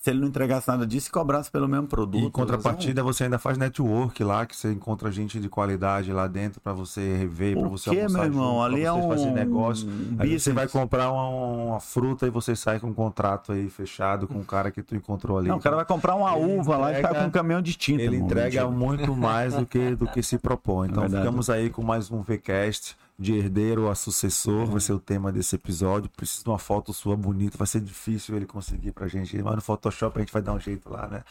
se 0.07 0.11
ele 0.11 0.21
não 0.21 0.29
entregasse 0.29 0.69
nada 0.69 0.87
disso 0.87 1.09
e 1.09 1.11
cobrasse 1.11 1.51
pelo 1.51 1.67
mesmo 1.69 1.89
produto. 1.89 2.23
E 2.23 2.27
em 2.27 2.31
contrapartida, 2.31 3.03
você 3.03 3.25
ainda 3.25 3.39
faz 3.41 3.59
network 3.59 4.23
lá, 4.23 4.47
que 4.47 4.57
você 4.57 4.71
encontra 4.73 5.11
gente 5.11 5.41
de 5.41 5.49
qualidade 5.49 6.13
lá 6.13 6.29
dentro 6.29 6.61
pra 6.61 6.73
você 6.73 7.17
rever, 7.17 7.59
pra 7.59 7.67
O 7.67 7.71
você 7.71 7.91
quê, 7.91 7.97
almoçar 8.03 8.19
meu 8.19 8.25
irmão? 8.27 8.53
junto, 8.53 8.63
Ali 8.63 8.83
é 8.85 9.09
fazer 9.09 9.27
um 9.29 9.33
negócio. 9.35 9.89
Aí 10.19 10.39
você 10.39 10.53
vai 10.53 10.69
comprar 10.69 11.11
uma, 11.11 11.29
uma 11.29 11.81
fruta 11.81 12.25
e 12.25 12.31
você 12.31 12.55
sai 12.55 12.79
com 12.79 12.87
um 12.87 12.95
contrato 12.95 13.51
aí 13.51 13.69
fechado 13.69 14.29
com 14.29 14.39
o 14.39 14.45
cara 14.45 14.71
que 14.71 14.81
tu 14.81 14.95
encontrou 14.95 15.39
ali. 15.39 15.49
Não, 15.49 15.57
o 15.57 15.61
cara 15.61 15.75
vai 15.75 15.85
comprar 15.85 16.15
uma 16.15 16.37
Ele 16.39 16.59
uva 16.61 16.77
lá 16.77 16.89
e 16.93 16.99
entrega- 16.99 17.09
tá 17.15 17.21
com 17.23 17.27
um 17.27 17.31
caminhão 17.31 17.61
de 17.61 17.75
tinta. 17.75 18.03
Ele 18.03 18.17
entrega 18.17 18.69
muito 18.71 19.15
mais 19.17 19.55
do 19.55 19.67
que, 19.67 19.97
do 19.97 20.07
que 20.07 20.23
se 20.23 20.39
propõe. 20.39 20.89
Então 20.89 21.01
verdade. 21.03 21.23
ficamos 21.25 21.51
aí 21.51 21.69
com 21.69 21.83
mais 21.83 22.11
um 22.13 22.23
VCast 22.23 22.97
de 23.19 23.35
herdeiro 23.35 23.89
a 23.89 23.95
sucessor, 23.95 24.67
vai 24.67 24.81
ser 24.81 24.93
o 24.93 24.99
tema 24.99 25.33
desse 25.33 25.57
episódio. 25.57 26.11
Preciso 26.15 26.45
de 26.45 26.51
uma 26.51 26.59
foto 26.59 26.93
sua 26.93 27.17
bonita, 27.17 27.57
vai 27.57 27.67
ser 27.67 27.81
difícil 27.81 28.37
ele 28.37 28.45
conseguir 28.45 28.93
pra 28.93 29.09
gente, 29.09 29.43
mas 29.43 29.55
no 29.55 29.63
Photoshop 29.63 30.19
a 30.19 30.21
gente 30.21 30.33
vai 30.33 30.43
dar 30.43 30.53
um 30.53 30.61
jeito 30.61 30.91
lá, 30.91 31.09
né? 31.09 31.25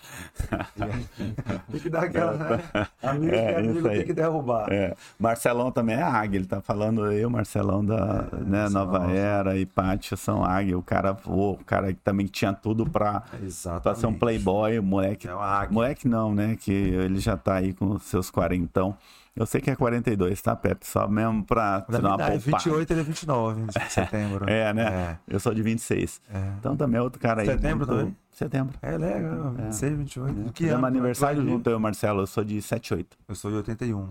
tem 1.71 1.79
que 1.79 1.89
dar 1.89 2.03
aquela. 2.03 2.33
Né? 2.33 2.87
Amigo 3.03 3.35
É, 3.35 3.59
amigo 3.59 3.89
tem 3.89 4.05
que 4.05 4.13
derrubar. 4.13 4.71
É, 4.71 4.95
Marcelão 5.19 5.71
também 5.71 5.95
é 5.95 6.01
águia, 6.01 6.37
ele 6.37 6.47
tá 6.47 6.59
falando 6.59 7.11
eu, 7.11 7.29
Marcelão 7.29 7.85
da 7.85 8.27
né, 8.45 8.67
são 8.67 8.85
Nova 8.85 9.03
águia. 9.03 9.15
Era 9.15 9.57
e 9.57 9.65
Pátio 9.65 10.17
são 10.17 10.43
águia. 10.43 10.77
O 10.77 10.83
cara 10.83 11.13
voou, 11.13 11.53
o 11.53 11.63
cara 11.63 11.93
que 11.93 11.99
também 11.99 12.25
tinha 12.25 12.51
tudo 12.51 12.89
pra, 12.89 13.23
Exatamente. 13.43 13.83
pra 13.83 13.95
ser 13.95 14.07
um 14.07 14.13
playboy, 14.13 14.79
o 14.79 14.83
moleque. 14.83 15.27
É. 15.27 15.67
Moleque 15.69 16.07
não, 16.07 16.33
né? 16.33 16.55
Que 16.59 16.71
ele 16.71 17.19
já 17.19 17.37
tá 17.37 17.55
aí 17.55 17.73
com 17.73 17.99
seus 17.99 18.31
quarentão. 18.31 18.97
Eu 19.35 19.45
sei 19.45 19.59
que 19.59 19.69
é 19.69 19.75
42, 19.75 20.41
tá, 20.41 20.55
Pepe? 20.55 20.87
Só 20.87 21.07
mesmo 21.09 21.43
pra 21.43 21.79
Da 21.79 21.97
tirar 21.97 21.99
uma 22.09 22.17
poupada. 22.17 22.37
28 22.37 22.91
ele 22.93 22.99
é 23.01 23.03
29 23.03 23.61
de 23.63 23.91
setembro. 23.91 24.45
É, 24.49 24.73
né? 24.73 25.17
Eu 25.27 25.39
sou 25.41 25.53
de 25.53 25.61
26. 25.61 26.21
É. 26.33 26.37
Então 26.59 26.75
também 26.77 26.97
é 26.99 27.01
outro 27.01 27.19
cara 27.19 27.41
aí. 27.41 27.47
Setembro 27.47 27.85
muito- 27.85 27.99
também? 27.99 28.15
Setembro. 28.31 28.73
É, 28.81 28.93
é 28.93 28.97
legal, 28.97 29.51
26, 29.51 29.97
28. 29.97 30.51
Que 30.53 30.63
Fizemos 30.63 30.77
ano? 30.77 30.87
aniversário 30.87 31.41
é 31.41 31.43
de- 31.43 31.49
junto, 31.49 31.69
eu 31.69 31.77
e 31.77 31.81
Marcelo. 31.81 32.21
Eu 32.21 32.27
sou 32.27 32.43
de 32.43 32.61
78. 32.61 33.17
Eu 33.27 33.35
sou 33.35 33.51
de 33.51 33.57
81. 33.57 34.07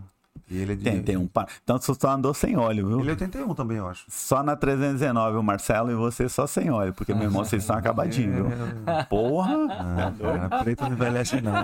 E 0.51 0.59
ele 0.59 0.72
é 0.72 0.77
de. 0.77 0.83
Tem, 0.85 1.03
tem 1.03 1.16
um 1.16 1.27
par. 1.27 1.47
Então 1.62 1.79
você 1.79 1.95
só 1.95 2.11
andou 2.11 2.35
sem 2.35 2.57
óleo, 2.57 2.89
viu? 2.89 3.01
Ele 3.01 3.09
é 3.09 3.12
81 3.12 3.55
também, 3.55 3.79
eu 3.79 3.89
acho. 3.89 4.05
Só 4.09 4.43
na 4.43 4.57
319, 4.57 5.39
o 5.39 5.43
Marcelo 5.43 5.91
e 5.91 5.95
você 5.95 6.29
só 6.29 6.47
sem 6.47 6.70
óleo, 6.70 6.93
porque, 6.93 7.14
meu 7.14 7.25
irmão, 7.25 7.45
vocês 7.45 7.62
estão 7.62 7.77
acabadinhos, 7.79 8.35
viu? 8.35 8.47
Porra! 9.09 9.57
Ah, 9.70 10.12
cara, 10.20 10.64
preto 10.64 10.83
não 10.85 10.93
envelhece, 10.93 11.41
não. 11.41 11.55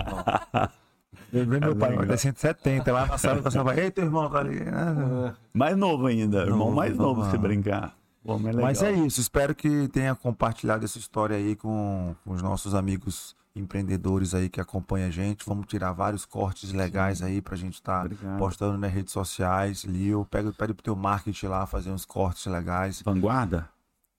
Vi 1.33 1.61
meu 1.61 1.77
pai, 1.77 1.97
vai 1.97 2.17
170 2.17 2.93
lá 2.93 3.07
na 3.07 3.19
sala, 3.19 3.41
o 3.41 3.43
pessoal 3.43 3.65
vai, 3.65 3.79
ei, 3.81 3.91
teu 3.91 4.05
irmão 4.05 4.29
tá 4.31 4.39
ali. 4.41 4.59
Ah, 4.73 5.35
Mais 5.53 5.77
novo 5.77 6.07
ainda, 6.07 6.43
irmão 6.43 6.59
Novo, 6.59 6.73
mais 6.77 6.97
novo 6.97 7.25
se 7.25 7.33
novo. 7.33 7.39
brincar. 7.43 7.95
Mas 8.25 8.41
é 8.41 8.47
legal. 8.49 8.63
Mas 8.63 8.83
é 8.83 8.93
isso, 8.93 9.21
espero 9.21 9.55
que 9.55 9.89
tenha 9.89 10.15
compartilhado 10.15 10.85
essa 10.85 10.99
história 10.99 11.37
aí 11.37 11.57
com, 11.57 12.15
com 12.25 12.33
os 12.33 12.43
nossos 12.43 12.75
amigos 12.75 13.35
empreendedores 13.57 14.35
aí 14.35 14.49
que 14.49 14.61
acompanham 14.61 15.09
a 15.09 15.11
gente. 15.11 15.45
Vamos 15.47 15.67
tirar 15.67 15.93
vários 15.93 16.25
cortes 16.25 16.73
legais 16.73 17.23
aí 17.23 17.41
pra 17.41 17.57
gente 17.57 17.75
estar 17.75 18.05
Obrigado. 18.05 18.39
postando 18.39 18.79
nas 18.79 18.93
redes 18.93 19.13
sociais. 19.13 19.85
Lio, 19.85 20.27
pega, 20.31 20.53
pede 20.53 20.75
pro 20.75 20.83
teu 20.85 20.95
marketing 20.95 21.47
lá 21.47 21.67
fazer 21.67 21.91
uns 21.91 22.05
cortes 22.05 22.47
legais. 22.47 23.03
Vanguarda? 23.03 23.69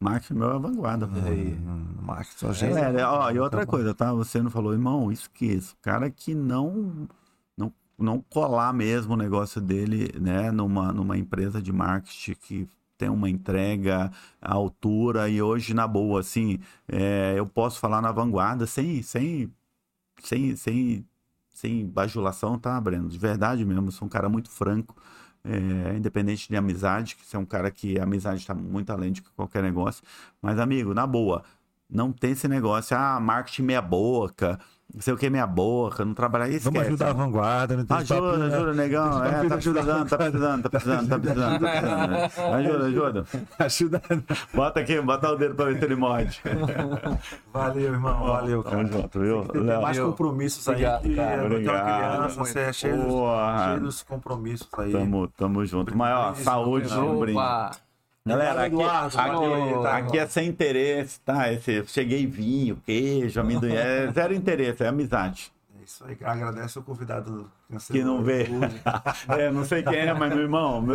Marketing 0.01 0.33
meu 0.33 0.51
é 0.51 0.59
vanguarda. 0.59 1.07
aí. 1.27 1.55
Marketing 2.01 2.37
só 2.37 2.51
gente. 2.51 2.75
É, 2.75 3.05
ó, 3.05 3.29
e 3.29 3.39
outra 3.39 3.61
Tá 3.61 3.65
coisa, 3.67 3.93
tá? 3.93 4.11
Você 4.13 4.41
não 4.41 4.49
falou, 4.49 4.73
irmão, 4.73 5.11
esqueça. 5.11 5.73
O 5.73 5.77
cara 5.79 6.09
que 6.09 6.33
não, 6.33 7.07
não, 7.55 7.71
não 7.97 8.19
colar 8.19 8.73
mesmo 8.73 9.13
o 9.13 9.17
negócio 9.17 9.61
dele, 9.61 10.11
né, 10.19 10.49
numa, 10.51 10.91
numa 10.91 11.17
empresa 11.19 11.61
de 11.61 11.71
marketing 11.71 12.33
que 12.33 12.67
tem 12.97 13.09
uma 13.09 13.29
entrega 13.29 14.11
à 14.41 14.53
altura 14.53 15.29
e 15.29 15.39
hoje, 15.41 15.73
na 15.73 15.87
boa, 15.87 16.19
assim, 16.19 16.59
é, 16.87 17.35
eu 17.37 17.45
posso 17.45 17.79
falar 17.79 18.01
na 18.01 18.11
vanguarda 18.11 18.65
sem, 18.65 19.03
sem, 19.03 19.51
sem, 20.23 20.55
sem, 20.55 21.05
sem 21.53 21.85
bajulação, 21.87 22.57
tá, 22.57 22.79
Breno? 22.81 23.07
De 23.07 23.19
verdade 23.19 23.63
mesmo, 23.65 23.91
sou 23.91 24.07
um 24.07 24.09
cara 24.09 24.29
muito 24.29 24.49
franco. 24.49 24.95
É, 25.43 25.97
independente 25.97 26.47
de 26.47 26.55
amizade, 26.55 27.15
que 27.15 27.25
você 27.25 27.35
é 27.35 27.39
um 27.39 27.45
cara 27.45 27.71
que 27.71 27.99
a 27.99 28.03
amizade 28.03 28.41
está 28.41 28.53
muito 28.53 28.91
além 28.91 29.11
de 29.11 29.21
qualquer 29.23 29.63
negócio. 29.63 30.03
Mas, 30.41 30.59
amigo, 30.59 30.93
na 30.93 31.07
boa, 31.07 31.43
não 31.89 32.11
tem 32.11 32.31
esse 32.31 32.47
negócio, 32.47 32.95
ah, 32.95 33.19
marketing 33.19 33.63
meia 33.63 33.81
boca, 33.81 34.59
não 34.93 35.01
sei 35.01 35.13
o 35.13 35.17
que 35.17 35.29
meia 35.29 35.47
boca, 35.47 36.03
não 36.03 36.13
trabalhar 36.13 36.49
isso. 36.49 36.65
Vamos 36.71 36.87
ajudar 36.87 37.09
a 37.09 37.13
vanguarda, 37.13 37.77
não 37.77 37.85
tem 37.85 37.97
esse 37.97 38.07
papo, 38.13 38.25
Ajuda, 38.27 38.47
né? 38.47 38.55
ajuda, 38.55 38.73
negão. 38.73 39.23
É, 39.23 39.29
tá 39.47 39.55
ajudar 39.55 39.83
precisando, 39.83 40.09
tá 40.09 40.17
precisando, 40.17 40.61
tá 40.63 40.69
precisando, 40.69 41.07
tá 41.09 41.19
precisando, 41.19 41.59
tá 41.59 41.69
precisando. 41.69 42.55
Ajuda, 42.55 42.85
ajuda. 42.85 43.25
Ajuda. 43.59 44.01
Bota 44.53 44.79
aqui, 44.79 45.01
bota 45.01 45.29
o 45.31 45.35
dedo 45.37 45.55
pra 45.55 45.65
ver 45.65 45.79
se 45.79 45.85
ele 45.85 45.95
morde. 45.95 46.41
Valeu, 47.53 47.93
irmão. 47.93 48.23
Valeu, 48.25 48.63
cara. 48.63 48.75
Tamo 48.77 48.91
junto, 49.01 49.19
viu? 49.19 49.45
Tem 49.45 49.63
mais 49.81 49.99
compromissos 49.99 50.67
aí 50.69 50.81
cara. 50.83 51.01
é 51.41 51.45
Obrigado. 51.45 51.83
criança, 51.83 52.39
você 52.39 52.59
é 52.59 52.73
cheio, 52.73 52.97
dos- 52.97 53.05
Porra. 53.05 53.65
cheio 53.69 53.79
dos 53.81 54.03
compromissos 54.03 54.67
aí. 54.77 54.91
Tamo, 54.91 55.27
tamo 55.29 55.65
junto. 55.65 55.91
Brinde, 55.95 56.43
saúde, 56.43 56.93
um 56.93 57.19
brinde. 57.19 57.39
Opa! 58.23 58.37
Galera, 58.37 58.65
aqui, 58.65 58.83
aqui, 58.83 59.83
tá, 59.83 59.97
aqui 59.97 60.19
é 60.19 60.27
sem 60.27 60.47
interesse, 60.47 61.19
tá? 61.21 61.51
Esse, 61.51 61.83
cheguei 61.87 62.27
vinho, 62.27 62.79
queijo, 62.85 63.39
amendoim, 63.39 63.73
é 63.73 64.11
zero 64.13 64.33
interesse, 64.33 64.83
é 64.83 64.87
amizade. 64.87 65.51
É 65.79 65.83
isso 65.83 66.05
aí, 66.05 66.15
agradece 66.23 66.77
o 66.77 66.83
convidado 66.83 67.49
Que 67.91 68.03
não 68.03 68.23
vê. 68.23 68.47
É, 69.27 69.49
não 69.49 69.65
sei 69.65 69.81
quem 69.81 69.97
é, 69.97 70.13
mas 70.13 70.29
meu 70.29 70.43
irmão, 70.43 70.79
meu 70.79 70.89